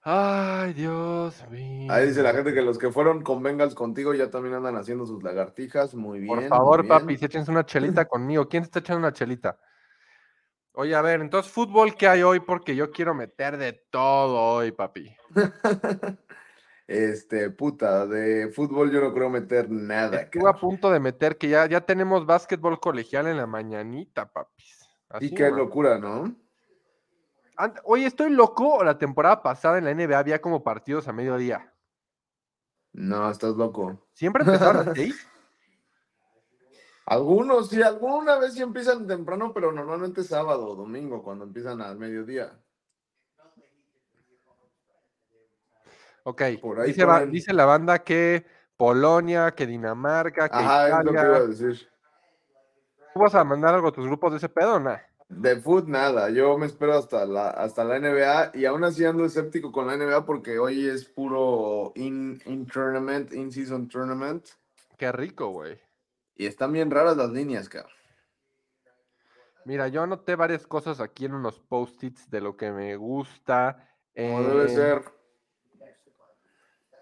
Ay, 0.10 0.72
Dios 0.72 1.46
mío. 1.50 1.92
Ahí 1.92 2.08
dice 2.08 2.24
la 2.24 2.32
gente 2.32 2.54
que 2.54 2.62
los 2.62 2.78
que 2.78 2.90
fueron 2.90 3.24
con 3.24 3.44
Bengals 3.44 3.76
contigo 3.76 4.14
ya 4.14 4.30
también 4.30 4.56
andan 4.56 4.78
haciendo 4.78 5.06
sus 5.06 5.22
lagartijas. 5.22 5.94
Muy 5.96 6.20
bien. 6.20 6.34
Por 6.34 6.48
favor, 6.48 6.84
bien. 6.84 6.88
papi, 6.88 7.18
si 7.18 7.26
échense 7.26 7.52
una 7.52 7.66
chelita 7.66 8.06
conmigo. 8.08 8.48
¿Quién 8.48 8.64
se 8.64 8.68
está 8.68 8.80
echando 8.80 9.00
una 9.00 9.12
chelita? 9.12 9.60
Oye, 10.72 10.96
a 10.96 11.02
ver, 11.02 11.20
entonces, 11.20 11.52
fútbol, 11.52 11.96
¿qué 11.96 12.08
hay 12.08 12.24
hoy? 12.24 12.40
Porque 12.40 12.74
yo 12.74 12.90
quiero 12.90 13.14
meter 13.14 13.58
de 13.58 13.74
todo 13.92 14.56
hoy, 14.56 14.72
papi. 14.72 15.14
Este, 16.90 17.50
puta, 17.50 18.08
de 18.08 18.48
fútbol 18.48 18.90
yo 18.90 19.02
no 19.02 19.14
creo 19.14 19.30
meter 19.30 19.70
nada. 19.70 20.22
Estuve 20.22 20.50
a 20.50 20.54
punto 20.54 20.90
de 20.90 21.02
meter 21.02 21.38
que 21.38 21.50
ya, 21.50 21.66
ya 21.66 21.82
tenemos 21.82 22.26
básquetbol 22.26 22.80
colegial 22.80 23.28
en 23.28 23.36
la 23.36 23.46
mañanita, 23.46 24.32
papis. 24.32 24.88
Y 24.88 24.94
Así 25.10 25.36
qué 25.36 25.44
nomás. 25.50 25.60
locura, 25.60 26.00
¿no? 26.00 26.34
Oye, 27.84 28.06
¿estoy 28.06 28.30
loco 28.30 28.76
o 28.76 28.84
la 28.84 28.98
temporada 28.98 29.42
pasada 29.42 29.78
en 29.78 29.86
la 29.86 29.92
NBA 29.92 30.20
había 30.20 30.42
como 30.42 30.64
partidos 30.64 31.08
a 31.08 31.14
mediodía? 31.14 31.74
No, 32.94 33.30
estás 33.30 33.56
loco. 33.56 34.08
¿Siempre 34.14 34.44
empezaron 34.44 34.78
a 34.88 34.94
seis? 34.94 35.28
Algunos 37.06 37.70
sí, 37.70 37.82
alguna 37.82 38.38
vez 38.38 38.54
sí 38.54 38.62
empiezan 38.62 39.08
temprano, 39.08 39.54
pero 39.54 39.72
normalmente 39.72 40.24
sábado 40.24 40.68
o 40.68 40.76
domingo, 40.76 41.24
cuando 41.24 41.46
empiezan 41.46 41.82
al 41.82 41.98
mediodía. 41.98 42.60
Ok, 46.24 46.42
Por 46.62 46.82
ahí 46.82 46.88
dice, 46.88 47.06
dice 47.30 47.54
la 47.54 47.64
banda 47.66 48.04
que 48.04 48.46
Polonia, 48.76 49.56
que 49.56 49.66
Dinamarca, 49.66 50.50
que 50.50 50.58
Ajá, 50.58 51.00
es 51.00 51.06
lo 51.06 51.12
que 51.12 51.18
iba 51.26 51.38
a 51.38 51.40
Italia. 51.40 51.48
decir. 51.48 51.90
¿Tú 53.14 53.20
vas 53.22 53.34
a 53.36 53.44
mandar 53.44 53.74
algo 53.74 53.88
a 53.88 53.92
tus 53.94 54.06
grupos 54.06 54.32
de 54.32 54.38
ese 54.38 54.50
pedo 54.50 54.76
o 54.76 54.80
nah? 54.80 55.00
De 55.30 55.58
foot 55.60 55.88
nada, 55.88 56.30
yo 56.30 56.58
me 56.58 56.66
espero 56.68 56.94
hasta 56.98 57.26
la, 57.26 57.50
hasta 57.50 57.84
la 57.84 58.00
NBA 58.00 58.52
y 58.54 58.64
aún 58.66 58.84
así 58.86 59.04
ando 59.04 59.26
escéptico 59.26 59.72
con 59.74 59.86
la 59.88 59.98
NBA 59.98 60.26
porque 60.26 60.58
hoy 60.58 60.88
es 60.88 61.04
puro 61.06 61.92
in, 61.96 62.42
in 62.46 62.66
tournament, 62.66 63.34
in 63.34 63.52
season 63.52 63.90
tournament 63.90 64.46
Qué 64.98 65.12
rico, 65.12 65.50
güey. 65.50 65.78
y 66.36 66.46
están 66.46 66.72
bien 66.72 66.90
raras 66.90 67.18
las 67.18 67.30
líneas, 67.32 67.68
cabrón. 67.68 67.92
Mira, 69.66 69.90
yo 69.90 70.02
anoté 70.02 70.36
varias 70.36 70.66
cosas 70.66 71.02
aquí 71.02 71.26
en 71.26 71.34
unos 71.34 71.60
post-its 71.60 72.30
de 72.30 72.40
lo 72.40 72.56
que 72.56 72.72
me 72.72 72.96
gusta. 72.96 73.86
Como 74.16 74.42
debe 74.44 74.64
Eh, 74.66 74.70
ser. 74.70 75.04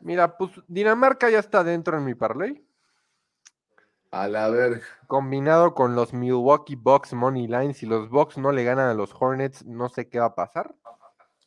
Mira, 0.01 0.35
pues 0.35 0.51
Dinamarca 0.67 1.29
ya 1.29 1.38
está 1.39 1.63
dentro 1.63 1.95
en 1.97 2.05
mi 2.05 2.15
parlay. 2.15 2.64
A 4.15 4.30
la 4.30 4.47
verga. 4.47 4.82
Combinado 5.08 5.73
con 5.73 5.93
los 5.93 6.13
Milwaukee 6.13 6.78
Bucks 6.78 7.12
Money 7.12 7.47
Line. 7.47 7.73
Si 7.73 7.86
los 7.86 8.10
Bucks 8.10 8.38
no 8.38 8.54
le 8.54 8.63
ganan 8.63 8.88
a 8.88 8.93
los 8.93 9.13
Hornets, 9.13 9.65
no 9.65 9.89
sé 9.89 10.08
qué 10.08 10.19
va 10.19 10.28
a 10.28 10.36
pasar. 10.36 10.73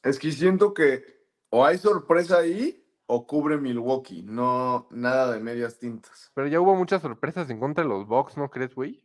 Es 0.03 0.19
que 0.19 0.31
siento 0.33 0.75
que 0.75 1.03
o 1.49 1.65
hay 1.65 1.79
sorpresa 1.79 2.37
ahí 2.39 2.85
o 3.07 3.27
cubre 3.27 3.57
Milwaukee, 3.57 4.23
no 4.23 4.87
nada 4.91 5.33
de 5.33 5.41
medias 5.41 5.79
tintas. 5.79 6.31
Pero 6.35 6.47
ya 6.47 6.61
hubo 6.61 6.75
muchas 6.75 7.01
sorpresas 7.01 7.49
en 7.49 7.59
contra 7.59 7.85
de 7.85 7.89
los 7.89 8.07
Bucks, 8.07 8.37
¿no 8.37 8.51
crees, 8.51 8.75
güey? 8.75 9.03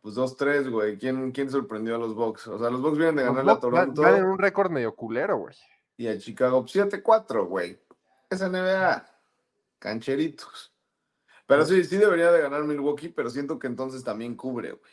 Pues 0.00 0.16
2-3, 0.16 0.68
güey. 0.68 0.98
¿Quién, 0.98 1.30
¿Quién 1.30 1.48
sorprendió 1.50 1.94
a 1.94 1.98
los 1.98 2.16
Bucks? 2.16 2.48
O 2.48 2.58
sea, 2.58 2.70
los 2.70 2.82
Bucks 2.82 2.98
vienen 2.98 3.16
de 3.16 3.24
Los 3.24 3.36
ganarle 3.36 3.52
a 3.52 3.60
Toronto 3.60 4.02
van 4.02 4.16
en 4.16 4.24
un 4.24 4.38
récord 4.38 4.72
medio 4.72 4.96
culero, 4.96 5.36
güey. 5.38 5.54
y 5.96 6.08
a 6.08 6.18
Chicago 6.18 6.64
7-4, 6.64 7.46
güey. 7.46 7.80
Es 8.30 8.42
NBA. 8.42 9.06
Cancheritos. 9.78 10.74
Pero 11.48 11.64
sí, 11.64 11.82
sí 11.82 11.96
debería 11.96 12.30
de 12.30 12.42
ganar 12.42 12.62
Milwaukee, 12.64 13.08
pero 13.08 13.30
siento 13.30 13.58
que 13.58 13.68
entonces 13.68 14.04
también 14.04 14.36
cubre, 14.36 14.72
güey. 14.72 14.92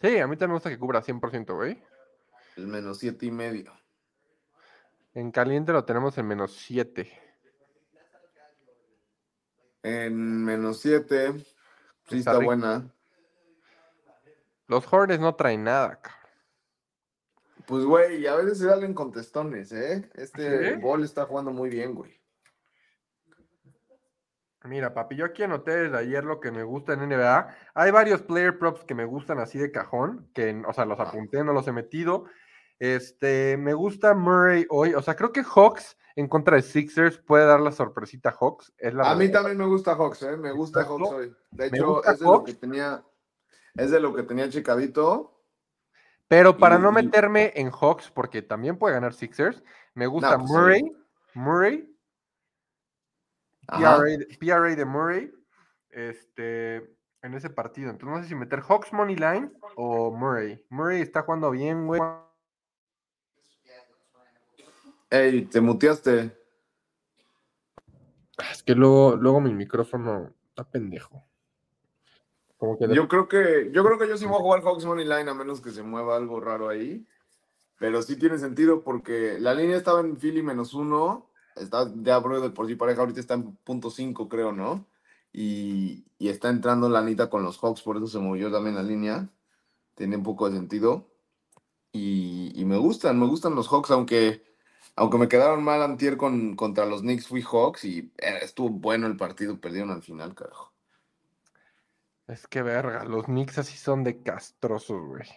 Sí, 0.00 0.18
a 0.18 0.26
mí 0.26 0.36
también 0.36 0.50
me 0.50 0.54
gusta 0.54 0.70
que 0.70 0.78
cubra 0.78 1.00
100%, 1.00 1.54
güey. 1.54 1.80
El 2.56 2.66
menos 2.66 2.98
siete 2.98 3.26
y 3.26 3.30
medio. 3.30 3.72
En 5.14 5.30
caliente 5.30 5.72
lo 5.72 5.84
tenemos 5.84 6.18
en 6.18 6.26
menos 6.26 6.52
7. 6.56 7.12
En 9.84 10.44
menos 10.44 10.80
7. 10.80 11.34
Sí, 12.08 12.18
Está 12.18 12.38
buena. 12.38 12.92
Los 14.66 14.92
Hornets 14.92 15.20
no 15.20 15.36
traen 15.36 15.62
nada, 15.62 16.00
cabrón. 16.00 16.20
Pues, 17.66 17.84
güey, 17.84 18.26
a 18.26 18.34
veces 18.34 18.58
se 18.58 18.64
salen 18.64 18.94
contestones, 18.94 19.70
¿eh? 19.70 20.10
Este 20.14 20.74
¿Sí? 20.74 20.80
Ball 20.80 21.04
está 21.04 21.24
jugando 21.26 21.52
muy 21.52 21.70
bien, 21.70 21.94
güey. 21.94 22.21
Mira, 24.64 24.94
papi, 24.94 25.16
yo 25.16 25.24
aquí 25.24 25.42
anoté 25.42 25.76
desde 25.76 25.98
ayer 25.98 26.24
lo 26.24 26.40
que 26.40 26.52
me 26.52 26.62
gusta 26.62 26.92
en 26.92 27.08
NBA. 27.08 27.48
Hay 27.74 27.90
varios 27.90 28.22
player 28.22 28.58
props 28.58 28.84
que 28.84 28.94
me 28.94 29.04
gustan 29.04 29.38
así 29.38 29.58
de 29.58 29.72
cajón, 29.72 30.30
que, 30.34 30.62
o 30.66 30.72
sea, 30.72 30.84
los 30.84 31.00
apunté, 31.00 31.42
no 31.42 31.52
los 31.52 31.66
he 31.66 31.72
metido. 31.72 32.26
Este, 32.78 33.56
me 33.56 33.74
gusta 33.74 34.14
Murray 34.14 34.66
hoy, 34.68 34.94
o 34.94 35.02
sea, 35.02 35.14
creo 35.14 35.32
que 35.32 35.44
Hawks 35.44 35.96
en 36.16 36.28
contra 36.28 36.56
de 36.56 36.62
Sixers 36.62 37.18
puede 37.18 37.46
dar 37.46 37.60
la 37.60 37.72
sorpresita 37.72 38.30
a 38.30 38.36
Hawks. 38.38 38.72
Es 38.76 38.94
la 38.94 39.10
A 39.10 39.14
mí 39.14 39.30
también 39.30 39.56
me 39.56 39.66
gusta 39.66 39.94
Hawks, 39.94 40.22
¿eh? 40.22 40.36
Me 40.36 40.52
gusta. 40.52 40.84
Hawks 40.84 41.10
hoy. 41.12 41.36
De 41.50 41.66
hecho, 41.66 42.04
es 42.04 42.18
de 42.18 42.24
lo 42.26 42.44
que 42.44 42.54
tenía, 42.54 43.04
es 43.74 43.90
de 43.90 44.00
lo 44.00 44.14
que 44.14 44.22
tenía 44.22 44.48
checadito. 44.48 45.40
Pero 46.28 46.56
para 46.56 46.76
y- 46.76 46.80
no 46.80 46.92
meterme 46.92 47.52
en 47.56 47.70
Hawks, 47.70 48.10
porque 48.10 48.42
también 48.42 48.78
puede 48.78 48.94
ganar 48.94 49.14
Sixers, 49.14 49.62
me 49.94 50.06
gusta 50.06 50.38
pues 50.38 50.48
sí. 50.48 50.56
Murray, 50.56 50.96
Murray. 51.34 51.91
PRA, 53.78 54.02
de- 54.04 54.36
PRA 54.38 54.74
de 54.76 54.84
Murray, 54.84 55.32
este, 55.90 56.76
en 57.22 57.34
ese 57.34 57.50
partido. 57.50 57.90
Entonces 57.90 58.16
no 58.16 58.22
sé 58.22 58.28
si 58.28 58.34
meter 58.34 58.60
Hawks 58.60 58.92
Money 58.92 59.16
Line 59.16 59.50
o 59.76 60.10
Murray. 60.10 60.64
Murray 60.70 61.00
está 61.00 61.22
jugando 61.22 61.50
bien, 61.50 61.86
güey. 61.86 62.00
Ey, 65.10 65.44
te 65.46 65.60
muteaste. 65.60 66.36
Es 68.50 68.62
que 68.62 68.74
luego, 68.74 69.16
luego 69.16 69.40
mi 69.40 69.52
micrófono 69.52 70.32
está 70.48 70.64
pendejo. 70.68 71.22
Como 72.56 72.78
que 72.78 72.86
de- 72.86 72.94
Yo 72.94 73.08
creo 73.08 73.28
que, 73.28 73.70
yo 73.72 73.84
creo 73.84 73.98
que 73.98 74.08
yo 74.08 74.16
sí 74.16 74.24
voy 74.24 74.36
a 74.36 74.40
jugar 74.40 74.62
Hawks 74.62 74.84
Money 74.84 75.04
Line 75.04 75.30
a 75.30 75.34
menos 75.34 75.60
que 75.60 75.70
se 75.70 75.82
mueva 75.82 76.16
algo 76.16 76.40
raro 76.40 76.68
ahí. 76.68 77.06
Pero 77.78 78.00
sí 78.02 78.16
tiene 78.16 78.38
sentido 78.38 78.82
porque 78.82 79.36
la 79.40 79.52
línea 79.54 79.76
estaba 79.76 80.00
en 80.00 80.16
Philly 80.16 80.42
menos 80.42 80.72
uno. 80.72 81.30
Está 81.56 81.90
ya 81.96 82.20
por 82.20 82.66
sí 82.66 82.74
pareja, 82.76 83.00
ahorita 83.00 83.20
está 83.20 83.34
en 83.34 83.56
punto 83.56 83.90
cinco, 83.90 84.28
creo, 84.28 84.52
¿no? 84.52 84.86
Y, 85.32 86.04
y 86.18 86.28
está 86.28 86.48
entrando 86.50 86.88
la 86.88 87.00
Anita 87.00 87.30
con 87.30 87.42
los 87.42 87.58
Hawks, 87.58 87.82
por 87.82 87.96
eso 87.96 88.06
se 88.06 88.18
movió 88.18 88.50
también 88.50 88.76
la 88.76 88.82
línea. 88.82 89.28
Tiene 89.94 90.16
un 90.16 90.22
poco 90.22 90.48
de 90.48 90.56
sentido. 90.56 91.08
Y, 91.92 92.52
y 92.54 92.64
me 92.64 92.78
gustan, 92.78 93.18
me 93.18 93.26
gustan 93.26 93.54
los 93.54 93.68
Hawks, 93.68 93.90
aunque, 93.90 94.42
aunque 94.96 95.18
me 95.18 95.28
quedaron 95.28 95.62
mal 95.62 95.82
antier 95.82 96.16
con, 96.16 96.56
contra 96.56 96.86
los 96.86 97.02
Knicks, 97.02 97.28
fui 97.28 97.42
Hawks 97.42 97.84
y 97.84 98.12
eh, 98.18 98.38
estuvo 98.42 98.70
bueno 98.70 99.06
el 99.06 99.16
partido, 99.16 99.60
perdieron 99.60 99.90
al 99.90 100.02
final, 100.02 100.34
carajo. 100.34 100.72
Es 102.26 102.46
que 102.46 102.62
verga, 102.62 103.04
los 103.04 103.24
Knicks 103.24 103.58
así 103.58 103.76
son 103.76 104.04
de 104.04 104.22
castrosos, 104.22 105.02
güey. 105.06 105.28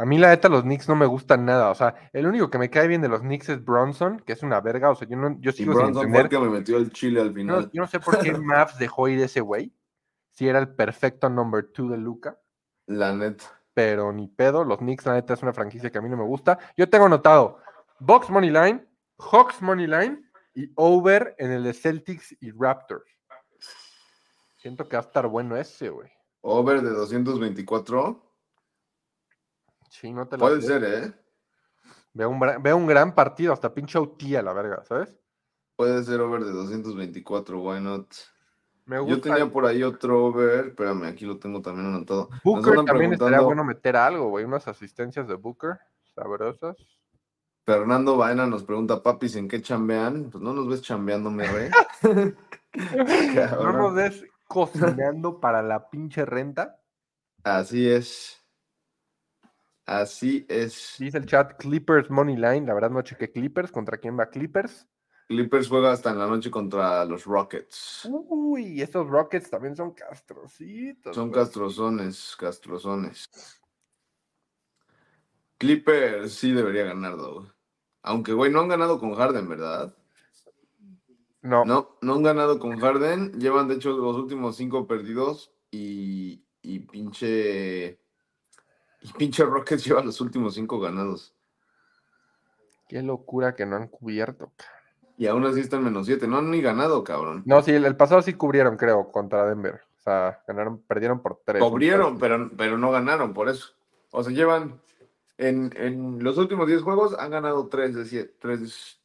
A 0.00 0.06
mí 0.06 0.16
la 0.18 0.28
neta 0.30 0.48
los 0.48 0.62
Knicks 0.62 0.88
no 0.88 0.96
me 0.96 1.04
gustan 1.04 1.44
nada, 1.44 1.68
o 1.70 1.74
sea, 1.74 1.94
el 2.14 2.26
único 2.26 2.48
que 2.48 2.56
me 2.58 2.70
cae 2.70 2.88
bien 2.88 3.02
de 3.02 3.08
los 3.08 3.20
Knicks 3.20 3.50
es 3.50 3.62
Bronson, 3.64 4.20
que 4.20 4.32
es 4.32 4.42
una 4.42 4.60
verga, 4.62 4.90
o 4.90 4.94
sea, 4.94 5.06
yo, 5.06 5.16
no, 5.16 5.36
yo 5.40 5.50
Y 5.50 5.52
sigo 5.52 5.72
sin 5.72 5.82
Bronson 5.82 5.94
fue 5.94 6.02
el 6.02 6.08
entender. 6.24 6.28
que 6.30 6.38
me 6.38 6.50
metió 6.58 6.76
el 6.78 6.90
chile 6.90 7.20
al 7.20 7.26
Yo 7.28 7.32
no, 7.32 7.36
final. 7.36 7.70
yo 7.72 7.82
no 7.82 7.86
sé 7.86 8.00
por 8.00 8.18
qué 8.18 8.32
Mavs 8.38 8.78
dejó 8.78 9.08
ir 9.08 9.20
ese 9.20 9.40
güey, 9.42 9.74
si 10.30 10.48
era 10.48 10.58
el 10.58 10.68
perfecto 10.74 11.28
number 11.28 11.70
two 11.72 11.88
de 11.90 11.98
Luca, 11.98 12.38
La 12.86 13.12
neta. 13.14 13.44
pero 13.74 14.10
ni 14.12 14.26
pedo, 14.26 14.64
los 14.64 14.78
Knicks 14.78 15.04
la 15.04 15.12
neta 15.14 15.34
es 15.34 15.42
una 15.42 15.52
franquicia 15.52 15.90
que 15.90 15.98
a 15.98 16.00
mí 16.00 16.08
no 16.08 16.16
me 16.16 16.24
gusta. 16.24 16.58
Yo 16.78 16.88
tengo 16.88 17.04
anotado 17.06 17.58
Box 17.98 18.30
Money 18.30 18.50
Line, 18.50 18.86
Hawks 19.18 19.60
Money 19.60 19.86
Line 19.86 20.22
y 20.54 20.72
over 20.76 21.34
en 21.38 21.52
el 21.52 21.62
de 21.62 21.74
Celtics 21.74 22.34
y 22.40 22.52
Raptors. 22.52 23.04
Siento 24.56 24.88
que 24.88 24.96
va 24.96 25.02
a 25.02 25.06
estar 25.06 25.26
bueno 25.26 25.56
ese, 25.56 25.90
güey. 25.90 26.08
Over 26.42 26.80
de 26.82 26.90
224. 26.90 28.29
Sí, 29.90 30.12
no 30.12 30.26
te 30.26 30.36
la 30.36 30.40
Puede 30.40 30.62
ser, 30.62 30.84
¿eh? 30.84 31.12
Veo 32.12 32.30
un, 32.30 32.40
veo 32.40 32.76
un 32.76 32.86
gran 32.86 33.14
partido, 33.14 33.52
hasta 33.52 33.74
pinche 33.74 33.98
a 33.98 34.42
la 34.42 34.52
verga, 34.52 34.84
¿sabes? 34.84 35.18
Puede 35.76 36.02
ser 36.04 36.20
over 36.20 36.44
de 36.44 36.52
224, 36.52 37.60
why 37.60 37.80
not? 37.80 38.06
Me 38.86 38.96
Yo 39.06 39.20
tenía 39.20 39.50
por 39.50 39.66
ahí 39.66 39.82
otro 39.82 40.26
over, 40.26 40.68
espérame, 40.68 41.04
aquí 41.04 41.24
lo 41.24 41.38
tengo 41.38 41.60
también 41.60 41.88
anotado. 41.88 42.30
Booker 42.44 42.84
también 42.84 43.12
estaría 43.12 43.40
bueno 43.40 43.64
meter 43.64 43.96
algo, 43.96 44.30
güey. 44.30 44.44
Unas 44.44 44.66
asistencias 44.68 45.28
de 45.28 45.34
Booker 45.34 45.78
sabrosas. 46.14 46.76
Fernando 47.64 48.16
Baena 48.16 48.46
nos 48.46 48.64
pregunta, 48.64 49.02
papis, 49.02 49.36
¿en 49.36 49.48
qué 49.48 49.60
chambean? 49.60 50.30
Pues 50.30 50.42
no 50.42 50.52
nos 50.52 50.68
ves 50.68 50.82
chambeando, 50.82 51.30
mi 51.30 51.44
rey. 51.44 51.70
No 52.72 53.72
nos 53.72 53.94
des 53.94 54.24
cocinando 54.46 55.40
para 55.40 55.62
la 55.62 55.88
pinche 55.88 56.24
renta. 56.24 56.80
Así 57.44 57.88
es. 57.88 58.39
Así 59.90 60.46
es. 60.48 60.94
Dice 61.00 61.18
el 61.18 61.26
chat 61.26 61.58
Clippers 61.58 62.08
Money 62.10 62.36
Line. 62.36 62.64
La 62.64 62.74
verdad 62.74 62.90
no 62.90 63.02
chequé 63.02 63.32
Clippers. 63.32 63.72
¿Contra 63.72 63.98
quién 63.98 64.16
va 64.16 64.30
Clippers? 64.30 64.86
Clippers 65.26 65.66
juega 65.66 65.90
hasta 65.90 66.10
en 66.10 66.18
la 66.20 66.28
noche 66.28 66.48
contra 66.48 67.04
los 67.04 67.24
Rockets. 67.24 68.08
Uy, 68.08 68.80
estos 68.82 69.08
Rockets 69.08 69.50
también 69.50 69.74
son 69.74 69.92
castrocitos. 69.92 71.16
Son 71.16 71.32
castrozones, 71.32 72.36
castrozones. 72.38 73.28
Clippers 75.58 76.34
sí 76.34 76.52
debería 76.52 76.84
ganar, 76.84 77.16
Doug. 77.16 77.52
Aunque, 78.02 78.32
güey, 78.32 78.52
no 78.52 78.60
han 78.60 78.68
ganado 78.68 79.00
con 79.00 79.16
Harden, 79.16 79.48
¿verdad? 79.48 79.92
No, 81.42 81.64
No, 81.64 81.98
no 82.00 82.14
han 82.14 82.22
ganado 82.22 82.60
con 82.60 82.78
Harden. 82.78 83.40
Llevan, 83.40 83.66
de 83.66 83.74
hecho, 83.74 83.90
los 83.90 84.14
últimos 84.14 84.56
cinco 84.56 84.86
perdidos 84.86 85.52
y, 85.72 86.44
y 86.62 86.78
pinche... 86.78 87.98
Y 89.02 89.12
pinche 89.14 89.44
Rockets 89.44 89.84
lleva 89.84 90.02
los 90.02 90.20
últimos 90.20 90.54
cinco 90.54 90.78
ganados. 90.78 91.34
qué 92.88 93.02
locura 93.02 93.54
que 93.54 93.64
no 93.64 93.76
han 93.76 93.88
cubierto. 93.88 94.52
Y 95.16 95.26
aún 95.26 95.44
así 95.44 95.60
están 95.60 95.84
menos 95.84 96.06
siete. 96.06 96.26
No 96.26 96.38
han 96.38 96.50
ni 96.50 96.60
ganado, 96.60 97.04
cabrón. 97.04 97.42
No, 97.44 97.62
sí, 97.62 97.72
el, 97.72 97.84
el 97.84 97.96
pasado 97.96 98.22
sí 98.22 98.34
cubrieron, 98.34 98.76
creo, 98.76 99.10
contra 99.10 99.46
Denver. 99.46 99.80
O 99.98 100.02
sea, 100.02 100.42
ganaron, 100.46 100.82
perdieron 100.82 101.20
por 101.20 101.40
tres. 101.44 101.62
Cubrieron, 101.62 102.18
pero, 102.18 102.50
pero 102.56 102.78
no 102.78 102.90
ganaron 102.90 103.34
por 103.34 103.48
eso. 103.48 103.74
O 104.10 104.22
sea, 104.22 104.32
llevan. 104.32 104.80
En, 105.36 105.72
en 105.76 106.22
los 106.22 106.36
últimos 106.36 106.66
10 106.66 106.82
juegos 106.82 107.16
han 107.18 107.30
ganado 107.30 107.68
3 107.68 107.94
de 107.94 108.04
7. 108.04 108.36
Tres, 108.38 109.00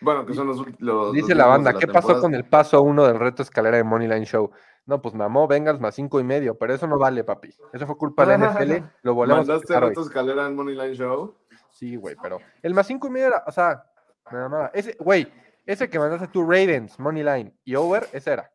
bueno, 0.00 0.24
que 0.24 0.34
son 0.34 0.46
los, 0.46 0.64
los 0.78 1.12
Dice 1.12 1.30
los 1.30 1.38
la 1.38 1.46
banda, 1.46 1.72
la 1.72 1.78
¿qué 1.78 1.88
pasó 1.88 2.20
con 2.20 2.34
el 2.34 2.44
paso 2.44 2.82
uno 2.82 3.06
del 3.06 3.18
reto 3.18 3.42
escalera 3.42 3.76
de 3.76 3.84
Moneyline 3.84 4.24
Show? 4.24 4.50
No, 4.88 5.02
pues 5.02 5.14
mamó, 5.14 5.46
vengas 5.46 5.78
más 5.80 5.94
cinco 5.94 6.18
y 6.18 6.24
medio, 6.24 6.56
pero 6.56 6.72
eso 6.72 6.86
no 6.86 6.98
vale, 6.98 7.22
papi. 7.22 7.54
Eso 7.74 7.86
fue 7.86 7.98
culpa 7.98 8.24
de 8.24 8.38
la 8.38 8.48
NFL, 8.50 8.84
lo 9.02 9.12
volvemos 9.12 9.46
a 9.46 9.52
¿Mandaste 9.52 9.74
hoy. 9.74 9.80
reto 9.80 10.00
escalera 10.00 10.46
en 10.46 10.56
Moneyline 10.56 10.94
Show? 10.94 11.36
Sí, 11.70 11.96
güey, 11.96 12.16
pero 12.22 12.38
el 12.62 12.72
más 12.72 12.86
cinco 12.86 13.06
y 13.06 13.10
medio 13.10 13.26
era, 13.26 13.44
o 13.46 13.52
sea, 13.52 13.84
nada 14.32 14.48
más. 14.48 14.70
Ese, 14.72 14.96
güey, 14.98 15.30
ese 15.66 15.90
que 15.90 15.98
mandaste 15.98 16.28
tú, 16.28 16.40
Ravens, 16.40 16.98
Moneyline 16.98 17.54
y 17.66 17.74
Over, 17.74 18.08
ese 18.14 18.32
era. 18.32 18.50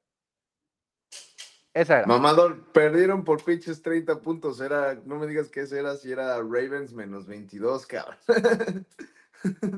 Esa 1.71 1.99
era. 1.99 2.07
Mamador, 2.07 2.65
perdieron 2.71 3.23
por 3.23 3.43
pinches 3.43 3.83
30 3.83 4.19
puntos. 4.19 4.59
Era, 4.59 4.95
no 5.05 5.17
me 5.19 5.27
digas 5.27 5.49
que 5.49 5.61
ese 5.61 5.79
era 5.79 5.95
si 5.97 6.11
era 6.11 6.37
Ravens 6.37 6.93
menos 6.93 7.27
22, 7.27 7.85
cabrón. 7.85 8.17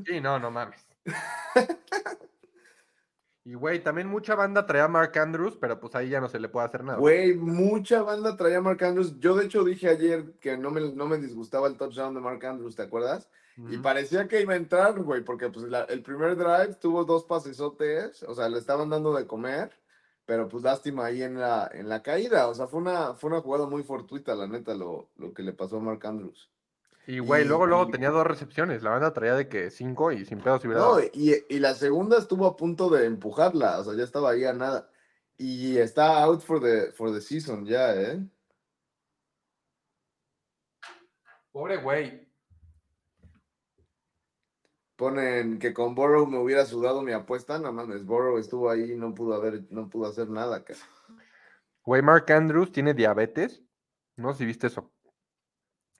Sí, 0.05 0.21
no, 0.21 0.39
no 0.39 0.51
mames. 0.51 0.87
Y 3.47 3.53
güey, 3.53 3.79
también 3.83 4.07
mucha 4.07 4.33
banda 4.33 4.65
traía 4.65 4.85
a 4.85 4.87
Mark 4.87 5.15
Andrews, 5.19 5.55
pero 5.55 5.79
pues 5.79 5.93
ahí 5.93 6.09
ya 6.09 6.19
no 6.19 6.27
se 6.27 6.39
le 6.39 6.49
puede 6.49 6.65
hacer 6.65 6.83
nada. 6.83 6.97
Güey, 6.97 7.35
mucha 7.35 8.01
banda 8.01 8.35
traía 8.35 8.57
a 8.57 8.61
Mark 8.61 8.83
Andrews. 8.83 9.19
Yo, 9.19 9.35
de 9.35 9.45
hecho, 9.45 9.63
dije 9.63 9.87
ayer 9.87 10.33
que 10.39 10.57
no 10.57 10.71
me, 10.71 10.81
no 10.93 11.05
me 11.05 11.17
disgustaba 11.19 11.67
el 11.67 11.77
touchdown 11.77 12.15
de 12.15 12.21
Mark 12.21 12.43
Andrews, 12.43 12.75
¿te 12.75 12.81
acuerdas? 12.81 13.29
Y 13.69 13.77
parecía 13.77 14.27
que 14.27 14.41
iba 14.41 14.53
a 14.53 14.57
entrar, 14.57 14.99
güey, 15.01 15.23
porque 15.23 15.47
pues 15.49 15.67
la- 15.67 15.83
el 15.85 16.01
primer 16.01 16.35
drive 16.35 16.73
tuvo 16.75 17.05
dos 17.05 17.23
pasesotes, 17.23 18.23
o 18.23 18.33
sea, 18.33 18.49
le 18.49 18.57
estaban 18.57 18.89
dando 18.89 19.13
de 19.15 19.25
comer, 19.27 19.71
pero 20.25 20.49
pues 20.49 20.63
lástima 20.63 21.05
ahí 21.05 21.21
en 21.23 21.39
la, 21.39 21.69
en 21.71 21.87
la 21.87 22.01
caída, 22.03 22.47
o 22.49 22.53
sea, 22.55 22.67
fue 22.67 22.81
una, 22.81 23.13
fue 23.13 23.29
una 23.29 23.39
jugada 23.41 23.65
muy 23.67 23.83
fortuita, 23.83 24.35
la 24.35 24.47
neta, 24.47 24.73
lo, 24.73 25.09
lo 25.17 25.33
que 25.33 25.43
le 25.43 25.53
pasó 25.53 25.77
a 25.77 25.81
Mark 25.81 26.05
Andrews. 26.05 26.49
Y 27.07 27.19
güey, 27.19 27.43
y- 27.43 27.47
luego, 27.47 27.65
luego 27.67 27.87
y- 27.87 27.91
tenía 27.91 28.09
dos 28.09 28.25
recepciones. 28.25 28.81
La 28.83 28.89
banda 28.91 29.13
traía 29.13 29.35
de 29.35 29.47
que 29.47 29.69
cinco 29.69 30.11
y 30.11 30.25
sin 30.25 30.39
pedos 30.39 30.63
hubiera 30.65 30.79
No, 30.81 30.95
dado. 30.95 31.01
y, 31.13 31.35
y 31.49 31.59
la 31.59 31.73
segunda 31.75 32.17
estuvo 32.17 32.45
a 32.47 32.57
punto 32.57 32.89
de 32.89 33.05
empujarla, 33.05 33.79
o 33.79 33.83
sea, 33.83 33.93
ya 33.95 34.03
estaba 34.03 34.31
ahí 34.31 34.43
a 34.45 34.53
nada. 34.53 34.89
Y 35.37 35.77
está 35.77 36.23
out 36.23 36.41
for 36.41 36.61
the, 36.61 36.91
for 36.93 37.13
the 37.13 37.21
season 37.21 37.65
ya, 37.65 37.93
¿eh? 37.95 38.25
Pobre 41.51 41.77
güey. 41.77 42.25
Ponen 44.95 45.59
que 45.59 45.73
con 45.73 45.93
Burrow 45.93 46.25
me 46.25 46.37
hubiera 46.39 46.65
sudado 46.65 47.01
mi 47.01 47.11
apuesta, 47.11 47.59
no 47.59 47.71
mames, 47.73 48.05
Burrow 48.05 48.37
estuvo 48.37 48.69
ahí 48.69 48.93
y 48.93 48.95
no 48.95 49.13
pudo 49.13 49.33
haber, 49.35 49.63
no 49.69 49.89
pudo 49.89 50.07
hacer 50.07 50.29
nada, 50.29 50.63
cara. 50.63 50.79
Güey, 51.83 52.01
Mark 52.01 52.31
Andrews 52.31 52.71
tiene 52.71 52.93
diabetes. 52.93 53.61
No 54.15 54.31
sé 54.31 54.39
si 54.39 54.45
viste 54.45 54.67
eso. 54.67 54.91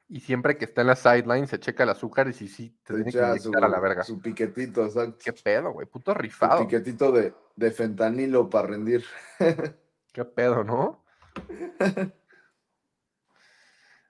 Y 0.08 0.20
siempre 0.20 0.56
que 0.58 0.66
está 0.66 0.82
en 0.82 0.88
la 0.88 0.96
sideline 0.96 1.48
se 1.48 1.60
checa 1.60 1.84
el 1.84 1.90
azúcar 1.90 2.28
y 2.28 2.34
si 2.34 2.48
sí 2.48 2.70
te 2.84 2.94
Se 2.94 3.04
tiene 3.04 3.12
que 3.12 3.18
echa 3.18 3.32
su, 3.40 3.50
inyectar 3.50 3.64
a 3.66 3.70
la 3.70 3.80
verga. 3.80 4.04
su 4.04 4.22
piquetito, 4.22 4.86
exacto. 4.86 5.18
Qué 5.24 5.34
pedo, 5.34 5.72
güey. 5.72 5.88
Puto 5.88 6.12
Su 6.14 6.18
rifado. 6.20 6.62
piquetito 6.62 7.12
de, 7.12 7.34
de 7.56 7.72
fentanilo 7.72 8.50
para 8.50 8.68
rendir. 8.68 9.04
Qué 10.14 10.24
pedo, 10.26 10.64
¿no? 10.64 11.04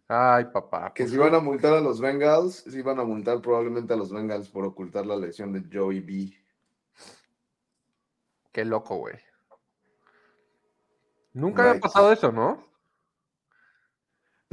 Ay, 0.08 0.46
papá. 0.46 0.94
Que 0.94 1.04
pues 1.04 1.12
si 1.12 1.18
van 1.18 1.34
a 1.34 1.40
multar 1.40 1.74
a 1.74 1.82
los 1.82 2.00
Bengals, 2.00 2.58
si 2.58 2.82
van 2.82 3.00
a 3.00 3.04
multar 3.04 3.42
probablemente 3.42 3.94
a 3.94 3.98
los 3.98 4.12
Bengals 4.12 4.50
por 4.50 4.66
ocultar 4.66 5.06
la 5.06 5.16
lesión 5.16 5.52
de 5.52 5.64
Joey 5.76 6.02
B. 6.02 6.34
Qué 8.52 8.64
loco, 8.66 8.98
güey. 8.98 9.16
Nunca 11.34 11.68
había 11.70 11.82
pasado 11.82 12.12
eso, 12.14 12.32
¿no? 12.32 12.64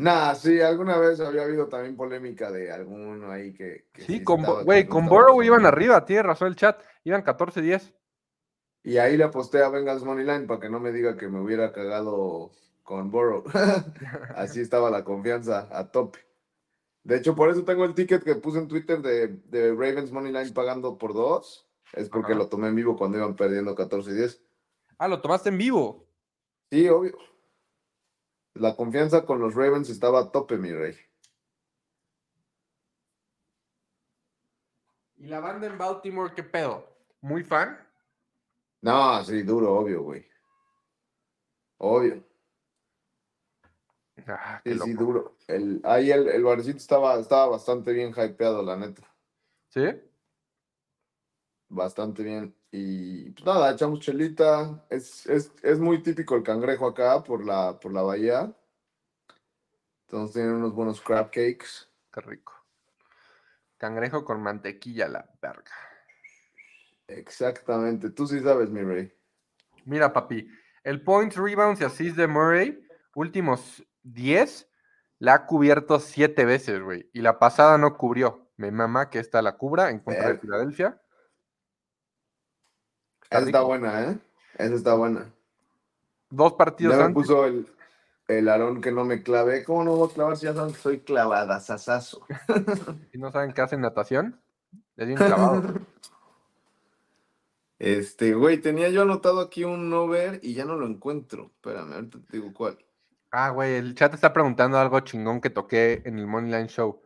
Nah, 0.02 0.34
sí, 0.34 0.60
alguna 0.60 0.98
vez 0.98 1.20
había 1.20 1.42
habido 1.42 1.68
también 1.68 1.96
polémica 1.96 2.50
de 2.50 2.72
alguno 2.72 3.30
ahí 3.30 3.52
que. 3.52 3.86
que 3.92 4.02
Sí, 4.02 4.24
con, 4.24 4.42
güey, 4.64 4.88
con 4.88 5.06
Burrow 5.06 5.40
iban 5.44 5.64
arriba, 5.64 6.04
tiene 6.04 6.24
razón 6.24 6.48
el 6.48 6.56
chat. 6.56 6.82
Iban 7.04 7.24
14-10. 7.24 7.94
Y 8.82 8.98
ahí 8.98 9.16
le 9.16 9.22
aposté 9.22 9.62
a 9.62 9.68
Bengals 9.68 10.02
Moneyline 10.02 10.48
para 10.48 10.58
que 10.58 10.68
no 10.68 10.80
me 10.80 10.90
diga 10.90 11.16
que 11.16 11.28
me 11.28 11.40
hubiera 11.40 11.72
cagado 11.72 12.50
con 12.82 13.12
Burrow. 13.12 13.44
Así 14.34 14.60
estaba 14.60 14.90
la 14.90 15.04
confianza 15.04 15.68
a 15.70 15.92
tope. 15.92 16.18
De 17.04 17.16
hecho, 17.16 17.36
por 17.36 17.50
eso 17.50 17.62
tengo 17.64 17.84
el 17.84 17.94
ticket 17.94 18.24
que 18.24 18.34
puse 18.34 18.58
en 18.58 18.66
Twitter 18.66 19.00
de, 19.02 19.28
de 19.28 19.70
Ravens 19.70 20.10
Moneyline 20.10 20.52
pagando 20.52 20.98
por 20.98 21.14
dos. 21.14 21.68
Es 21.92 22.08
porque 22.08 22.32
Ajá. 22.32 22.40
lo 22.40 22.48
tomé 22.48 22.68
en 22.68 22.74
vivo 22.74 22.96
cuando 22.96 23.18
iban 23.18 23.36
perdiendo 23.36 23.76
14-10. 23.76 24.40
Ah, 24.98 25.06
lo 25.06 25.20
tomaste 25.20 25.50
en 25.50 25.58
vivo. 25.58 26.08
Sí, 26.72 26.88
obvio. 26.88 27.16
La 28.54 28.76
confianza 28.76 29.24
con 29.24 29.40
los 29.40 29.54
Ravens 29.54 29.88
estaba 29.88 30.20
a 30.20 30.30
tope, 30.30 30.58
mi 30.58 30.72
rey. 30.72 30.94
¿Y 35.16 35.26
la 35.26 35.40
banda 35.40 35.66
en 35.66 35.78
Baltimore 35.78 36.34
qué 36.34 36.42
pedo? 36.42 36.86
¿Muy 37.20 37.44
fan? 37.44 37.78
No, 38.82 39.24
sí, 39.24 39.42
duro, 39.42 39.72
obvio, 39.74 40.02
güey. 40.02 40.26
Obvio. 41.78 42.24
Ah, 44.26 44.60
Sí, 44.64 44.78
sí, 44.78 44.92
duro. 44.92 45.36
El, 45.46 45.80
ahí 45.84 46.10
el, 46.10 46.28
el 46.28 46.44
barecito 46.44 46.76
estaba, 46.78 47.18
estaba 47.18 47.46
bastante 47.46 47.92
bien 47.92 48.12
hypeado, 48.12 48.62
la 48.62 48.76
neta. 48.76 49.02
¿Sí? 49.68 49.82
Bastante 51.68 52.22
bien. 52.22 52.54
Y 52.74 53.30
pues 53.32 53.44
nada, 53.44 53.70
echamos 53.72 54.00
chelita. 54.00 54.82
Es, 54.88 55.26
es, 55.26 55.52
es 55.62 55.78
muy 55.78 56.02
típico 56.02 56.35
el 56.35 56.42
cangrejo 56.42 56.87
acá 56.87 57.22
por 57.22 57.44
la, 57.44 57.78
por 57.78 57.92
la 57.92 58.00
bahía. 58.00 58.50
Entonces 60.06 60.35
tienen 60.35 60.54
unos 60.54 60.74
buenos 60.74 61.00
crab 61.02 61.26
cakes. 61.26 61.87
Qué 62.11 62.20
rico. 62.22 62.54
Cangrejo 63.76 64.24
con 64.24 64.42
mantequilla, 64.42 65.06
la 65.06 65.30
verga. 65.42 65.70
Exactamente. 67.08 68.08
Tú 68.08 68.26
sí 68.26 68.40
sabes, 68.40 68.70
mi 68.70 68.80
rey. 68.80 69.12
Mira, 69.85 70.12
papi, 70.14 70.48
el 70.82 71.02
points, 71.02 71.37
rebounds 71.37 71.80
y 71.80 71.85
assist 71.85 72.16
de 72.16 72.26
Murray, 72.26 72.87
últimos 73.14 73.87
10, 74.02 74.70
la 75.18 75.35
ha 75.35 75.46
cubierto 75.46 76.00
7 76.00 76.46
veces, 76.46 76.80
güey. 76.80 77.11
Y 77.12 77.20
la 77.20 77.38
pasada 77.38 77.76
no 77.76 77.98
cubrió. 77.98 78.50
Me 78.56 78.70
mama 78.70 79.11
que 79.11 79.18
esta 79.18 79.42
la 79.42 79.56
cubra 79.58 79.90
en 79.90 79.98
contra 79.98 80.28
de. 80.28 80.38
Filadelfia. 80.38 81.01
Esa 83.38 83.46
está 83.46 83.62
buena, 83.62 84.02
¿eh? 84.04 84.18
Esa 84.58 84.74
está 84.74 84.94
buena. 84.94 85.32
Dos 86.30 86.54
partidos 86.54 86.92
Ya 86.94 86.98
me 86.98 87.04
antes. 87.04 87.14
puso 87.14 87.44
el, 87.46 87.66
el 88.28 88.48
Aarón 88.48 88.80
que 88.80 88.92
no 88.92 89.04
me 89.04 89.22
clavé. 89.22 89.64
¿Cómo 89.64 89.84
no 89.84 89.96
voy 89.96 90.10
a 90.10 90.14
clavar 90.14 90.36
si 90.36 90.46
ya 90.46 90.54
saben 90.54 90.72
que 90.72 90.78
soy 90.80 91.00
clavada, 91.00 91.60
sasazo? 91.60 92.26
Si 93.10 93.18
no 93.18 93.30
saben 93.32 93.52
qué 93.52 93.60
hacen 93.62 93.80
natación, 93.80 94.40
les 94.96 95.08
di 95.08 95.12
un 95.14 95.18
clavado. 95.18 95.74
Este, 97.78 98.34
güey, 98.34 98.58
tenía 98.60 98.90
yo 98.90 99.02
anotado 99.02 99.40
aquí 99.40 99.64
un 99.64 99.92
over 99.92 100.38
y 100.40 100.54
ya 100.54 100.64
no 100.64 100.76
lo 100.76 100.86
encuentro. 100.86 101.46
Espérame, 101.56 101.92
ahorita 101.94 102.18
te 102.30 102.36
digo 102.36 102.52
cuál. 102.54 102.78
Ah, 103.32 103.50
güey, 103.50 103.74
el 103.74 103.96
chat 103.96 104.14
está 104.14 104.32
preguntando 104.32 104.78
algo 104.78 105.00
chingón 105.00 105.40
que 105.40 105.50
toqué 105.50 106.00
en 106.04 106.16
el 106.20 106.28
Moneyline 106.28 106.68
Show. 106.68 107.02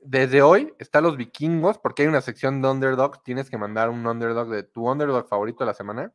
Desde 0.00 0.42
hoy 0.42 0.72
están 0.78 1.04
los 1.04 1.16
vikingos, 1.16 1.78
porque 1.78 2.02
hay 2.02 2.08
una 2.08 2.20
sección 2.20 2.62
de 2.62 2.68
underdogs. 2.68 3.22
Tienes 3.22 3.50
que 3.50 3.58
mandar 3.58 3.90
un 3.90 4.06
underdog 4.06 4.48
de 4.48 4.62
tu 4.62 4.88
underdog 4.88 5.28
favorito 5.28 5.64
de 5.64 5.66
la 5.66 5.74
semana. 5.74 6.12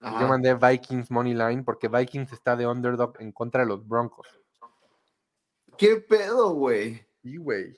Yo 0.00 0.08
Ajá. 0.08 0.26
mandé 0.26 0.54
Vikings 0.54 1.10
Money 1.10 1.34
Line 1.34 1.62
porque 1.62 1.88
Vikings 1.88 2.32
está 2.32 2.56
de 2.56 2.66
underdog 2.66 3.14
en 3.18 3.32
contra 3.32 3.62
de 3.62 3.68
los 3.68 3.86
Broncos. 3.86 4.28
¿Qué 5.78 5.96
pedo, 5.96 6.50
güey? 6.50 7.06
Y, 7.22 7.36
güey. 7.38 7.76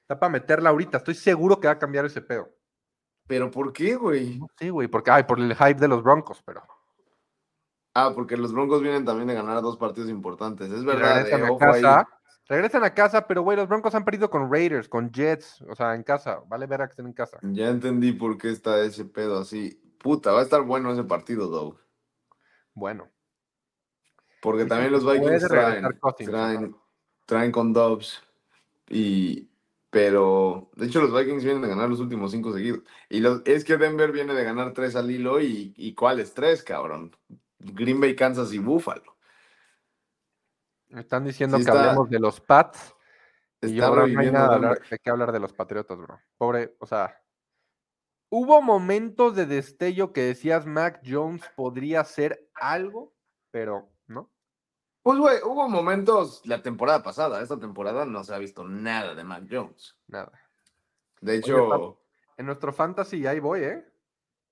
Está 0.00 0.18
para 0.18 0.30
meterla 0.30 0.70
ahorita. 0.70 0.98
Estoy 0.98 1.14
seguro 1.14 1.60
que 1.60 1.68
va 1.68 1.74
a 1.74 1.78
cambiar 1.78 2.04
ese 2.04 2.20
pedo. 2.20 2.48
¿Pero 3.26 3.50
por 3.50 3.72
qué, 3.72 3.94
güey? 3.94 4.40
Sí, 4.58 4.70
güey, 4.70 4.88
porque, 4.88 5.10
ay, 5.12 5.22
por 5.22 5.38
el 5.38 5.54
hype 5.54 5.74
de 5.74 5.88
los 5.88 6.02
Broncos, 6.02 6.42
pero. 6.44 6.62
Ah, 7.94 8.12
porque 8.14 8.36
los 8.36 8.52
Broncos 8.52 8.82
vienen 8.82 9.04
también 9.04 9.28
de 9.28 9.34
ganar 9.34 9.62
dos 9.62 9.76
partidos 9.76 10.10
importantes. 10.10 10.70
Es 10.70 10.84
verdad, 10.84 11.28
eh, 11.28 11.42
ojo 11.48 11.64
ahí. 11.64 11.82
Regresan 12.50 12.82
a 12.82 12.92
casa, 12.92 13.28
pero, 13.28 13.42
güey, 13.42 13.56
los 13.56 13.68
Broncos 13.68 13.94
han 13.94 14.04
perdido 14.04 14.28
con 14.28 14.50
Raiders, 14.50 14.88
con 14.88 15.12
Jets, 15.12 15.62
o 15.68 15.76
sea, 15.76 15.94
en 15.94 16.02
casa. 16.02 16.40
Vale 16.48 16.66
ver 16.66 16.82
a 16.82 16.88
que 16.88 16.90
estén 16.90 17.06
en 17.06 17.12
casa. 17.12 17.38
Ya 17.42 17.68
entendí 17.68 18.10
por 18.10 18.36
qué 18.36 18.50
está 18.50 18.80
ese 18.80 19.04
pedo 19.04 19.38
así. 19.38 19.80
Puta, 20.00 20.32
va 20.32 20.40
a 20.40 20.42
estar 20.42 20.62
bueno 20.62 20.90
ese 20.92 21.04
partido, 21.04 21.48
though. 21.48 21.78
Bueno. 22.74 23.08
Porque 24.42 24.64
Y 24.64 24.66
también 24.66 24.90
los 24.90 25.08
Vikings 25.08 25.46
traen, 25.46 25.84
Cousins, 26.00 26.28
traen, 26.28 26.76
traen 27.24 27.52
con 27.52 27.72
Dobbs. 27.72 28.20
Y, 28.88 29.48
pero, 29.88 30.72
de 30.74 30.86
hecho, 30.86 31.02
los 31.02 31.16
Vikings 31.16 31.44
vienen 31.44 31.62
de 31.62 31.68
ganar 31.68 31.88
los 31.88 32.00
últimos 32.00 32.32
cinco 32.32 32.52
seguidos. 32.52 32.80
Y 33.08 33.20
los, 33.20 33.42
es 33.44 33.62
que 33.62 33.76
Denver 33.76 34.10
viene 34.10 34.34
de 34.34 34.42
ganar 34.42 34.72
tres 34.72 34.96
al 34.96 35.08
hilo. 35.08 35.40
¿Y, 35.40 35.72
y 35.76 35.94
cuáles 35.94 36.34
tres, 36.34 36.64
cabrón? 36.64 37.14
Green 37.60 38.00
Bay, 38.00 38.16
Kansas 38.16 38.52
y 38.52 38.58
Buffalo. 38.58 39.19
Me 40.90 41.00
están 41.00 41.24
diciendo 41.24 41.56
Sí 41.58 41.64
que 41.64 41.70
está- 41.70 41.84
hablemos 41.84 42.10
de 42.10 42.18
los 42.20 42.40
Pats. 42.40 42.94
Y 43.62 43.74
yo, 43.74 43.90
bro, 43.92 44.06
no 44.06 44.20
hay 44.20 44.30
nada 44.30 44.48
de, 44.48 44.54
hablar- 44.54 44.82
de 44.88 44.98
qué 44.98 45.10
hablar 45.10 45.32
de 45.32 45.40
los 45.40 45.52
Patriotas, 45.52 45.98
bro. 45.98 46.18
Pobre, 46.38 46.76
o 46.78 46.86
sea. 46.86 47.16
Hubo 48.32 48.62
momentos 48.62 49.34
de 49.34 49.44
destello 49.44 50.12
que 50.12 50.22
decías 50.22 50.64
Mac 50.64 51.00
Jones 51.04 51.42
podría 51.56 52.04
ser 52.04 52.48
algo, 52.54 53.12
pero 53.50 53.90
no. 54.06 54.30
Pues, 55.02 55.18
güey, 55.18 55.38
hubo 55.44 55.68
momentos 55.68 56.40
la 56.46 56.62
temporada 56.62 57.02
pasada. 57.02 57.42
Esta 57.42 57.58
temporada 57.58 58.04
no 58.06 58.22
se 58.22 58.32
ha 58.34 58.38
visto 58.38 58.62
nada 58.64 59.14
de 59.16 59.24
Mac 59.24 59.44
Jones. 59.50 59.96
Nada. 60.06 60.30
De 61.20 61.36
hecho, 61.36 61.98
En 62.36 62.46
nuestro 62.46 62.72
fantasy 62.72 63.26
ahí 63.26 63.40
voy, 63.40 63.64
¿eh? 63.64 63.84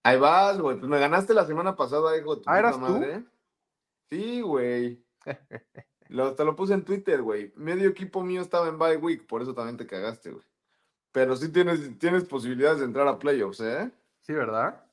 ahí 0.03 0.19
vas, 0.19 0.59
güey. 0.61 0.77
Pues 0.77 0.89
me 0.91 0.99
ganaste 0.99 1.33
la 1.33 1.47
semana 1.47 1.75
pasada, 1.77 2.17
hijo 2.19 2.35
de 2.37 2.43
tu 2.43 2.51
Ah, 2.51 2.59
¿eras 2.59 2.75
tú? 2.75 2.81
madre. 2.81 3.25
Sí, 4.11 4.41
güey. 4.43 5.05
Lo, 6.09 6.35
te 6.35 6.45
lo 6.45 6.57
puse 6.57 6.75
en 6.75 6.85
Twitter, 6.85 7.23
güey. 7.23 7.53
Medio 7.57 7.89
equipo 7.89 8.23
mío 8.23 8.41
estaba 8.41 8.69
en 8.69 8.79
bye 8.79 8.97
week, 8.97 9.27
por 9.27 9.43
eso 9.43 9.55
también 9.55 9.77
te 9.77 9.87
cagaste, 9.87 10.31
güey. 10.31 10.45
Pero 11.13 11.37
sí 11.37 11.51
tienes, 11.51 11.99
tienes 11.99 12.25
posibilidades 12.25 12.81
de 12.81 12.87
entrar 12.87 13.07
a 13.09 13.19
playoffs, 13.19 13.61
¿eh? 13.61 13.91
Sí, 14.21 14.33
¿verdad? 14.33 14.85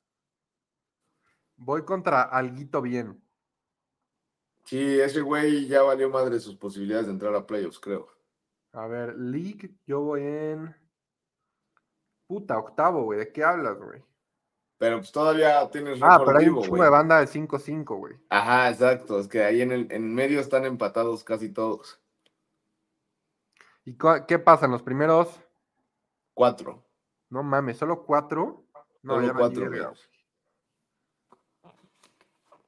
Voy 1.58 1.84
contra 1.84 2.22
Alguito 2.24 2.82
bien. 2.82 3.22
Sí, 4.66 5.00
ese 5.00 5.22
güey 5.22 5.68
ya 5.68 5.84
valió 5.84 6.10
madre 6.10 6.40
sus 6.40 6.56
posibilidades 6.56 7.06
de 7.06 7.14
entrar 7.14 7.36
a 7.36 7.46
playoffs, 7.46 7.80
creo. 7.80 8.08
A 8.74 8.88
ver, 8.88 9.16
League, 9.18 9.74
yo 9.86 10.02
voy 10.02 10.22
en. 10.24 10.76
Puta, 12.28 12.58
octavo, 12.58 13.04
güey. 13.04 13.20
¿De 13.20 13.32
qué 13.32 13.44
hablas, 13.44 13.78
güey? 13.78 14.04
Pero 14.78 14.98
pues 14.98 15.12
todavía 15.12 15.70
tienes 15.70 16.00
Ah, 16.02 16.22
pero 16.26 16.38
hay 16.38 16.50
un 16.50 16.62
chingo 16.62 16.84
de 16.84 16.90
banda 16.90 17.20
de 17.20 17.28
5-5, 17.28 17.98
güey. 17.98 18.16
Ajá, 18.30 18.70
exacto. 18.70 19.20
Es 19.20 19.28
que 19.28 19.44
ahí 19.44 19.62
en 19.62 19.72
el 19.72 19.92
en 19.92 20.14
medio 20.14 20.40
están 20.40 20.66
empatados 20.66 21.24
casi 21.24 21.50
todos. 21.50 22.02
¿Y 23.86 23.98
qué 24.28 24.40
pasa 24.40 24.66
en 24.66 24.72
los 24.72 24.82
primeros? 24.82 25.40
Cuatro. 26.34 26.84
No 27.30 27.44
mames, 27.44 27.78
¿solo 27.78 28.04
cuatro? 28.04 28.66
No, 29.04 29.16
Solo 29.16 29.28
ya 29.28 29.34
cuatro. 29.34 29.94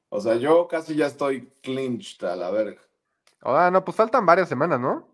O 0.09 0.21
sea, 0.21 0.35
yo 0.35 0.67
casi 0.67 0.95
ya 0.95 1.07
estoy 1.07 1.51
clinched 1.61 2.23
a 2.25 2.35
la 2.35 2.49
verga. 2.51 2.81
Ah, 3.41 3.69
no, 3.71 3.83
pues 3.83 3.97
faltan 3.97 4.25
varias 4.25 4.47
semanas, 4.47 4.79
¿no? 4.79 5.07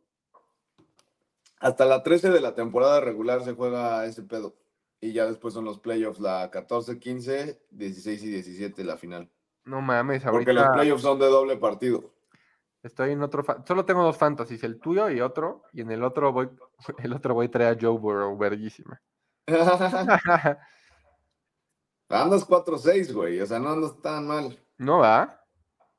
Hasta 1.59 1.85
la 1.85 2.03
13 2.03 2.29
de 2.29 2.41
la 2.41 2.53
temporada 2.53 2.99
regular 2.99 3.43
se 3.43 3.53
juega 3.53 4.05
ese 4.05 4.21
pedo. 4.21 4.55
Y 5.03 5.11
ya 5.11 5.25
después 5.25 5.53
son 5.53 5.65
los 5.65 5.79
playoffs, 5.79 6.19
la 6.21 6.49
14, 6.49 6.97
15, 6.97 7.61
16 7.71 8.23
y 8.23 8.27
17 8.31 8.83
la 8.85 8.95
final. 8.95 9.29
No 9.65 9.81
mames, 9.81 10.23
Porque 10.23 10.53
los 10.53 10.63
ahorita 10.63 10.73
playoffs 10.81 11.01
son 11.01 11.19
de 11.19 11.25
doble 11.25 11.57
partido. 11.57 12.13
estoy 12.83 13.11
en 13.11 13.21
otro. 13.21 13.43
Solo 13.67 13.83
tengo 13.83 14.01
dos 14.03 14.15
fantasies, 14.17 14.63
el 14.63 14.79
tuyo 14.79 15.09
y 15.09 15.19
otro. 15.19 15.63
Y 15.73 15.81
en 15.81 15.91
el 15.91 16.03
otro 16.03 16.31
voy, 16.31 16.49
el 16.99 17.11
otro 17.13 17.33
voy 17.33 17.47
a 17.47 17.51
traer 17.51 17.77
a 17.77 17.79
Joe 17.81 17.97
Burrow, 17.99 18.37
verguísima. 18.37 19.01
andas 22.09 22.47
4-6, 22.47 23.13
güey. 23.13 23.41
O 23.41 23.45
sea, 23.45 23.59
no 23.59 23.69
andas 23.71 23.99
tan 24.01 24.25
mal. 24.27 24.57
no 24.77 24.99
va. 24.99 25.39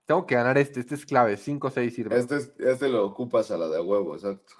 Tengo 0.06 0.26
que 0.26 0.34
ganar 0.34 0.56
este, 0.58 0.80
este 0.80 0.94
es 0.96 1.06
clave. 1.06 1.36
5-6 1.36 1.90
sirve. 1.90 2.18
Este, 2.18 2.36
es- 2.36 2.52
este 2.58 2.88
lo 2.90 3.06
ocupas 3.06 3.50
a 3.50 3.56
la 3.56 3.68
de 3.68 3.80
huevo, 3.80 4.14
exacto. 4.14 4.52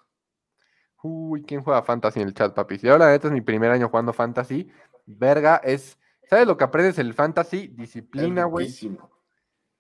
Uy, 1.07 1.43
¿quién 1.43 1.63
juega 1.63 1.83
fantasy 1.83 2.21
en 2.23 2.29
el 2.29 2.35
chat, 2.35 2.55
papi? 2.55 2.79
Si 2.79 2.89
ahora 2.89 3.05
la 3.05 3.11
neta 3.11 3.27
es 3.29 3.33
mi 3.35 3.43
primer 3.43 3.71
año 3.71 3.91
jugando 3.91 4.15
fantasy, 4.15 4.73
verga, 5.05 5.57
es. 5.63 5.99
¿Sabes 6.31 6.47
lo 6.47 6.57
que 6.57 6.65
aprendes 6.65 6.99
en 6.99 7.07
el 7.07 7.13
fantasy? 7.13 7.67
Disciplina, 7.69 8.45
güey. 8.45 8.75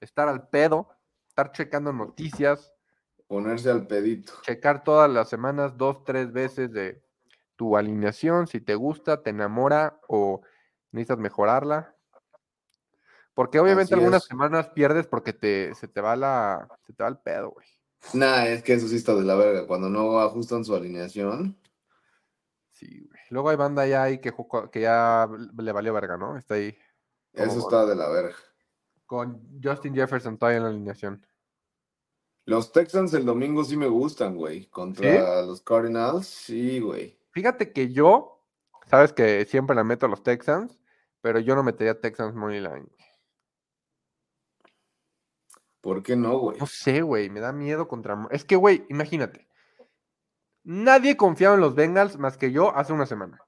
Estar 0.01 0.29
al 0.29 0.49
pedo, 0.49 0.91
estar 1.27 1.51
checando 1.53 1.95
noticias, 1.95 2.75
Ponerse 3.27 3.71
al 3.71 3.87
pedito. 3.87 4.35
checar 4.43 4.85
todas 4.85 5.11
las 5.11 5.31
semanas 5.31 5.79
dos, 5.79 6.05
tres 6.05 6.31
veces 6.31 6.71
de 6.71 7.03
tu 7.57 7.79
alineación, 7.79 8.47
si 8.47 8.61
te 8.61 8.75
gusta, 8.75 9.23
te 9.23 9.31
enamora 9.31 9.99
o 10.09 10.43
necesitas 10.93 11.17
mejorarla. 11.17 11.97
Porque 13.33 13.59
obviamente 13.61 13.95
Así 13.95 14.01
algunas 14.03 14.25
es. 14.25 14.29
semanas 14.29 14.69
pierdes 14.69 15.07
porque 15.07 15.33
te, 15.33 15.75
se 15.75 15.89
te 15.89 16.03
va 16.03 16.17
la, 16.17 16.69
se 16.87 16.93
te 16.93 17.03
va 17.03 17.09
el 17.09 17.17
pedo, 17.19 17.53
güey. 17.53 17.67
Nah, 18.13 18.45
es 18.47 18.63
que 18.63 18.75
eso 18.75 18.87
sí 18.87 18.97
está 18.97 19.15
de 19.15 19.23
la 19.23 19.35
verga. 19.35 19.67
Cuando 19.67 19.89
no 19.89 20.21
ajustan 20.21 20.65
su 20.65 20.75
alineación. 20.75 21.57
Sí, 22.71 23.07
güey. 23.09 23.21
Luego 23.31 23.49
hay 23.49 23.57
banda 23.57 23.87
ya 23.87 24.03
ahí 24.05 24.19
que, 24.21 24.33
que 24.71 24.81
ya 24.81 25.29
le 25.57 25.73
valió 25.73 25.93
verga, 25.93 26.17
¿no? 26.17 26.37
Está 26.37 26.55
ahí 26.55 26.77
Eso 27.33 27.59
está 27.59 27.87
de 27.87 27.97
la 27.97 28.09
verga. 28.09 28.37
con 29.07 29.41
Justin 29.63 29.95
Jefferson 29.95 30.39
todavía 30.39 30.59
en 30.59 30.65
la 30.65 30.71
alineación. 30.71 31.27
Los 32.47 32.73
Texans 32.73 33.15
el 33.15 33.25
domingo 33.25 33.65
sí 33.65 33.77
me 33.77 33.87
gustan, 33.89 34.37
güey. 34.37 34.67
Contra 34.67 35.43
los 35.43 35.63
Cardinals, 35.63 36.27
sí, 36.27 36.79
güey. 36.79 37.19
Fíjate 37.31 37.73
que 37.73 37.91
yo, 37.93 38.45
sabes 38.87 39.13
que 39.13 39.45
siempre 39.47 39.75
la 39.75 39.83
meto 39.83 40.07
a 40.07 40.11
los 40.11 40.23
Texans, 40.23 40.79
pero 41.23 41.41
yo 41.41 41.57
no 41.57 41.63
metería 41.63 41.99
Texans 41.99 42.35
Money 42.35 42.61
Line. 42.61 42.87
¿Por 45.85 46.03
qué 46.03 46.17
no, 46.17 46.39
güey? 46.39 46.59
No 46.59 46.67
sé, 46.67 47.03
güey, 47.03 47.29
me 47.29 47.41
da 47.41 47.53
miedo 47.53 47.87
contra. 47.87 48.27
Es 48.31 48.43
que, 48.43 48.57
güey, 48.57 48.87
imagínate. 48.89 49.47
Nadie 50.63 51.15
confiaba 51.19 51.57
en 51.57 51.61
los 51.61 51.75
Bengals 51.75 52.17
más 52.17 52.39
que 52.39 52.51
yo 52.51 52.75
hace 52.75 52.95
una 52.95 53.05
semana. 53.05 53.39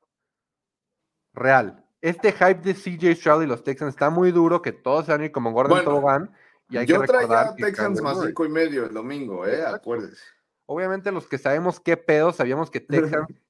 Real. 1.33 1.83
Este 2.03 2.33
hype 2.33 2.57
de 2.57 2.75
CJ 2.75 3.15
Stroud 3.19 3.43
y 3.43 3.47
los 3.47 3.65
Texans 3.65 3.95
está 3.95 4.11
muy 4.11 4.33
duro, 4.33 4.61
que 4.61 4.73
todos 4.73 5.07
se 5.07 5.13
van 5.13 5.23
a 5.23 5.25
ir 5.25 5.33
como 5.33 5.51
Gordon 5.53 5.79
Bueno, 5.79 5.91
Tobogán. 5.91 6.37
Y 6.69 6.77
hay 6.77 6.85
Yo 6.85 7.01
que 7.01 7.07
traía 7.07 7.23
recordar 7.23 7.57
que 7.57 7.65
Texans 7.65 8.03
más 8.03 8.21
cinco 8.21 8.45
y 8.45 8.51
medio 8.51 8.85
el 8.85 8.93
domingo, 8.93 9.47
eh, 9.47 9.65
acuérdese. 9.65 10.23
Obviamente 10.67 11.11
los 11.13 11.27
que 11.27 11.39
sabemos 11.39 11.81
qué 11.81 11.97
pedo, 11.97 12.35
sabíamos 12.35 12.71
que 12.71 12.81
Texans, 12.81 13.31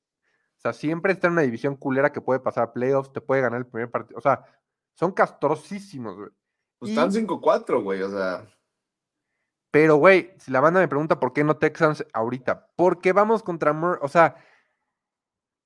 o 0.58 0.60
sea, 0.60 0.72
siempre 0.72 1.12
está 1.12 1.26
en 1.26 1.32
una 1.32 1.42
división 1.42 1.74
culera 1.74 2.12
que 2.12 2.20
puede 2.20 2.38
pasar 2.38 2.62
a 2.62 2.72
playoffs, 2.72 3.12
te 3.12 3.20
puede 3.20 3.42
ganar 3.42 3.58
el 3.58 3.66
primer 3.66 3.90
partido. 3.90 4.16
O 4.16 4.22
sea, 4.22 4.44
son 4.94 5.10
castrosísimos, 5.10 6.16
güey. 6.16 6.30
Pues 6.78 6.92
Y- 6.92 6.94
están 6.94 7.10
5-4, 7.10 7.82
güey, 7.82 8.00
o 8.02 8.10
sea. 8.10 8.46
Pero, 9.76 9.96
güey, 9.96 10.32
si 10.38 10.50
la 10.50 10.60
banda 10.60 10.80
me 10.80 10.88
pregunta 10.88 11.20
por 11.20 11.34
qué 11.34 11.44
no 11.44 11.58
Texans 11.58 12.02
ahorita, 12.14 12.70
porque 12.76 13.12
vamos 13.12 13.42
contra 13.42 13.74
Mur 13.74 13.98
o 14.00 14.08
sea, 14.08 14.42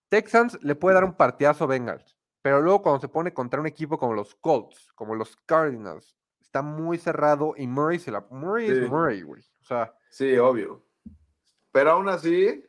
Texans 0.08 0.58
le 0.62 0.74
puede 0.74 0.94
dar 0.94 1.04
un 1.04 1.12
partidazo 1.12 1.62
a 1.62 1.66
Bengals, 1.68 2.18
pero 2.42 2.60
luego 2.60 2.82
cuando 2.82 3.00
se 3.00 3.06
pone 3.06 3.32
contra 3.32 3.60
un 3.60 3.68
equipo 3.68 3.98
como 3.98 4.14
los 4.14 4.34
Colts, 4.34 4.90
como 4.96 5.14
los 5.14 5.36
Cardinals, 5.46 6.18
está 6.40 6.60
muy 6.60 6.98
cerrado 6.98 7.54
y 7.56 7.68
Murray 7.68 8.00
se 8.00 8.10
la 8.10 8.26
Murray 8.30 8.66
Sí. 8.66 8.72
es 8.72 8.90
Murray, 8.90 9.22
güey. 9.22 9.42
O 9.60 9.64
sea, 9.64 9.94
Sí, 10.10 10.36
obvio. 10.38 10.84
Pero 11.70 11.92
aún 11.92 12.08
así, 12.08 12.64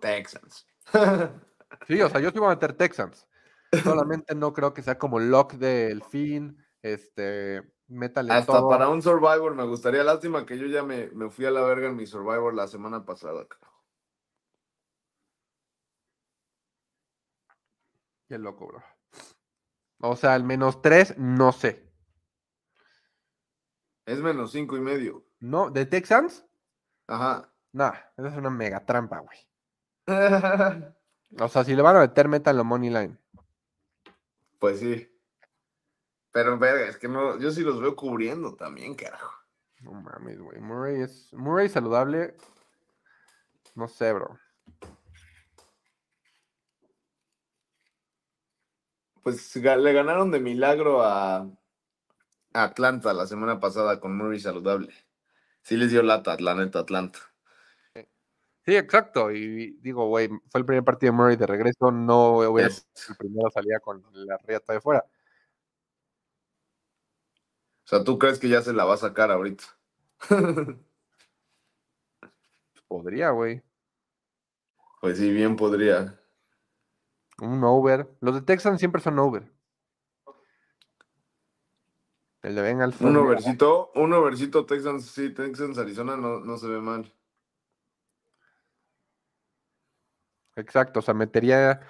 Texans. 0.00 0.66
sí, 1.88 1.98
o 2.02 2.10
sea, 2.10 2.20
yo 2.20 2.30
sí 2.30 2.38
voy 2.38 2.48
a 2.48 2.56
meter 2.56 2.74
Texans. 2.74 3.26
Solamente 3.82 4.34
no 4.34 4.52
creo 4.52 4.74
que 4.74 4.82
sea 4.82 4.98
como 4.98 5.18
lock 5.18 5.54
del 5.54 6.02
fin, 6.02 6.62
este, 6.82 7.62
métale 7.92 8.32
Hasta 8.32 8.52
todo. 8.52 8.68
para 8.68 8.88
un 8.88 9.02
Survivor 9.02 9.54
me 9.54 9.64
gustaría. 9.64 10.02
Lástima 10.02 10.44
que 10.46 10.58
yo 10.58 10.66
ya 10.66 10.82
me, 10.82 11.08
me 11.10 11.30
fui 11.30 11.44
a 11.44 11.50
la 11.50 11.62
verga 11.62 11.88
en 11.88 11.96
mi 11.96 12.06
Survivor 12.06 12.54
la 12.54 12.66
semana 12.66 13.04
pasada. 13.04 13.46
carajo. 13.46 13.72
Qué 18.28 18.38
loco, 18.38 18.66
bro. 18.66 18.82
O 20.00 20.16
sea, 20.16 20.34
al 20.34 20.42
menos 20.44 20.80
tres, 20.82 21.16
no 21.18 21.52
sé. 21.52 21.92
Es 24.06 24.18
menos 24.20 24.50
cinco 24.52 24.76
y 24.76 24.80
medio. 24.80 25.24
No, 25.40 25.70
¿de 25.70 25.86
Texans? 25.86 26.44
Ajá. 27.06 27.52
Nah, 27.72 27.92
esa 28.16 28.28
es 28.28 28.36
una 28.36 28.50
mega 28.50 28.84
trampa, 28.84 29.18
güey. 29.20 29.38
O 31.40 31.48
sea, 31.48 31.64
si 31.64 31.74
le 31.74 31.80
van 31.80 31.96
a 31.96 32.00
meter, 32.00 32.28
métanlo 32.28 32.62
money 32.62 32.90
line. 32.90 33.16
Pues 34.58 34.80
sí. 34.80 35.11
Pero, 36.32 36.58
verga, 36.58 36.88
es 36.88 36.96
que 36.96 37.08
no, 37.08 37.38
yo 37.38 37.50
sí 37.50 37.60
los 37.62 37.80
veo 37.80 37.94
cubriendo 37.94 38.54
también, 38.54 38.94
carajo. 38.94 39.32
No 39.80 39.92
mames, 39.92 40.40
güey. 40.40 40.60
Murray 40.60 41.02
es. 41.02 41.32
Murray 41.32 41.68
saludable. 41.68 42.36
No 43.74 43.88
sé, 43.88 44.12
bro. 44.12 44.38
Pues 49.22 49.54
le 49.54 49.92
ganaron 49.92 50.30
de 50.30 50.40
milagro 50.40 51.02
a 51.02 51.48
Atlanta 52.52 53.12
la 53.12 53.26
semana 53.26 53.60
pasada 53.60 54.00
con 54.00 54.16
Murray 54.16 54.40
saludable. 54.40 54.92
Sí 55.62 55.76
les 55.76 55.90
dio 55.90 56.02
lata, 56.02 56.36
la 56.40 56.54
neta, 56.54 56.80
Atlanta. 56.80 57.18
Sí, 58.64 58.76
exacto. 58.76 59.30
Y 59.32 59.72
digo, 59.80 60.06
güey, 60.08 60.28
fue 60.48 60.60
el 60.60 60.66
primer 60.66 60.84
partido 60.84 61.12
de 61.12 61.16
Murray 61.16 61.36
de 61.36 61.46
regreso. 61.46 61.90
No 61.90 62.38
hubiera 62.38 62.68
Yes. 62.68 62.86
sido 62.94 63.12
el 63.12 63.16
primero 63.16 63.50
salía 63.50 63.80
con 63.80 64.04
la 64.12 64.38
riata 64.38 64.72
de 64.72 64.80
fuera. 64.80 65.04
O 67.92 67.94
sea, 67.94 68.04
¿tú 68.04 68.18
crees 68.18 68.38
que 68.38 68.48
ya 68.48 68.62
se 68.62 68.72
la 68.72 68.86
va 68.86 68.94
a 68.94 68.96
sacar 68.96 69.30
ahorita? 69.30 69.64
Podría, 72.88 73.28
güey. 73.30 73.62
pues 75.02 75.18
sí, 75.18 75.30
bien 75.30 75.56
podría. 75.56 76.18
Un 77.38 77.62
over. 77.64 78.08
Los 78.20 78.34
de 78.36 78.40
Texans 78.40 78.78
siempre 78.78 79.02
son 79.02 79.18
over. 79.18 79.52
El 82.40 82.54
de 82.54 82.62
Bengals. 82.62 82.98
Un 83.02 83.14
overcito, 83.18 83.92
un 83.94 84.14
overcito 84.14 84.64
Texans, 84.64 85.04
sí, 85.06 85.28
Texans, 85.34 85.76
Arizona 85.76 86.16
no, 86.16 86.40
no 86.40 86.56
se 86.56 86.68
ve 86.68 86.80
mal. 86.80 87.12
Exacto. 90.56 91.00
O 91.00 91.02
sea, 91.02 91.12
metería 91.12 91.80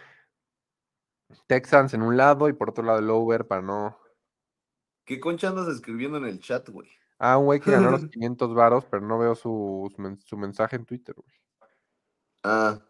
Texans 1.46 1.94
en 1.94 2.03
un 2.03 2.16
lado 2.16 2.48
y 2.48 2.55
por 2.55 2.70
otro 2.70 2.82
lado 2.82 2.98
el 2.98 3.09
over 3.09 3.46
para 3.46 3.62
no. 3.62 4.03
¿Qué 5.05 5.18
concha 5.20 5.48
andas 5.48 5.68
escribiendo 5.68 6.18
en 6.18 6.24
el 6.24 6.40
chat, 6.40 6.68
güey? 6.68 6.88
Ah, 7.18 7.38
un 7.38 7.46
güey 7.46 7.61
que 7.61 7.70
ganó 7.70 7.90
los 7.90 8.05
500 8.11 8.55
varos, 8.55 8.84
pero 8.86 9.05
no 9.07 9.18
veo 9.18 9.34
su, 9.34 9.90
su 9.94 10.03
men- 10.03 10.20
su 10.20 10.36
mensaje 10.36 10.76
en 10.76 10.84
Twitter, 10.84 11.14
güey. 11.16 11.34
Ah, 12.44 12.80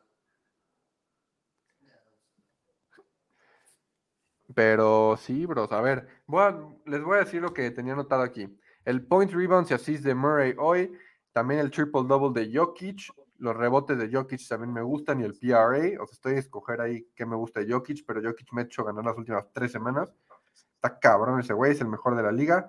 Pero 4.55 5.17
sí, 5.17 5.47
bros. 5.47 5.73
A 5.73 5.81
ver, 5.81 6.09
voy 6.27 6.43
a- 6.43 6.59
les 6.87 7.03
voy 7.03 7.17
a 7.17 7.21
decir 7.21 7.41
lo 7.41 7.55
que 7.55 7.71
tenía 7.71 7.95
anotado 7.95 8.23
aquí. 8.23 8.49
El 8.85 9.07
point 9.07 9.31
rebounds 9.33 9.71
y 9.71 9.75
assists 9.75 10.05
de 10.05 10.15
Murray 10.15 10.55
hoy. 10.59 10.93
También 11.33 11.61
el 11.61 11.71
triple 11.71 12.03
double 12.07 12.39
de 12.39 12.55
Jokic. 12.55 13.11
Los 13.39 13.57
rebotes 13.57 13.97
de 13.99 14.11
Jokic 14.15 14.47
también 14.47 14.73
me 14.73 14.83
gustan 14.83 15.21
y 15.21 15.25
el 15.25 15.35
PRA. 15.39 16.03
O 16.03 16.07
sea, 16.07 16.13
estoy 16.15 16.35
a 16.35 16.39
escoger 16.39 16.81
ahí 16.81 17.09
qué 17.15 17.25
me 17.25 17.37
gusta 17.37 17.61
de 17.61 17.73
Jokic, 17.73 18.05
pero 18.07 18.21
Jokic 18.23 18.53
me 18.53 18.63
ha 18.63 18.65
hecho 18.65 18.85
ganar 18.85 19.05
las 19.05 19.17
últimas 19.17 19.47
tres 19.53 19.73
semanas. 19.73 20.13
Está 20.83 20.99
cabrón 20.99 21.39
ese 21.39 21.53
güey, 21.53 21.71
es 21.71 21.81
el 21.81 21.87
mejor 21.87 22.17
de 22.17 22.25
la 22.25 22.33
liga. 22.33 22.69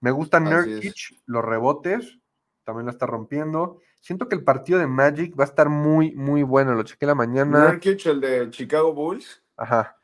Me 0.00 0.10
gusta 0.10 0.40
Nurkic, 0.40 1.22
los 1.24 1.42
rebotes. 1.42 2.18
También 2.64 2.84
la 2.84 2.92
está 2.92 3.06
rompiendo. 3.06 3.80
Siento 4.02 4.28
que 4.28 4.34
el 4.34 4.44
partido 4.44 4.78
de 4.78 4.86
Magic 4.86 5.38
va 5.38 5.44
a 5.44 5.46
estar 5.46 5.70
muy, 5.70 6.14
muy 6.14 6.42
bueno. 6.42 6.74
Lo 6.74 6.82
chequé 6.82 7.06
la 7.06 7.14
mañana. 7.14 7.68
Nurkic, 7.68 8.04
el 8.04 8.20
de 8.20 8.50
Chicago 8.50 8.92
Bulls. 8.92 9.42
Ajá. 9.56 9.96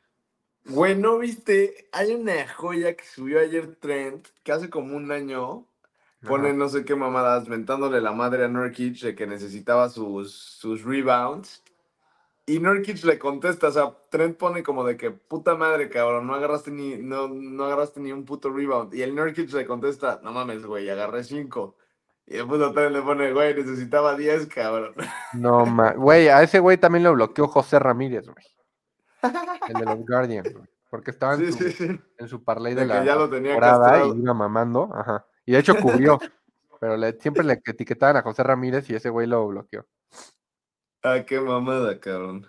Güey, 0.65 0.97
¿no 0.97 1.19
viste? 1.19 1.89
Hay 1.93 2.15
una 2.15 2.49
joya 2.49 2.97
que 2.97 3.05
subió 3.05 3.39
ayer 3.39 3.77
Trent, 3.77 4.29
que 4.43 4.53
hace 4.53 4.71
como 4.71 4.97
un 4.97 5.13
año 5.13 5.67
pone 6.27 6.49
ajá. 6.49 6.57
no 6.57 6.69
sé 6.71 6.87
qué 6.87 6.95
mamadas, 6.95 7.49
mentándole 7.49 8.01
la 8.01 8.13
madre 8.13 8.45
a 8.45 8.49
Nurkic 8.49 8.99
de 9.01 9.15
que 9.15 9.27
necesitaba 9.27 9.91
sus, 9.91 10.33
sus 10.33 10.85
rebounds. 10.85 11.62
Y 12.45 12.59
Nurkic 12.59 13.05
le 13.05 13.19
contesta, 13.21 13.69
o 13.69 13.71
sea, 13.71 13.97
Trent 14.11 14.37
pone 14.37 14.63
como 14.65 14.85
de 14.85 14.97
que 14.97 15.11
puta 15.13 15.55
madre, 15.55 15.89
cabrón, 15.89 16.27
no 16.27 16.35
agarraste 16.35 16.71
ni, 16.73 16.97
no, 16.97 17.29
no 17.29 17.65
agarraste 17.65 18.01
ni 18.01 18.11
un 18.13 18.25
puto 18.25 18.51
rebound. 18.51 18.93
Y 18.95 19.03
el 19.03 19.15
Nurkic 19.15 19.53
le 19.53 19.65
contesta, 19.65 20.21
no 20.25 20.33
mames, 20.33 20.67
güey, 20.67 20.91
agarré 20.91 21.23
cinco. 21.23 21.77
Y 22.27 22.37
el 22.37 22.47
puto 22.47 22.73
Trent 22.73 22.93
le 22.93 23.03
pone, 23.03 23.33
güey, 23.33 23.55
necesitaba 23.55 24.17
10, 24.17 24.47
cabrón. 24.49 24.95
No, 25.35 25.67
ma- 25.67 25.93
güey, 25.93 26.29
a 26.29 26.43
ese 26.43 26.59
güey 26.59 26.79
también 26.79 27.05
lo 27.05 27.13
bloqueó 27.13 27.47
José 27.47 27.79
Ramírez, 27.79 28.27
güey. 28.27 28.45
El 29.69 29.75
de 29.75 29.85
los 29.85 30.07
Guardians, 30.07 30.53
güey. 30.53 30.65
Porque 30.91 31.11
estaba 31.13 31.35
en 31.35 31.41
Sí, 31.41 31.53
su, 31.53 31.59
sí, 31.59 31.71
sí. 31.73 32.01
en 32.19 32.29
su 32.29 32.43
parlay 32.45 32.75
De 32.75 32.85
la 32.85 33.03
ya 33.05 33.15
lo 33.15 33.31
tenía 33.31 33.55
y 33.55 34.19
iba 34.21 34.35
mamando, 34.35 34.91
ajá. 34.95 35.25
Y 35.47 35.53
de 35.53 35.59
hecho 35.61 35.75
cubrió, 35.77 36.19
pero 36.81 36.97
le, 36.97 37.13
siempre 37.19 37.45
le 37.45 37.61
etiquetaban 37.65 38.17
a 38.19 38.23
José 38.23 38.43
Ramírez 38.43 38.91
y 38.91 38.95
ese 38.95 39.09
güey 39.09 39.27
lo 39.27 39.47
bloqueó. 39.47 39.87
Ah, 41.03 41.25
qué 41.27 41.41
mamada, 41.41 41.99
cabrón. 41.99 42.47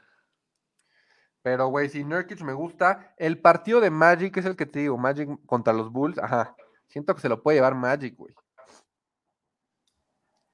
Pero, 1.42 1.68
güey, 1.68 1.90
si 1.90 2.04
Nurkic 2.04 2.42
me 2.42 2.54
gusta, 2.54 3.14
el 3.18 3.40
partido 3.40 3.82
de 3.82 3.90
Magic 3.90 4.38
es 4.38 4.46
el 4.46 4.56
que 4.56 4.66
te 4.66 4.80
digo, 4.80 4.98
Magic 4.98 5.30
contra 5.46 5.74
los 5.74 5.92
Bulls, 5.92 6.18
ajá. 6.18 6.56
Siento 6.88 7.14
que 7.14 7.22
se 7.22 7.30
lo 7.30 7.42
puede 7.42 7.58
llevar 7.58 7.76
Magic, 7.76 8.16
güey. 8.16 8.34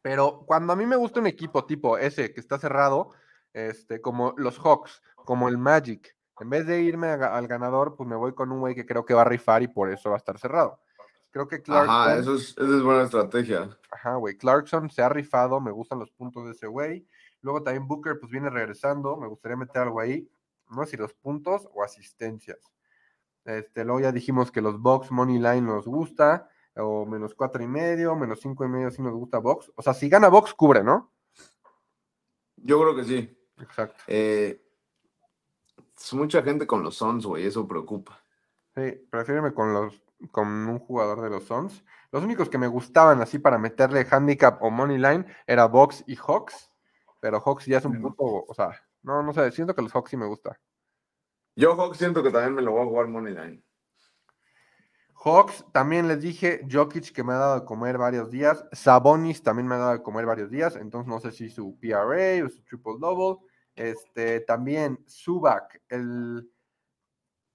Pero 0.01 0.43
cuando 0.47 0.73
a 0.73 0.75
mí 0.75 0.85
me 0.85 0.95
gusta 0.95 1.19
un 1.19 1.27
equipo 1.27 1.65
tipo 1.65 1.97
ese 1.97 2.33
que 2.33 2.39
está 2.39 2.57
cerrado, 2.57 3.11
este, 3.53 4.01
como 4.01 4.33
los 4.37 4.57
Hawks, 4.57 5.01
como 5.15 5.49
el 5.49 5.57
Magic, 5.57 6.15
en 6.39 6.49
vez 6.49 6.65
de 6.65 6.81
irme 6.81 7.07
a 7.07 7.35
al 7.35 7.47
ganador, 7.47 7.95
pues 7.95 8.07
me 8.07 8.15
voy 8.15 8.33
con 8.33 8.51
un 8.51 8.61
güey 8.61 8.73
que 8.73 8.85
creo 8.85 9.05
que 9.05 9.13
va 9.13 9.21
a 9.21 9.25
rifar 9.25 9.61
y 9.61 9.67
por 9.67 9.91
eso 9.91 10.09
va 10.09 10.15
a 10.15 10.19
estar 10.19 10.39
cerrado. 10.39 10.79
Creo 11.31 11.47
que 11.47 11.61
Clarkson, 11.61 11.95
Ajá, 11.95 12.17
eso 12.17 12.33
es, 12.33 12.51
esa 12.57 12.77
es 12.77 12.81
buena 12.81 13.03
estrategia. 13.03 13.69
ajá, 13.91 14.15
güey, 14.15 14.37
Clarkson 14.37 14.89
se 14.89 15.03
ha 15.03 15.09
rifado, 15.09 15.59
me 15.59 15.69
gustan 15.69 15.99
los 15.99 16.09
puntos 16.11 16.45
de 16.45 16.51
ese 16.51 16.65
güey. 16.65 17.05
Luego 17.41 17.63
también 17.63 17.87
Booker, 17.87 18.19
pues 18.19 18.31
viene 18.31 18.49
regresando, 18.49 19.17
me 19.17 19.27
gustaría 19.27 19.57
meter 19.57 19.83
algo 19.83 19.99
ahí, 19.99 20.29
no 20.69 20.83
sé 20.83 20.91
si 20.91 20.97
los 20.97 21.13
puntos 21.13 21.67
o 21.73 21.83
asistencias. 21.83 22.59
Este, 23.45 23.83
luego 23.83 24.01
ya 24.01 24.11
dijimos 24.11 24.51
que 24.51 24.61
los 24.61 24.79
Box 24.79 25.11
Money 25.11 25.37
Line 25.37 25.61
nos 25.61 25.85
gusta, 25.85 26.49
o 26.75 27.05
menos 27.05 27.33
cuatro 27.33 27.63
y 27.63 27.67
medio, 27.67 28.15
menos 28.15 28.39
cinco 28.41 28.65
y 28.65 28.67
medio 28.67 28.91
si 28.91 29.01
nos 29.01 29.13
gusta 29.13 29.39
Box. 29.39 29.71
O 29.75 29.81
sea, 29.81 29.93
si 29.93 30.09
gana 30.09 30.27
Box, 30.27 30.53
cubre, 30.53 30.83
¿no? 30.83 31.11
Yo 32.57 32.79
creo 32.79 32.95
que 32.95 33.03
sí. 33.03 33.37
Exacto. 33.59 34.03
Eh, 34.07 34.61
es 35.97 36.13
mucha 36.13 36.41
gente 36.41 36.67
con 36.67 36.83
los 36.83 36.95
Suns, 36.95 37.25
güey, 37.25 37.45
eso 37.45 37.67
preocupa. 37.67 38.23
Sí, 38.75 39.07
prefiéreme 39.09 39.53
con 39.53 39.73
los 39.73 40.01
con 40.31 40.47
un 40.47 40.79
jugador 40.79 41.21
de 41.21 41.29
los 41.29 41.45
Suns. 41.45 41.83
Los 42.11 42.23
únicos 42.23 42.49
que 42.49 42.57
me 42.57 42.67
gustaban 42.67 43.21
así 43.21 43.39
para 43.39 43.57
meterle 43.57 44.05
handicap 44.09 44.61
o 44.61 44.69
money 44.69 44.97
line 44.97 45.25
era 45.47 45.65
Box 45.65 46.03
y 46.07 46.15
Hawks, 46.15 46.68
pero 47.19 47.39
Hawks 47.39 47.65
ya 47.65 47.77
es 47.77 47.85
un 47.85 48.01
punto, 48.01 48.23
o 48.23 48.53
sea, 48.53 48.71
no, 49.01 49.23
no 49.23 49.33
sé, 49.33 49.51
siento 49.51 49.75
que 49.75 49.81
los 49.81 49.91
Hawks 49.91 50.11
sí 50.11 50.17
me 50.17 50.25
gusta. 50.25 50.59
Yo, 51.55 51.75
Hawks, 51.75 51.97
siento 51.97 52.23
que 52.23 52.31
también 52.31 52.53
me 52.53 52.61
lo 52.61 52.71
voy 52.71 52.81
a 52.81 52.85
jugar 52.85 53.07
Moneyline. 53.07 53.63
Hawks, 55.21 55.65
también 55.73 56.07
les 56.07 56.21
dije, 56.21 56.61
Jokic 56.71 57.11
que 57.11 57.23
me 57.23 57.33
ha 57.33 57.37
dado 57.37 57.59
de 57.59 57.65
comer 57.65 57.97
varios 57.97 58.31
días, 58.31 58.63
Sabonis 58.71 59.43
también 59.43 59.67
me 59.67 59.75
ha 59.75 59.79
dado 59.79 59.91
de 59.93 60.01
comer 60.01 60.25
varios 60.25 60.49
días, 60.49 60.77
entonces 60.77 61.09
no 61.09 61.19
sé 61.19 61.31
si 61.31 61.49
su 61.49 61.77
PRA 61.79 62.45
o 62.45 62.49
su 62.49 62.63
triple 62.63 62.93
double. 62.99 63.45
Este, 63.75 64.41
también 64.41 65.03
Subak, 65.07 65.81
el, 65.89 66.49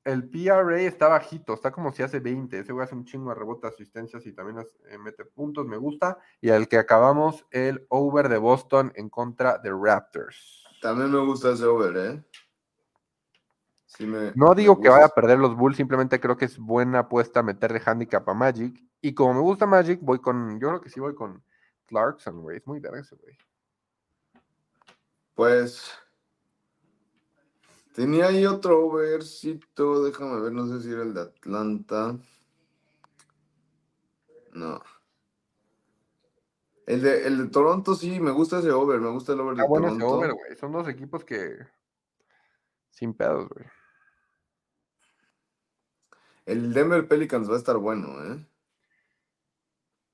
el 0.05 0.29
PRA 0.29 0.81
está 0.83 1.09
bajito, 1.09 1.55
está 1.55 1.73
como 1.73 1.91
si 1.93 2.03
hace 2.03 2.21
20, 2.21 2.59
ese 2.59 2.73
güey 2.73 2.85
hace 2.85 2.95
un 2.95 3.05
chingo 3.05 3.31
de 3.31 3.37
rebote, 3.37 3.67
asistencias 3.67 4.27
y 4.27 4.33
también 4.33 4.57
las- 4.59 4.77
eh, 4.89 4.99
mete 4.99 5.25
puntos, 5.25 5.67
me 5.67 5.77
gusta. 5.79 6.19
Y 6.41 6.51
al 6.51 6.69
que 6.69 6.77
acabamos, 6.79 7.47
el 7.51 7.87
over 7.89 8.29
de 8.29 8.39
Boston 8.39 8.93
en 8.97 9.09
contra 9.09 9.59
de 9.59 9.71
Raptors. 9.73 10.65
También 10.83 11.11
me 11.11 11.19
gusta 11.25 11.53
ese 11.53 11.65
over, 11.65 11.97
¿eh? 11.97 12.25
Sí 13.87 14.07
me- 14.07 14.33
No 14.35 14.51
me 14.51 14.57
digo 14.57 14.81
que 14.81 14.89
vaya 14.89 15.07
a 15.07 15.09
perder 15.09 15.39
los 15.39 15.57
Bulls, 15.57 15.77
simplemente 15.77 16.21
creo 16.21 16.37
que 16.37 16.45
es 16.47 16.59
buena 16.59 16.99
apuesta 17.01 17.43
meterle 17.43 17.81
handicap 17.85 18.29
a 18.29 18.35
Magic. 18.35 18.79
Y 19.01 19.15
como 19.15 19.35
me 19.35 19.41
gusta 19.41 19.67
Magic, 19.67 20.01
voy 20.03 20.19
con, 20.19 20.59
yo 20.61 20.69
creo 20.69 20.81
que 20.81 20.91
sí 20.91 20.99
voy 21.01 21.15
con 21.15 21.43
Clarkson, 21.87 22.43
güey. 22.43 22.59
Es 22.59 22.67
muy 22.67 22.81
verga 22.81 23.01
ese 23.01 23.15
güey. 23.17 23.37
Pues. 25.35 25.91
Tenía 27.95 28.27
ahí 28.27 28.45
otro 28.45 28.87
overcito, 28.87 30.03
déjame 30.03 30.41
ver, 30.41 30.53
no 30.53 30.67
sé 30.67 30.83
si 30.83 30.93
era 30.93 31.05
el 31.05 31.15
de 31.15 31.21
Atlanta. 31.21 32.19
No. 34.53 34.83
El 36.87 37.03
de, 37.03 37.25
el 37.29 37.39
de 37.39 37.47
Toronto 37.51 37.95
sí, 37.95 38.19
me 38.19 38.33
gusta 38.33 38.59
ese 38.59 38.73
over, 38.73 38.99
me 38.99 39.11
gusta 39.11 39.33
el 39.33 39.41
over 39.41 39.55
de 39.57 39.63
ese 39.63 39.73
Toronto. 39.73 40.09
over, 40.09 40.33
güey. 40.33 40.57
Son 40.57 40.73
dos 40.73 40.89
equipos 40.89 41.25
que. 41.25 41.57
Sin 42.91 43.15
pedos, 43.15 43.49
güey. 43.49 43.65
El 46.47 46.73
Denver 46.73 47.07
Pelicans 47.07 47.49
va 47.49 47.55
a 47.55 47.59
estar 47.59 47.77
bueno, 47.77 48.09
¿eh? 48.25 48.45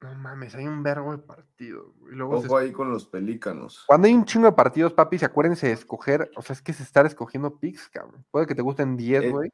No 0.03 0.15
mames, 0.15 0.55
hay 0.55 0.67
un 0.67 0.83
vergo 0.83 1.13
de 1.13 1.19
partidos. 1.23 1.93
Luego 2.07 2.41
se- 2.41 2.47
Ojo 2.47 2.57
ahí 2.57 2.73
con 2.73 2.91
los 2.91 3.05
Pelícanos. 3.05 3.85
Cuando 3.87 4.07
hay 4.09 4.15
un 4.15 4.25
chingo 4.25 4.47
de 4.47 4.53
partidos, 4.53 4.95
papi, 4.95 5.19
se 5.19 5.27
acuérdense 5.27 5.67
de 5.67 5.75
escoger. 5.75 6.31
O 6.37 6.43
sea, 6.43 6.55
es 6.55 6.63
que 6.63 6.73
es 6.73 6.81
estar 6.81 7.05
escogiendo 7.05 7.59
picks, 7.59 7.89
cabrón. 7.91 8.25
Puede 8.31 8.47
que 8.47 8.55
te 8.55 8.63
gusten 8.63 8.97
10, 8.97 9.25
Eh, 9.25 9.31
güey. 9.31 9.53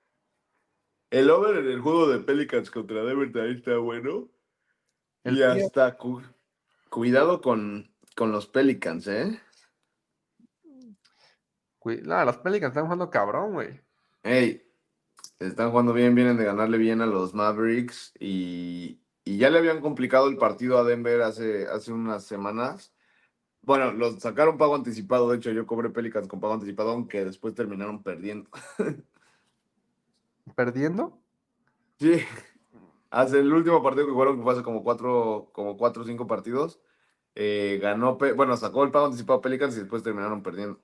El 1.10 1.30
over 1.30 1.56
en 1.56 1.70
el 1.70 1.80
juego 1.80 2.08
de 2.08 2.20
Pelicans 2.20 2.70
contra 2.70 3.02
Denver 3.04 3.32
también 3.32 3.56
está 3.56 3.76
bueno. 3.78 4.28
El 5.24 5.36
y 5.36 5.40
pie- 5.40 5.64
hasta 5.64 5.96
cu- 5.96 6.22
cuidado 6.90 7.40
con, 7.40 7.90
con 8.14 8.30
los 8.30 8.46
Pelicans, 8.46 9.06
¿eh? 9.08 9.40
No, 11.84 12.24
los 12.24 12.36
Pelicans 12.38 12.70
están 12.72 12.84
jugando 12.84 13.10
cabrón, 13.10 13.52
güey. 13.54 13.80
Ey, 14.22 14.62
Están 15.38 15.70
jugando 15.70 15.92
bien, 15.92 16.14
vienen 16.14 16.36
de 16.36 16.44
ganarle 16.44 16.78
bien 16.78 17.00
a 17.02 17.06
los 17.06 17.34
Mavericks 17.34 18.12
y, 18.18 18.98
y 19.26 19.38
ya 19.38 19.50
le 19.50 19.58
habían 19.58 19.80
complicado 19.80 20.28
el 20.28 20.38
partido 20.38 20.78
a 20.78 20.84
Denver 20.84 21.20
hace, 21.22 21.66
hace 21.66 21.92
unas 21.92 22.24
semanas. 22.24 22.94
Bueno, 23.60 23.90
los 23.92 24.20
sacaron 24.20 24.56
pago 24.56 24.76
anticipado. 24.76 25.28
De 25.28 25.38
hecho, 25.38 25.50
yo 25.50 25.66
cobré 25.66 25.90
Pelicans 25.90 26.28
con 26.28 26.38
pago 26.38 26.54
anticipado, 26.54 26.92
aunque 26.92 27.24
después 27.24 27.52
terminaron 27.52 28.04
perdiendo. 28.04 28.48
¿Perdiendo? 30.54 31.18
Sí. 31.98 32.20
Hace 33.10 33.40
el 33.40 33.52
último 33.52 33.82
partido 33.82 34.06
que 34.06 34.12
jugaron, 34.12 34.36
que 34.36 34.44
fue 34.44 34.52
hace 34.52 34.62
como 34.62 34.84
cuatro, 34.84 35.50
como 35.52 35.76
cuatro 35.76 36.04
o 36.04 36.06
cinco 36.06 36.28
partidos, 36.28 36.78
eh, 37.34 37.80
ganó, 37.82 38.18
bueno, 38.36 38.56
sacó 38.56 38.84
el 38.84 38.92
pago 38.92 39.06
anticipado 39.06 39.40
Pelicans 39.40 39.76
y 39.76 39.80
después 39.80 40.04
terminaron 40.04 40.44
perdiendo. 40.44 40.80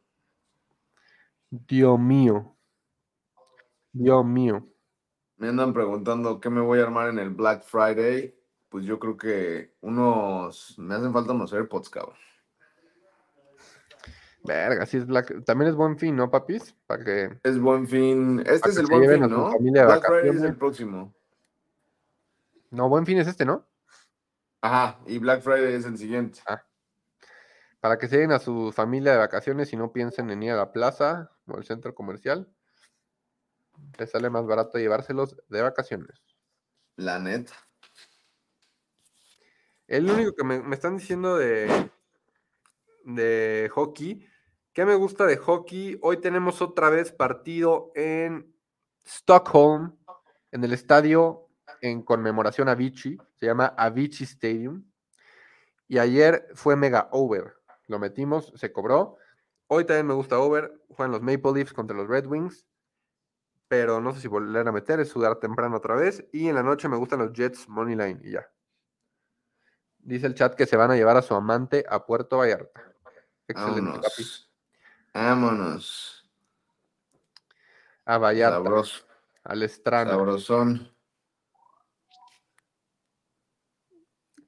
Dios 1.49 1.97
mío. 1.97 2.57
Dios 3.93 4.25
mío. 4.25 4.72
Me 5.43 5.49
andan 5.49 5.73
preguntando 5.73 6.39
qué 6.39 6.51
me 6.51 6.61
voy 6.61 6.79
a 6.79 6.85
armar 6.85 7.09
en 7.09 7.19
el 7.19 7.31
Black 7.31 7.65
Friday. 7.65 8.33
Pues 8.69 8.85
yo 8.85 9.01
creo 9.01 9.17
que 9.17 9.75
unos, 9.81 10.79
me 10.79 10.95
hacen 10.95 11.13
falta 11.13 11.33
unos 11.33 11.53
AirPods, 11.53 11.91
cabrón. 11.91 12.15
Verga, 14.45 14.87
sí 14.87 14.99
es 14.99 15.05
Black. 15.05 15.45
También 15.45 15.69
es 15.69 15.75
buen 15.75 15.99
fin, 15.99 16.15
¿no, 16.15 16.31
papis? 16.31 16.77
Para 16.87 17.03
que. 17.03 17.41
Es 17.43 17.59
buen 17.59 17.89
fin. 17.89 18.41
Este 18.47 18.71
es 18.71 18.77
el 18.77 18.87
buen 18.87 19.11
fin, 19.11 19.29
¿no? 19.29 19.51
Black 19.59 20.07
Friday 20.07 20.31
es 20.31 20.43
el 20.43 20.57
próximo. 20.57 21.13
No, 22.71 22.89
buen 22.89 23.05
fin 23.05 23.19
es 23.19 23.27
este, 23.27 23.45
¿no? 23.45 23.67
Ajá, 24.61 25.01
y 25.07 25.19
Black 25.19 25.43
Friday 25.43 25.75
es 25.75 25.85
el 25.87 25.99
siguiente. 25.99 26.39
Para 27.81 27.99
que 27.99 28.07
se 28.07 28.15
lleven 28.15 28.31
a 28.31 28.39
su 28.39 28.71
familia 28.71 29.11
de 29.11 29.19
vacaciones 29.19 29.73
y 29.73 29.77
no 29.77 29.93
piensen 29.93 30.31
en 30.31 30.45
ir 30.45 30.53
a 30.53 30.57
la 30.57 30.71
plaza 30.71 31.33
o 31.49 31.57
al 31.57 31.65
centro 31.65 31.97
comercial. 31.97 32.49
Les 33.99 34.11
sale 34.11 34.31
más 34.31 34.47
barato 34.47 34.79
llevárselos 34.79 35.37
de 35.49 35.63
vacaciones. 35.63 36.23
La 36.97 37.19
neta. 37.19 37.53
El 39.87 40.11
único 40.11 40.35
que 40.35 40.45
me, 40.45 40.61
me 40.61 40.75
están 40.75 40.97
diciendo 40.97 41.37
de, 41.37 41.91
de 43.05 43.71
hockey, 43.73 44.27
¿qué 44.73 44.85
me 44.85 44.95
gusta 44.95 45.27
de 45.27 45.37
hockey? 45.37 45.99
Hoy 46.03 46.19
tenemos 46.19 46.63
otra 46.63 46.89
vez 46.89 47.13
partido 47.13 47.93
en 47.95 48.55
Stockholm, 49.05 49.99
en 50.51 50.65
el 50.65 50.73
estadio 50.73 51.49
en 51.81 52.03
conmemoración 52.03 52.69
a 52.69 52.73
Avicii, 52.73 53.19
se 53.39 53.47
llama 53.47 53.75
Avicii 53.77 54.25
Stadium. 54.25 54.85
Y 55.89 55.99
ayer 55.99 56.49
fue 56.55 56.77
mega 56.77 57.09
over, 57.11 57.55
lo 57.87 57.99
metimos, 57.99 58.53
se 58.57 58.73
cobró. 58.73 59.17
Hoy 59.67 59.85
también 59.85 60.07
me 60.07 60.15
gusta 60.15 60.39
over, 60.39 60.73
juegan 60.89 61.13
los 61.13 61.23
Maple 61.23 61.53
Leafs 61.55 61.73
contra 61.73 61.97
los 61.97 62.09
Red 62.09 62.27
Wings, 62.27 62.67
pero 63.73 64.03
no 64.03 64.13
sé 64.13 64.21
si 64.21 64.29
volver 64.29 64.69
a 64.69 64.71
meter, 64.71 65.01
es 65.01 65.09
sudar 65.09 65.37
temprano 65.37 65.79
otra 65.79 65.95
vez. 65.95 66.23
Y 66.31 66.47
en 66.47 66.57
la 66.57 66.63
noche 66.63 66.91
me 66.91 66.97
gustan 66.99 67.21
los 67.21 67.33
Jets 67.33 67.67
Money 67.71 67.97
Line 67.97 68.21
y 68.23 68.33
ya. 68.33 68.47
Dice 69.97 70.27
el 70.27 70.35
chat 70.35 70.55
que 70.55 70.67
se 70.67 70.77
van 70.77 70.91
a 70.91 70.95
llevar 70.95 71.17
a 71.17 71.23
su 71.23 71.35
amante 71.35 71.83
a 71.89 72.05
Puerto 72.05 72.37
Vallarta. 72.37 72.93
Excelente, 73.49 73.99
papi. 73.99 74.25
Vámonos. 75.15 76.31
A 78.05 78.19
Vallarta, 78.19 78.59
Sabroso. 78.59 79.07
al 79.43 79.63
Estrano. 79.63 80.11
Sabrosón. 80.11 80.95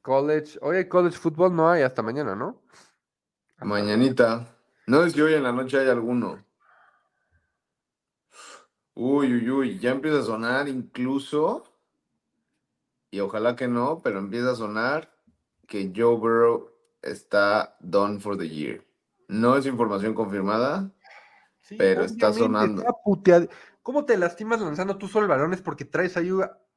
College. 0.02 0.58
Oye, 0.60 0.86
college 0.86 1.16
fútbol 1.16 1.56
no 1.56 1.70
hay 1.70 1.80
hasta 1.80 2.02
mañana, 2.02 2.34
¿no? 2.34 2.62
Mañanita. 3.62 4.54
No 4.86 5.02
es 5.02 5.14
que 5.14 5.22
hoy 5.22 5.32
en 5.32 5.44
la 5.44 5.52
noche 5.52 5.78
hay 5.78 5.88
alguno. 5.88 6.44
Uy, 8.94 9.32
uy, 9.34 9.50
uy. 9.50 9.78
Ya 9.78 9.90
empieza 9.90 10.20
a 10.20 10.24
sonar 10.24 10.68
incluso. 10.68 11.64
Y 13.10 13.20
ojalá 13.20 13.54
que 13.56 13.68
no, 13.68 14.00
pero 14.02 14.18
empieza 14.18 14.52
a 14.52 14.56
sonar 14.56 15.12
que 15.66 15.92
Joe 15.94 16.16
Burrow 16.16 16.70
está 17.02 17.76
done 17.80 18.20
for 18.20 18.36
the 18.36 18.48
year. 18.48 18.84
No 19.28 19.56
es 19.56 19.66
información 19.66 20.14
confirmada. 20.14 20.90
Sí, 21.60 21.76
pero 21.76 22.04
está 22.04 22.32
sonando. 22.32 22.82
está. 22.82 23.48
¿Cómo 23.82 24.04
te 24.04 24.16
lastimas 24.16 24.60
lanzando 24.60 24.96
tú 24.96 25.08
solo 25.08 25.24
el 25.24 25.30
balón? 25.30 25.52
Es 25.52 25.60
porque 25.60 25.84
traes 25.84 26.16
ahí 26.16 26.30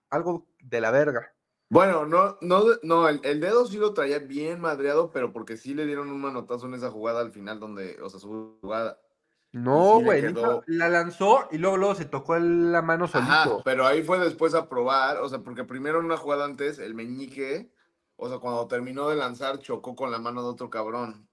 algo 0.10 0.48
de 0.60 0.82
la 0.82 0.92
verga. 0.92 1.34
Bueno, 1.70 2.06
no, 2.06 2.38
no, 2.42 2.64
no, 2.84 3.10
el, 3.10 3.20
el 3.24 3.42
dedo 3.42 3.66
sí 3.66 3.78
lo 3.78 3.94
traía 3.94 4.20
bien 4.20 4.62
madreado, 4.62 5.12
pero 5.12 5.34
porque 5.34 5.58
sí 5.58 5.74
le 5.74 5.86
dieron 5.86 6.10
un 6.10 6.22
manotazo 6.22 6.66
en 6.66 6.76
esa 6.76 6.92
jugada 6.92 7.20
al 7.22 7.32
final 7.32 7.60
donde, 7.60 8.02
o 8.02 8.10
sea, 8.10 8.20
su 8.20 8.58
jugada. 8.62 9.00
No, 9.64 10.00
güey. 10.02 10.22
quedó- 10.22 10.64
La 10.68 10.90
lanzó 10.90 11.48
y 11.52 11.58
luego, 11.58 11.78
luego 11.78 11.96
se 11.96 12.06
tocó 12.06 12.38
la 12.38 12.82
mano 12.82 13.06
Ajá, 13.06 13.44
solito. 13.46 13.64
pero 13.64 13.86
ahí 13.86 14.04
fue 14.04 14.20
después 14.20 14.54
a 14.54 14.70
probar, 14.70 15.18
o 15.18 15.30
sea, 15.30 15.40
porque 15.40 15.64
primero 15.64 16.00
en 16.00 16.06
una 16.06 16.18
jugada 16.18 16.46
antes, 16.46 16.80
el 16.80 16.94
meñique, 16.96 17.72
o 18.16 18.30
sea, 18.30 18.40
cuando 18.40 18.68
terminó 18.68 19.10
de 19.10 19.16
lanzar, 19.16 19.60
chocó 19.60 19.96
con 19.96 20.12
la 20.12 20.20
mano 20.20 20.42
de 20.44 20.50
otro 20.50 20.70
cabrón. 20.70 21.28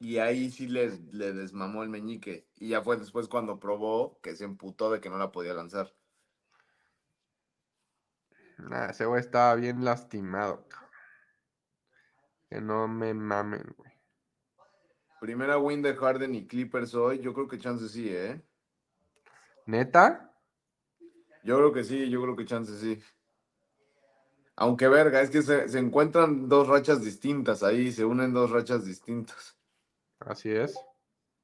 Y 0.00 0.18
ahí 0.18 0.50
sí 0.50 0.66
le, 0.66 0.98
le 1.12 1.32
desmamó 1.32 1.82
el 1.82 1.88
meñique. 1.88 2.48
Y 2.56 2.68
ya 2.68 2.82
fue 2.82 2.96
después 2.96 3.28
cuando 3.28 3.58
probó 3.60 4.20
que 4.20 4.34
se 4.36 4.44
emputó 4.44 4.90
de 4.90 5.00
que 5.00 5.08
no 5.08 5.16
la 5.18 5.30
podía 5.32 5.54
lanzar. 5.54 5.94
Nah, 8.58 8.86
ese 8.90 9.06
güey 9.06 9.20
estaba 9.20 9.54
bien 9.54 9.84
lastimado. 9.84 10.66
Que 12.50 12.60
no 12.60 12.86
me 12.88 13.14
mamen, 13.14 13.74
güey. 13.76 13.93
Primera 15.24 15.56
win 15.56 15.80
de 15.80 15.94
Harden 15.94 16.34
y 16.34 16.46
Clippers 16.46 16.94
hoy, 16.94 17.18
yo 17.20 17.32
creo 17.32 17.48
que 17.48 17.58
chance 17.58 17.88
sí, 17.88 18.10
¿eh? 18.10 18.42
¿Neta? 19.64 20.30
Yo 21.42 21.56
creo 21.56 21.72
que 21.72 21.82
sí, 21.82 22.10
yo 22.10 22.20
creo 22.20 22.36
que 22.36 22.44
chance 22.44 22.76
sí. 22.78 23.00
Aunque 24.54 24.86
verga, 24.86 25.22
es 25.22 25.30
que 25.30 25.40
se, 25.40 25.66
se 25.70 25.78
encuentran 25.78 26.46
dos 26.50 26.68
rachas 26.68 27.02
distintas 27.02 27.62
ahí, 27.62 27.90
se 27.90 28.04
unen 28.04 28.34
dos 28.34 28.50
rachas 28.50 28.84
distintas. 28.84 29.56
Así 30.20 30.50
es. 30.50 30.78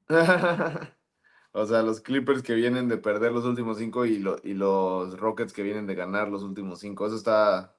o 1.51 1.65
sea, 1.65 1.81
los 1.81 2.01
Clippers 2.01 2.43
que 2.43 2.53
vienen 2.53 2.87
de 2.87 2.97
perder 2.97 3.31
los 3.31 3.45
últimos 3.45 3.79
cinco 3.79 4.05
y, 4.05 4.19
lo- 4.19 4.37
y 4.43 4.53
los 4.53 5.19
Rockets 5.19 5.53
que 5.53 5.63
vienen 5.63 5.87
de 5.87 5.95
ganar 5.95 6.27
los 6.27 6.43
últimos 6.43 6.81
cinco. 6.81 7.07
Eso 7.07 7.15
está 7.15 7.75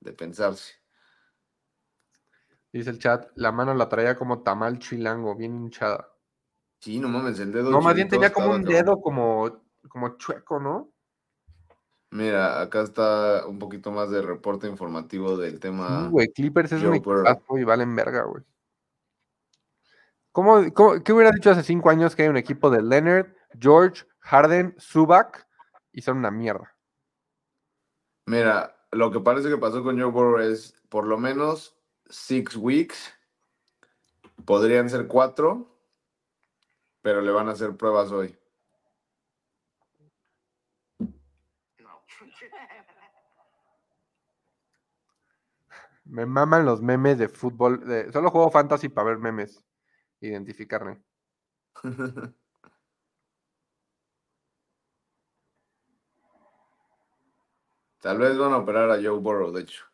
de 0.00 0.12
pensarse. 0.12 0.83
Dice 2.74 2.90
el 2.90 2.98
chat, 2.98 3.30
la 3.36 3.52
mano 3.52 3.72
la 3.72 3.88
traía 3.88 4.16
como 4.16 4.42
tamal 4.42 4.80
chilango, 4.80 5.36
bien 5.36 5.54
hinchada. 5.54 6.08
Sí, 6.80 6.98
no 6.98 7.08
mames, 7.08 7.38
el 7.38 7.52
dedo. 7.52 7.70
No, 7.70 7.80
más 7.80 7.94
bien 7.94 8.08
tenía 8.08 8.32
como 8.32 8.50
un 8.50 8.64
dedo 8.64 9.00
como, 9.00 9.62
como 9.88 10.16
chueco, 10.18 10.58
¿no? 10.58 10.90
Mira, 12.10 12.60
acá 12.60 12.82
está 12.82 13.46
un 13.46 13.60
poquito 13.60 13.92
más 13.92 14.10
de 14.10 14.22
reporte 14.22 14.66
informativo 14.66 15.36
del 15.36 15.60
tema. 15.60 16.00
Sí, 16.06 16.10
güey, 16.10 16.32
Clippers 16.32 16.72
es 16.72 16.82
un 16.82 16.88
Joe 16.88 16.96
equipazo 16.96 17.58
y 17.58 17.62
valen 17.62 17.94
verga, 17.94 18.24
güey. 18.24 18.42
¿Cómo, 20.32 20.64
cómo- 20.74 21.00
qué 21.04 21.12
hubiera 21.12 21.30
dicho 21.30 21.52
hace 21.52 21.62
cinco 21.62 21.90
años 21.90 22.16
que 22.16 22.24
hay 22.24 22.28
un 22.28 22.36
equipo 22.36 22.70
de 22.70 22.82
Leonard, 22.82 23.28
George, 23.56 24.04
Harden, 24.18 24.74
Zubac 24.80 25.46
y 25.92 26.02
son 26.02 26.16
una 26.18 26.32
mierda? 26.32 26.74
Mira, 28.26 28.76
lo 28.90 29.12
que 29.12 29.20
parece 29.20 29.48
que 29.48 29.58
pasó 29.58 29.84
con 29.84 29.96
Joe 29.96 30.10
Burrow 30.10 30.40
es 30.40 30.74
por 30.88 31.06
lo 31.06 31.18
menos 31.18 31.73
six 32.08 32.56
weeks. 32.56 33.12
Podrían 34.44 34.90
ser 34.90 35.06
cuatro, 35.06 35.68
pero 37.02 37.20
le 37.20 37.30
van 37.30 37.48
a 37.48 37.52
hacer 37.52 37.76
pruebas 37.76 38.10
hoy. 38.10 38.36
Me 46.04 46.26
maman 46.26 46.64
los 46.66 46.82
memes 46.82 47.18
de 47.18 47.28
fútbol. 47.28 47.86
de- 47.86 48.12
solo 48.12 48.30
juego 48.30 48.50
fantasy 48.50 48.88
para 48.88 49.08
ver 49.08 49.18
memes. 49.18 49.64
Identificarme. 50.20 51.02
Tal 58.00 58.18
vez 58.18 58.36
van 58.36 58.52
a 58.52 58.58
operar 58.58 58.90
a 58.90 58.96
Joe 59.02 59.18
Burrow, 59.18 59.50
de 59.50 59.62
hecho. 59.62 59.84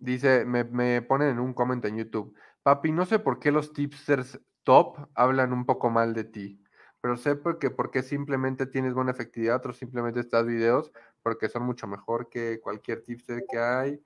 Dice, 0.00 0.44
me, 0.44 0.64
me 0.64 1.02
ponen 1.02 1.28
en 1.30 1.38
un 1.40 1.52
comment 1.52 1.84
en 1.84 1.96
YouTube. 1.96 2.34
Papi, 2.62 2.92
no 2.92 3.06
sé 3.06 3.18
por 3.18 3.38
qué 3.38 3.50
los 3.50 3.72
tipsters 3.72 4.40
top 4.64 4.98
hablan 5.14 5.52
un 5.52 5.64
poco 5.64 5.90
mal 5.90 6.12
de 6.12 6.24
ti, 6.24 6.62
pero 7.00 7.16
sé 7.16 7.36
porque, 7.36 7.70
porque 7.70 8.02
simplemente 8.02 8.66
tienes 8.66 8.92
buena 8.92 9.12
efectividad, 9.12 9.56
otros 9.56 9.78
simplemente 9.78 10.20
estás 10.20 10.44
videos 10.44 10.92
porque 11.22 11.48
son 11.48 11.62
mucho 11.62 11.86
mejor 11.86 12.28
que 12.28 12.60
cualquier 12.60 13.02
tipster 13.02 13.44
que 13.50 13.58
hay. 13.58 14.02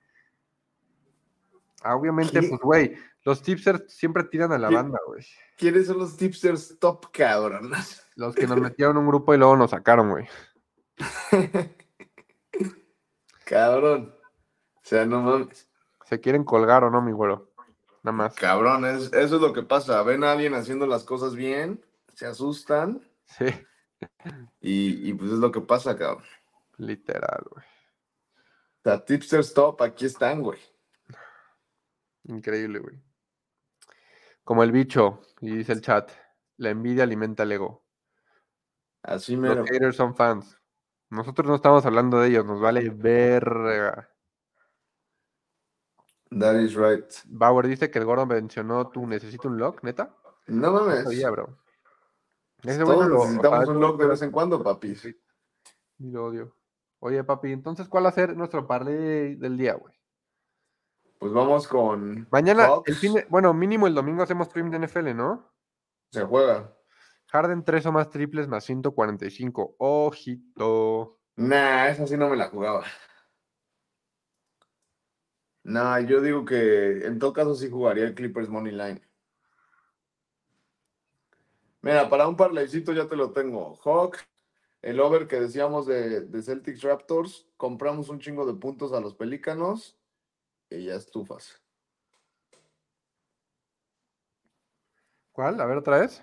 Ah, 1.83 1.95
obviamente, 1.95 2.39
¿Qué? 2.39 2.47
pues, 2.47 2.61
güey, 2.61 2.95
los 3.23 3.41
tipsters 3.41 3.83
siempre 3.93 4.23
tiran 4.23 4.53
a 4.53 4.57
la 4.57 4.69
banda, 4.69 4.99
güey. 5.05 5.25
¿Quiénes 5.57 5.87
son 5.87 5.99
los 5.99 6.15
tipsters 6.15 6.77
top, 6.79 7.11
cabrón? 7.11 7.71
Los 8.15 8.35
que 8.35 8.45
nos 8.45 8.59
metieron 8.59 8.95
en 8.95 9.01
un 9.01 9.07
grupo 9.07 9.33
y 9.33 9.37
luego 9.37 9.57
nos 9.57 9.71
sacaron, 9.71 10.11
güey. 10.11 10.27
cabrón. 13.45 14.15
O 14.75 14.81
sea, 14.83 15.05
no 15.05 15.21
mames. 15.21 15.67
Se 16.05 16.19
quieren 16.19 16.43
colgar 16.43 16.83
o 16.83 16.89
no, 16.89 17.01
mi 17.01 17.11
güero. 17.11 17.51
Nada 18.03 18.15
más. 18.17 18.35
Cabrón, 18.35 18.85
es- 18.85 19.13
eso 19.13 19.35
es 19.35 19.41
lo 19.41 19.53
que 19.53 19.63
pasa. 19.63 20.01
Ven 20.03 20.23
a 20.23 20.33
alguien 20.33 20.53
haciendo 20.53 20.85
las 20.87 21.03
cosas 21.03 21.35
bien, 21.35 21.83
se 22.13 22.25
asustan 22.25 23.01
Sí. 23.25 23.45
Y, 24.59 25.09
y 25.09 25.13
pues 25.13 25.31
es 25.31 25.37
lo 25.39 25.51
que 25.51 25.61
pasa, 25.61 25.97
cabrón. 25.97 26.23
Literal, 26.77 27.43
güey. 27.49 27.65
Sea, 28.83 29.03
Tipster 29.05 29.39
Stop, 29.39 29.81
aquí 29.81 30.05
están, 30.05 30.41
güey. 30.41 30.59
Increíble, 32.25 32.79
güey. 32.79 33.01
Como 34.43 34.63
el 34.63 34.73
bicho, 34.73 35.21
y 35.39 35.55
dice 35.55 35.71
el 35.71 35.81
chat, 35.81 36.11
la 36.57 36.69
envidia 36.71 37.03
alimenta 37.03 37.43
el 37.43 37.53
ego. 37.53 37.85
Así 39.03 39.37
mero. 39.37 39.61
Los 39.61 39.69
haters 39.69 39.95
son 39.95 40.15
fans. 40.15 40.59
Nosotros 41.09 41.47
no 41.47 41.55
estamos 41.55 41.85
hablando 41.85 42.19
de 42.19 42.29
ellos, 42.29 42.45
nos 42.45 42.59
vale 42.59 42.89
verga. 42.89 44.09
That 46.39 46.55
is 46.59 46.75
right. 46.75 47.05
Bauer 47.25 47.67
dice 47.67 47.89
que 47.91 47.99
el 47.99 48.05
gordo 48.05 48.25
mencionó 48.25 48.89
tú 48.89 49.05
necesito 49.07 49.47
un 49.47 49.57
lock, 49.57 49.83
neta. 49.83 50.15
No 50.47 50.71
mames. 50.71 51.03
sabía, 51.03 51.29
bro. 51.29 51.57
Ese 52.63 52.79
Todos 52.79 52.95
güey 52.95 53.09
lo- 53.09 53.15
o 53.19 53.25
necesitamos 53.25 53.67
un 53.67 53.79
log 53.79 53.97
de 53.97 54.07
vez 54.07 54.21
en 54.21 54.31
cuando, 54.31 54.63
papis. 54.63 55.05
Y 55.05 56.09
lo 56.11 56.25
odio. 56.25 56.55
Oye, 56.99 57.23
papi, 57.23 57.51
entonces, 57.51 57.87
¿cuál 57.89 58.05
va 58.05 58.09
a 58.09 58.13
ser 58.13 58.35
nuestro 58.37 58.65
parlay 58.65 59.35
del 59.35 59.57
día, 59.57 59.73
güey? 59.73 59.93
Pues 61.19 61.33
vamos 61.33 61.67
con. 61.67 62.27
Mañana, 62.31 62.69
el 62.85 62.95
fin 62.95 63.13
de- 63.13 63.25
bueno, 63.29 63.53
mínimo 63.53 63.87
el 63.87 63.93
domingo 63.95 64.23
hacemos 64.23 64.47
stream 64.47 64.69
de 64.71 64.79
NFL, 64.79 65.13
¿no? 65.13 65.51
Se 66.11 66.23
juega. 66.23 66.73
Harden 67.27 67.63
3 67.63 67.85
o 67.87 67.91
más 67.91 68.09
triples 68.09 68.47
más 68.47 68.63
145. 68.63 69.75
Ojito. 69.79 71.19
Nah, 71.35 71.87
esa 71.89 72.05
sí 72.07 72.15
no 72.15 72.29
me 72.29 72.37
la 72.37 72.47
jugaba. 72.49 72.83
Nah, 75.63 75.99
yo 76.01 76.21
digo 76.21 76.43
que 76.43 77.05
en 77.05 77.19
todo 77.19 77.31
caso 77.33 77.55
sí 77.55 77.69
jugaría 77.69 78.03
el 78.03 78.15
Clippers 78.15 78.49
Money 78.49 78.73
Line. 78.73 79.01
Mira, 81.81 82.09
para 82.09 82.27
un 82.27 82.35
parlaycito 82.35 82.93
ya 82.93 83.07
te 83.07 83.15
lo 83.15 83.31
tengo. 83.31 83.77
Hawk, 83.83 84.17
el 84.81 84.99
over 84.99 85.27
que 85.27 85.39
decíamos 85.39 85.85
de, 85.85 86.21
de 86.21 86.41
Celtics 86.41 86.81
Raptors, 86.81 87.47
compramos 87.57 88.09
un 88.09 88.19
chingo 88.19 88.45
de 88.45 88.53
puntos 88.53 88.93
a 88.93 88.99
los 88.99 89.15
Pelícanos 89.15 89.97
y 90.69 90.85
ya 90.85 90.95
estufas. 90.95 91.61
¿Cuál? 95.31 95.59
A 95.59 95.65
ver 95.65 95.77
otra 95.77 95.99
vez. 95.99 96.21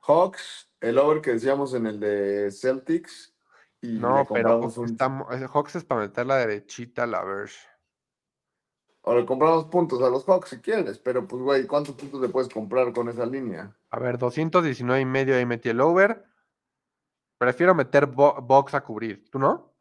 Hawks, 0.00 0.70
el 0.80 0.98
over 0.98 1.20
que 1.22 1.32
decíamos 1.32 1.72
en 1.74 1.86
el 1.86 1.98
de 1.98 2.50
Celtics 2.50 3.34
y 3.80 3.98
No, 3.98 4.26
pero 4.30 4.60
un- 4.60 4.84
estamos- 4.84 5.26
Hawks 5.52 5.76
es 5.76 5.84
para 5.84 6.02
meter 6.02 6.26
la 6.26 6.36
derechita 6.36 7.04
a 7.04 7.06
la 7.06 7.24
verge. 7.24 7.73
O 9.06 9.14
le 9.14 9.26
compramos 9.26 9.66
puntos 9.66 10.00
a 10.02 10.08
los 10.08 10.24
Hawks 10.26 10.48
si 10.50 10.60
quieres, 10.60 10.98
pero 10.98 11.26
pues, 11.28 11.42
güey, 11.42 11.66
¿cuántos 11.66 11.94
puntos 11.94 12.20
le 12.22 12.28
puedes 12.30 12.48
comprar 12.52 12.92
con 12.94 13.08
esa 13.10 13.26
línea? 13.26 13.70
A 13.90 13.98
ver, 13.98 14.16
219 14.16 15.00
y 15.00 15.04
medio 15.04 15.36
ahí 15.36 15.44
metí 15.44 15.68
el 15.68 15.80
over. 15.80 16.24
Prefiero 17.38 17.74
meter 17.74 18.06
bo- 18.06 18.40
box 18.40 18.72
a 18.74 18.82
cubrir. 18.82 19.28
¿Tú 19.30 19.38
no? 19.38 19.74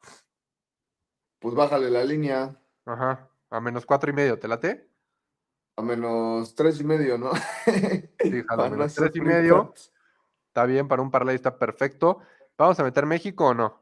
Pues 1.40 1.56
bájale 1.56 1.90
la 1.90 2.04
línea 2.04 2.56
Ajá. 2.86 3.30
A 3.50 3.62
menos 3.62 3.86
cuatro 3.86 4.10
y 4.10 4.14
medio. 4.14 4.38
¿Te 4.40 4.48
late? 4.48 4.90
a 5.76 5.82
menos 5.82 6.54
tres 6.54 6.80
y 6.82 6.84
medio, 6.84 7.18
¿no? 7.18 7.32
Sí, 7.66 8.44
no 8.58 8.70
menos 8.70 8.94
tres 8.94 9.16
y 9.16 9.22
medio. 9.22 9.74
Está 10.48 10.66
bien, 10.66 10.88
para 10.88 11.02
un 11.02 11.10
parlay 11.10 11.36
está 11.36 11.58
perfecto. 11.58 12.20
¿Vamos 12.58 12.80
a 12.80 12.84
meter 12.84 13.06
México 13.08 13.48
o 13.48 13.54
no? 13.56 13.82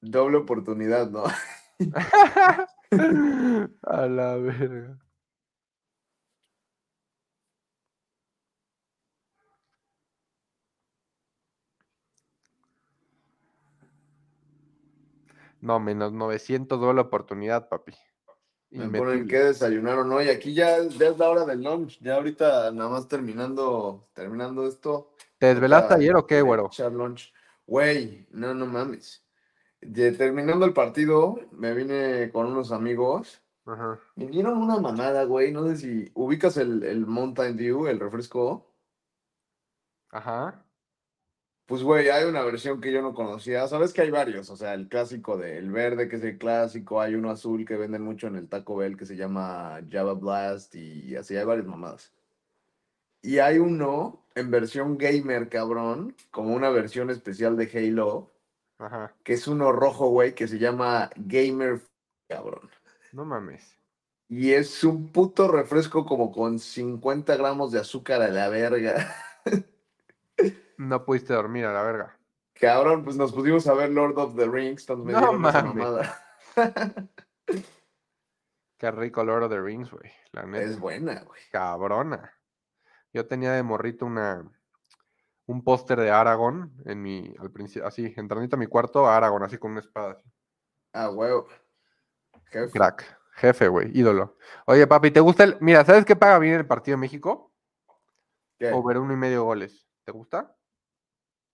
Doble 0.00 0.38
oportunidad, 0.38 1.10
¿no? 1.10 1.24
a 3.82 4.06
la 4.06 4.36
verga. 4.36 4.98
No, 15.60 15.80
menos 15.80 16.12
900 16.12 16.80
doble 16.80 17.00
oportunidad, 17.00 17.68
papi. 17.68 17.92
Me 18.70 18.86
ponen 18.86 19.18
Inmetible. 19.18 19.26
que 19.26 19.38
desayunaron 19.44 20.12
hoy. 20.12 20.28
Aquí 20.28 20.54
ya, 20.54 20.82
ya 20.82 21.08
es 21.08 21.18
la 21.18 21.28
hora 21.30 21.44
del 21.44 21.62
lunch. 21.62 21.98
Ya 22.00 22.14
ahorita 22.14 22.70
nada 22.72 22.90
más 22.90 23.08
terminando, 23.08 24.08
terminando 24.12 24.66
esto. 24.66 25.12
¿Te 25.38 25.46
desvelaste 25.46 25.94
ayer 25.94 26.14
o 26.14 26.26
qué, 26.26 26.42
güero? 26.42 26.70
Lunch. 26.92 27.32
Güey, 27.66 28.26
no, 28.30 28.54
no 28.54 28.66
mames. 28.66 29.25
De- 29.80 30.12
terminando 30.12 30.64
el 30.64 30.72
partido, 30.72 31.38
me 31.52 31.74
vine 31.74 32.30
con 32.32 32.46
unos 32.46 32.72
amigos. 32.72 33.42
Ajá. 33.64 33.98
Me 34.14 34.26
dieron 34.26 34.58
una 34.58 34.78
mamada, 34.78 35.24
güey. 35.24 35.52
No 35.52 35.66
sé 35.68 35.76
si 35.76 36.10
ubicas 36.14 36.56
el, 36.56 36.82
el 36.84 37.06
Mountain 37.06 37.56
Dew, 37.56 37.86
el 37.88 38.00
refresco. 38.00 38.72
Ajá. 40.10 40.62
Pues, 41.66 41.82
güey, 41.82 42.08
hay 42.10 42.24
una 42.24 42.42
versión 42.44 42.80
que 42.80 42.92
yo 42.92 43.02
no 43.02 43.12
conocía. 43.12 43.66
Sabes 43.66 43.92
que 43.92 44.02
hay 44.02 44.10
varios, 44.10 44.50
o 44.50 44.56
sea, 44.56 44.72
el 44.74 44.88
clásico 44.88 45.36
del 45.36 45.70
verde, 45.72 46.08
que 46.08 46.14
es 46.16 46.22
el 46.22 46.38
clásico, 46.38 47.00
hay 47.00 47.16
uno 47.16 47.28
azul 47.30 47.64
que 47.66 47.76
venden 47.76 48.02
mucho 48.02 48.28
en 48.28 48.36
el 48.36 48.48
Taco 48.48 48.76
Bell 48.76 48.96
que 48.96 49.04
se 49.04 49.16
llama 49.16 49.80
Java 49.90 50.14
Blast 50.14 50.76
y 50.76 51.16
así 51.16 51.36
hay 51.36 51.44
varias 51.44 51.66
mamadas. 51.66 52.12
Y 53.20 53.38
hay 53.40 53.58
uno 53.58 54.24
en 54.36 54.50
versión 54.52 54.96
gamer, 54.96 55.48
cabrón, 55.48 56.14
como 56.30 56.54
una 56.54 56.70
versión 56.70 57.10
especial 57.10 57.56
de 57.56 57.68
Halo, 57.74 58.30
Ajá. 58.78 59.14
que 59.22 59.32
es 59.32 59.48
uno 59.48 59.72
rojo, 59.72 60.08
güey, 60.08 60.34
que 60.34 60.48
se 60.48 60.58
llama 60.58 61.10
Gamer, 61.16 61.80
cabrón. 62.28 62.70
No 63.12 63.24
mames. 63.24 63.78
Y 64.28 64.52
es 64.52 64.82
un 64.84 65.12
puto 65.12 65.48
refresco 65.48 66.04
como 66.04 66.32
con 66.32 66.58
50 66.58 67.36
gramos 67.36 67.72
de 67.72 67.80
azúcar 67.80 68.22
a 68.22 68.28
la 68.28 68.48
verga. 68.48 69.14
No 70.78 71.06
pudiste 71.06 71.32
dormir 71.32 71.64
a 71.64 71.72
la 71.72 71.82
verga. 71.82 72.18
Cabrón, 72.52 73.02
pues 73.02 73.16
nos 73.16 73.32
pusimos 73.32 73.66
a 73.66 73.72
ver 73.72 73.90
Lord 73.90 74.18
of 74.18 74.36
the 74.36 74.46
Rings, 74.46 74.82
entonces 74.82 75.06
me 75.06 75.12
No 75.12 75.32
mames. 75.32 76.06
Qué 78.76 78.90
rico 78.90 79.24
Lord 79.24 79.44
of 79.44 79.50
the 79.50 79.60
Rings, 79.60 79.90
güey. 79.90 80.12
La 80.32 80.44
neta. 80.44 80.64
Es 80.64 80.78
buena, 80.78 81.22
güey. 81.22 81.40
Cabrona. 81.50 82.30
Yo 83.12 83.26
tenía 83.26 83.52
de 83.52 83.62
morrito 83.62 84.04
una 84.04 84.46
un 85.46 85.62
póster 85.62 85.98
de 86.00 86.10
Aragorn 86.10 86.72
en 86.84 87.02
mi 87.02 87.34
al 87.38 87.50
principio, 87.50 87.86
así, 87.86 88.12
entrando 88.16 88.54
a 88.54 88.58
mi 88.58 88.66
cuarto, 88.66 89.06
Aragorn, 89.06 89.44
así 89.44 89.58
con 89.58 89.72
una 89.72 89.80
espada. 89.80 90.12
así. 90.12 90.28
Ah, 90.92 91.10
huevo. 91.10 91.46
Jefe. 92.46 92.72
Crack, 92.72 93.18
jefe, 93.32 93.68
güey, 93.68 93.90
ídolo. 93.96 94.36
Oye, 94.66 94.86
papi, 94.86 95.10
¿te 95.10 95.20
gusta 95.20 95.44
el. 95.44 95.56
Mira, 95.60 95.84
¿sabes 95.84 96.04
qué 96.04 96.16
paga 96.16 96.38
bien 96.38 96.54
el 96.54 96.66
partido 96.66 96.96
de 96.96 97.00
México? 97.00 97.52
¿Qué? 98.58 98.72
Over 98.72 98.98
uno 98.98 99.12
y 99.12 99.16
medio 99.16 99.44
goles. 99.44 99.86
¿Te 100.04 100.12
gusta? 100.12 100.56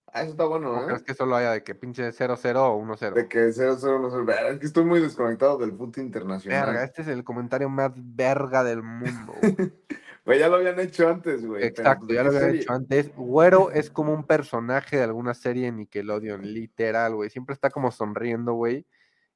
Ah, 0.07 0.21
eso 0.21 0.31
está 0.31 0.45
¿O 0.45 0.49
bueno, 0.49 0.85
crees 0.85 1.01
¿eh? 1.01 1.05
que 1.05 1.13
solo 1.15 1.35
haya 1.35 1.51
de 1.51 1.63
que 1.63 1.73
pinche 1.73 2.07
0-0 2.11 2.55
o 2.57 2.79
1-0? 2.79 3.13
De 3.13 3.27
que 3.27 3.47
0-0 3.47 3.99
no 3.99 4.11
se 4.11 4.17
Verga, 4.17 4.49
Es 4.49 4.59
que 4.59 4.67
estoy 4.67 4.85
muy 4.85 5.01
desconectado 5.01 5.57
del 5.57 5.71
fútbol 5.71 6.03
internacional. 6.03 6.67
Verga, 6.67 6.83
este 6.83 7.01
es 7.01 7.07
el 7.07 7.23
comentario 7.23 7.67
más 7.67 7.91
verga 7.95 8.63
del 8.63 8.83
mundo. 8.83 9.33
güey. 10.25 10.39
Ya 10.39 10.47
lo 10.49 10.55
habían 10.55 10.79
hecho 10.79 11.07
antes, 11.09 11.45
güey. 11.45 11.63
Exacto, 11.63 12.07
ya 12.13 12.23
¿de 12.23 12.23
lo 12.25 12.29
qué 12.31 12.37
había 12.37 12.39
serie? 12.47 12.59
dicho 12.61 12.73
antes. 12.73 13.15
Güero 13.15 13.71
es 13.71 13.89
como 13.89 14.13
un 14.13 14.25
personaje 14.25 14.97
de 14.97 15.03
alguna 15.03 15.33
serie 15.33 15.67
en 15.67 15.77
Nickelodeon, 15.77 16.41
literal, 16.41 17.15
güey. 17.15 17.29
Siempre 17.29 17.53
está 17.53 17.69
como 17.69 17.91
sonriendo, 17.91 18.53
güey. 18.53 18.85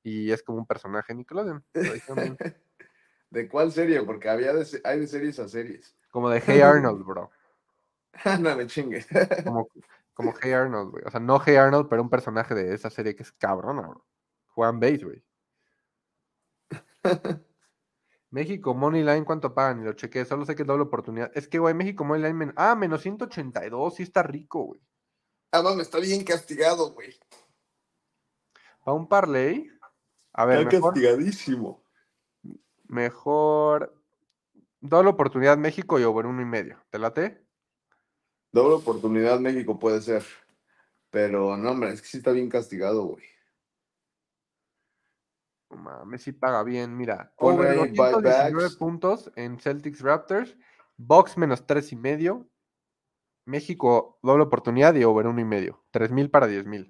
Y 0.04 0.32
es 0.32 0.44
como 0.44 0.60
un 0.60 0.66
personaje 0.66 1.14
de 1.14 1.18
Nickelodeon. 1.18 1.64
¿De 3.30 3.50
cuál 3.50 3.72
serie? 3.72 4.02
Porque 4.04 4.30
había 4.30 4.54
de, 4.54 4.66
hay 4.84 5.00
de 5.02 5.08
series 5.08 5.40
a 5.40 5.48
series. 5.48 5.96
Como 6.12 6.30
de 6.30 6.42
Hey 6.46 6.62
Arnold, 6.62 7.04
bro. 7.06 7.30
no 8.40 8.56
me 8.56 8.68
chingue. 8.68 9.06
Como, 9.44 9.68
como 10.14 10.34
Hey 10.42 10.54
Arnold, 10.54 10.92
güey. 10.92 11.04
O 11.06 11.12
sea, 11.12 11.20
no 11.20 11.40
Hey 11.40 11.56
Arnold, 11.58 11.88
pero 11.90 12.02
un 12.02 12.10
personaje 12.10 12.56
de 12.56 12.74
esa 12.74 12.90
serie 12.90 13.16
que 13.16 13.24
es 13.24 13.32
cabrona, 13.34 13.82
bro. 13.82 14.06
Juan 14.48 14.80
Base, 14.80 15.04
güey. 15.04 15.24
México 18.30 18.74
Money 18.74 19.04
Line, 19.04 19.24
¿cuánto 19.26 19.54
pagan? 19.54 19.82
Y 19.82 19.86
lo 19.86 19.94
chequé, 19.94 20.26
solo 20.26 20.46
sé 20.46 20.56
que 20.56 20.64
es 20.64 20.68
doble 20.68 20.84
oportunidad. 20.84 21.32
Es 21.34 21.48
que, 21.48 21.60
güey, 21.60 21.74
México 21.74 22.04
Money 22.04 22.24
Line, 22.24 22.34
men- 22.34 22.54
ah, 22.58 22.76
menos 22.76 23.02
182, 23.02 23.96
sí 23.96 24.04
está 24.04 24.24
rico, 24.24 24.64
güey. 24.64 24.82
ah, 25.52 25.62
no, 25.64 25.74
me 25.76 25.82
está 25.84 26.00
bien 26.00 26.24
castigado, 26.24 26.92
güey. 26.94 27.18
Para 28.84 28.96
un 28.96 29.08
parlay, 29.08 29.70
a 30.34 30.46
ver, 30.46 30.60
Está 30.60 30.72
mejor, 30.72 30.94
castigadísimo. 30.94 31.84
mejor 32.88 33.94
doble 34.80 35.10
oportunidad 35.10 35.58
México 35.58 36.00
y 36.00 36.04
over 36.04 36.26
uno 36.26 36.42
y 36.42 36.46
medio. 36.46 36.84
¿Te 36.90 37.00
late? 37.00 37.46
Doble 38.52 38.76
oportunidad 38.76 39.40
México 39.40 39.78
puede 39.80 40.02
ser. 40.02 40.24
Pero 41.10 41.56
no, 41.58 41.72
hombre, 41.72 41.92
es 41.92 42.02
que 42.02 42.08
sí 42.08 42.18
está 42.18 42.32
bien 42.32 42.50
castigado, 42.50 43.04
güey. 43.06 43.26
No 45.70 45.78
mames, 45.78 46.24
sí 46.24 46.32
paga 46.32 46.64
bien, 46.64 46.96
mira. 46.96 47.34
Over 47.38 47.70
ahí 47.70 47.78
219 47.78 48.52
buybacks. 48.52 48.76
puntos 48.78 49.32
en 49.36 49.60
Celtics 49.60 50.02
Raptors, 50.02 50.56
Box 50.96 51.38
menos 51.38 51.66
tres 51.68 51.92
y 51.92 51.96
medio, 51.96 52.48
México 53.46 54.20
doble 54.22 54.44
oportunidad 54.44 54.96
y 54.96 55.04
over 55.04 55.28
uno 55.28 55.40
y 55.42 55.46
medio. 55.46 55.84
Tres 55.92 56.12
mil 56.12 56.30
para 56.30 56.48
diez 56.48 56.66
mil. 56.66 56.88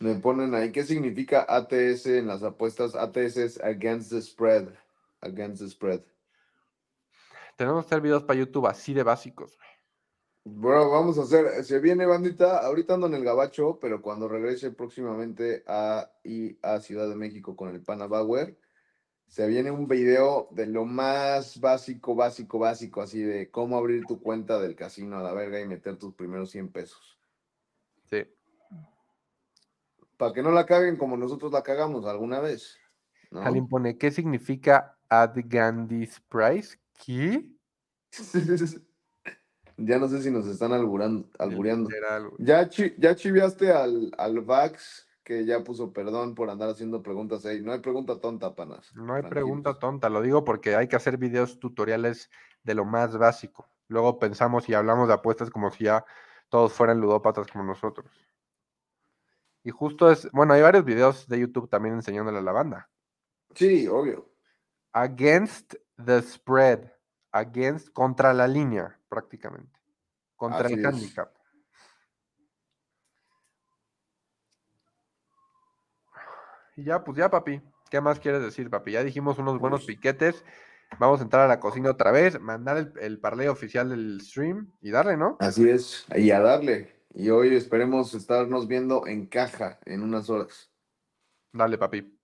Me 0.00 0.14
ponen 0.14 0.54
ahí, 0.54 0.70
¿qué 0.70 0.84
significa 0.84 1.44
ATS 1.48 2.06
en 2.06 2.28
las 2.28 2.44
apuestas? 2.44 2.94
ATS 2.94 3.36
es 3.36 3.60
against 3.60 4.10
the 4.10 4.22
spread. 4.22 4.68
Against 5.20 5.60
the 5.60 5.68
spread. 5.68 6.02
Tenemos 7.56 7.84
que 7.84 7.88
hacer 7.88 8.00
videos 8.00 8.22
para 8.22 8.38
YouTube 8.38 8.68
así 8.68 8.94
de 8.94 9.02
básicos, 9.02 9.56
güey. 9.56 9.68
Bro, 10.56 10.90
vamos 10.90 11.18
a 11.18 11.22
hacer, 11.22 11.62
se 11.64 11.78
viene 11.78 12.06
bandita, 12.06 12.58
ahorita 12.58 12.94
ando 12.94 13.06
en 13.06 13.14
el 13.14 13.24
Gabacho, 13.24 13.78
pero 13.80 14.00
cuando 14.00 14.28
regrese 14.28 14.70
próximamente 14.70 15.62
a, 15.66 16.10
y 16.24 16.58
a 16.62 16.80
Ciudad 16.80 17.08
de 17.08 17.16
México 17.16 17.54
con 17.54 17.68
el 17.68 17.82
Pana 17.82 18.06
Bauer, 18.06 18.58
se 19.26 19.46
viene 19.46 19.70
un 19.70 19.86
video 19.86 20.48
de 20.52 20.66
lo 20.66 20.86
más 20.86 21.60
básico, 21.60 22.14
básico, 22.14 22.58
básico, 22.58 23.02
así 23.02 23.20
de 23.20 23.50
cómo 23.50 23.76
abrir 23.76 24.06
tu 24.06 24.22
cuenta 24.22 24.58
del 24.58 24.74
casino 24.74 25.18
a 25.18 25.22
la 25.22 25.34
verga 25.34 25.60
y 25.60 25.68
meter 25.68 25.96
tus 25.96 26.14
primeros 26.14 26.50
100 26.50 26.72
pesos. 26.72 27.18
Sí. 28.04 28.24
Para 30.16 30.32
que 30.32 30.42
no 30.42 30.50
la 30.50 30.64
caguen 30.64 30.96
como 30.96 31.18
nosotros 31.18 31.52
la 31.52 31.62
cagamos 31.62 32.06
alguna 32.06 32.40
vez. 32.40 32.78
¿no? 33.30 33.42
Alguien 33.42 33.68
pone, 33.68 33.98
¿qué 33.98 34.10
significa 34.10 34.98
Ad 35.10 35.36
Gandhi's 35.44 36.20
Price? 36.28 36.78
¿Qué? 37.04 37.50
ya 39.78 39.98
no 39.98 40.08
sé 40.08 40.22
si 40.22 40.30
nos 40.30 40.46
están 40.46 40.72
alburando, 40.72 41.28
albureando. 41.38 41.90
Ya, 42.38 42.68
chi- 42.68 42.94
ya 42.98 43.14
chiviaste 43.14 43.72
al, 43.72 44.12
al 44.18 44.40
Vax, 44.40 45.08
que 45.24 45.44
ya 45.44 45.62
puso 45.64 45.92
perdón 45.92 46.34
por 46.34 46.50
andar 46.50 46.70
haciendo 46.70 47.02
preguntas 47.02 47.44
ahí. 47.46 47.60
No 47.62 47.72
hay 47.72 47.80
pregunta 47.80 48.20
tonta, 48.20 48.54
panas. 48.54 48.92
No 48.94 49.14
hay 49.14 49.22
Tranquilos. 49.22 49.30
pregunta 49.30 49.78
tonta, 49.78 50.08
lo 50.08 50.22
digo 50.22 50.44
porque 50.44 50.76
hay 50.76 50.88
que 50.88 50.96
hacer 50.96 51.16
videos 51.16 51.58
tutoriales 51.58 52.30
de 52.62 52.74
lo 52.74 52.84
más 52.84 53.16
básico. 53.16 53.68
Luego 53.88 54.18
pensamos 54.18 54.68
y 54.68 54.74
hablamos 54.74 55.08
de 55.08 55.14
apuestas 55.14 55.50
como 55.50 55.70
si 55.70 55.84
ya 55.84 56.04
todos 56.48 56.72
fueran 56.72 57.00
ludópatas 57.00 57.46
como 57.46 57.64
nosotros. 57.64 58.10
Y 59.64 59.70
justo 59.70 60.10
es, 60.10 60.30
bueno, 60.32 60.54
hay 60.54 60.62
varios 60.62 60.84
videos 60.84 61.26
de 61.28 61.40
YouTube 61.40 61.68
también 61.68 61.94
enseñándole 61.94 62.38
a 62.38 62.42
la 62.42 62.52
banda. 62.52 62.88
Sí, 63.54 63.86
obvio. 63.88 64.28
Against 64.92 65.74
the 66.02 66.22
spread, 66.22 66.90
against, 67.32 67.90
contra 67.92 68.32
la 68.32 68.46
línea, 68.48 68.97
prácticamente. 69.08 69.78
Contra 70.36 70.66
Así 70.66 70.74
el 70.74 70.80
es. 70.80 70.86
handicap. 70.86 71.32
Y 76.76 76.84
ya, 76.84 77.02
pues 77.02 77.18
ya, 77.18 77.30
papi. 77.30 77.60
¿Qué 77.90 78.00
más 78.00 78.20
quieres 78.20 78.42
decir, 78.42 78.70
papi? 78.70 78.92
Ya 78.92 79.02
dijimos 79.02 79.38
unos 79.38 79.58
buenos 79.58 79.80
Pues- 79.84 79.96
piquetes. 79.96 80.44
Vamos 80.98 81.20
a 81.20 81.24
entrar 81.24 81.42
a 81.44 81.48
la 81.48 81.60
cocina 81.60 81.90
otra 81.90 82.10
vez, 82.12 82.40
mandar 82.40 82.78
el, 82.78 82.92
el 83.00 83.20
parlay 83.20 83.48
oficial 83.48 83.90
del 83.90 84.22
stream 84.22 84.72
y 84.80 84.90
darle, 84.90 85.18
¿no? 85.18 85.36
Así 85.38 85.68
es. 85.68 86.06
Y 86.16 86.30
a 86.30 86.40
darle. 86.40 87.02
Y 87.12 87.28
hoy 87.28 87.54
esperemos 87.54 88.14
estarnos 88.14 88.66
viendo 88.68 89.06
en 89.06 89.26
caja 89.26 89.78
en 89.84 90.02
unas 90.02 90.30
horas. 90.30 90.70
Dale, 91.52 91.76
papi. 91.76 92.17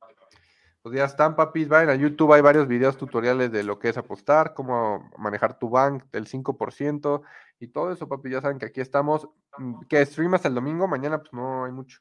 Pues 0.84 0.96
ya 0.96 1.06
están, 1.06 1.34
papis. 1.34 1.66
Vayan 1.66 1.88
a 1.88 1.94
YouTube, 1.94 2.34
hay 2.34 2.42
varios 2.42 2.68
videos 2.68 2.98
tutoriales 2.98 3.50
de 3.50 3.62
lo 3.62 3.78
que 3.78 3.88
es 3.88 3.96
apostar, 3.96 4.52
cómo 4.52 5.10
manejar 5.16 5.58
tu 5.58 5.70
bank 5.70 6.04
del 6.12 6.26
5% 6.26 7.22
y 7.58 7.68
todo 7.68 7.90
eso, 7.90 8.06
papi. 8.06 8.28
Ya 8.28 8.42
saben 8.42 8.58
que 8.58 8.66
aquí 8.66 8.82
estamos. 8.82 9.26
Mm, 9.56 9.86
¿Qué 9.88 10.04
stream 10.04 10.34
hasta 10.34 10.48
el 10.48 10.54
domingo? 10.54 10.86
Mañana, 10.86 11.20
pues 11.20 11.32
no 11.32 11.64
hay 11.64 11.72
mucho. 11.72 12.00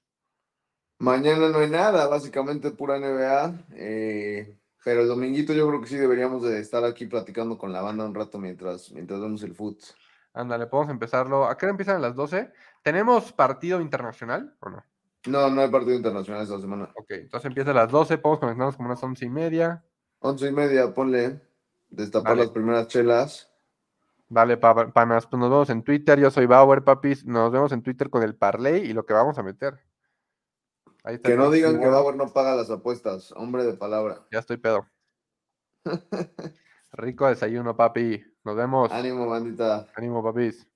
Mañana 1.00 1.48
no 1.48 1.60
hay 1.60 1.70
nada, 1.70 2.08
básicamente 2.10 2.72
pura 2.72 2.98
NBA. 2.98 3.54
eh, 3.72 4.60
pero 4.84 5.04
el 5.04 5.08
dominguito 5.08 5.54
yo 5.54 5.66
creo 5.70 5.80
que 5.80 5.88
sí 5.88 5.96
deberíamos 5.96 6.44
de 6.44 6.60
estar 6.60 6.84
aquí 6.84 7.06
platicando 7.06 7.58
con 7.58 7.72
la 7.72 7.82
banda 7.82 8.04
un 8.04 8.14
rato 8.14 8.38
mientras, 8.38 8.92
mientras 8.92 9.22
vemos 9.22 9.42
el 9.44 9.56
foot. 9.56 9.80
Ándale, 10.34 10.68
podemos 10.68 10.92
empezarlo. 10.92 11.46
¿A 11.46 11.58
qué 11.58 11.66
hora 11.68 11.72
empiezan 11.72 11.96
a 11.96 12.00
las 12.00 12.16
12? 12.16 12.52
¿Tenemos 12.82 13.32
partido 13.32 13.80
internacional 13.80 14.58
o 14.60 14.70
no? 14.70 14.84
No, 15.26 15.50
no 15.50 15.62
hay 15.62 15.70
partido 15.70 15.96
internacional 15.96 16.44
esta 16.44 16.60
semana. 16.60 16.90
Ok, 16.96 17.12
entonces 17.12 17.46
empieza 17.48 17.72
a 17.72 17.74
las 17.74 17.90
12, 17.92 18.18
podemos 18.18 18.40
conectarnos 18.40 18.76
como 18.76 18.90
unas 18.90 19.02
once 19.04 19.26
y 19.26 19.30
media. 19.30 19.84
Once 20.20 20.48
y 20.48 20.52
media, 20.52 20.94
ponle. 20.94 21.42
Destapar 21.90 22.36
las 22.38 22.50
primeras 22.50 22.88
chelas. 22.88 23.50
Vale, 24.28 24.58
pa- 24.58 24.92
panas, 24.92 25.28
pues 25.28 25.40
nos 25.40 25.50
vemos 25.50 25.70
en 25.70 25.84
Twitter. 25.84 26.20
Yo 26.20 26.32
soy 26.32 26.48
Bauer, 26.48 26.84
papis. 26.84 27.24
Nos 27.26 27.52
vemos 27.52 27.72
en 27.72 27.84
Twitter 27.84 28.10
con 28.10 28.24
el 28.24 28.36
parlay 28.36 28.78
y 28.90 28.94
lo 28.94 29.06
que 29.06 29.14
vamos 29.14 29.38
a 29.38 29.44
meter. 29.44 29.80
Ahí 31.04 31.16
está 31.16 31.30
Que 31.30 31.36
no 31.38 31.52
digan 31.52 31.80
que. 31.80 31.88
Bauer 31.88 32.16
no 32.16 32.34
paga 32.34 32.56
las 32.56 32.70
apuestas. 32.72 33.32
Hombre 33.34 33.64
de 33.64 33.74
palabra. 33.74 34.26
Ya 34.32 34.40
estoy 34.40 34.58
pedo. 34.58 34.88
Rico 36.94 37.28
desayuno, 37.28 37.76
papi. 37.76 38.24
Nos 38.44 38.56
vemos. 38.56 38.92
Ánimo, 38.92 39.28
bandita. 39.28 39.88
Ánimo, 39.96 40.24
papis. 40.24 40.68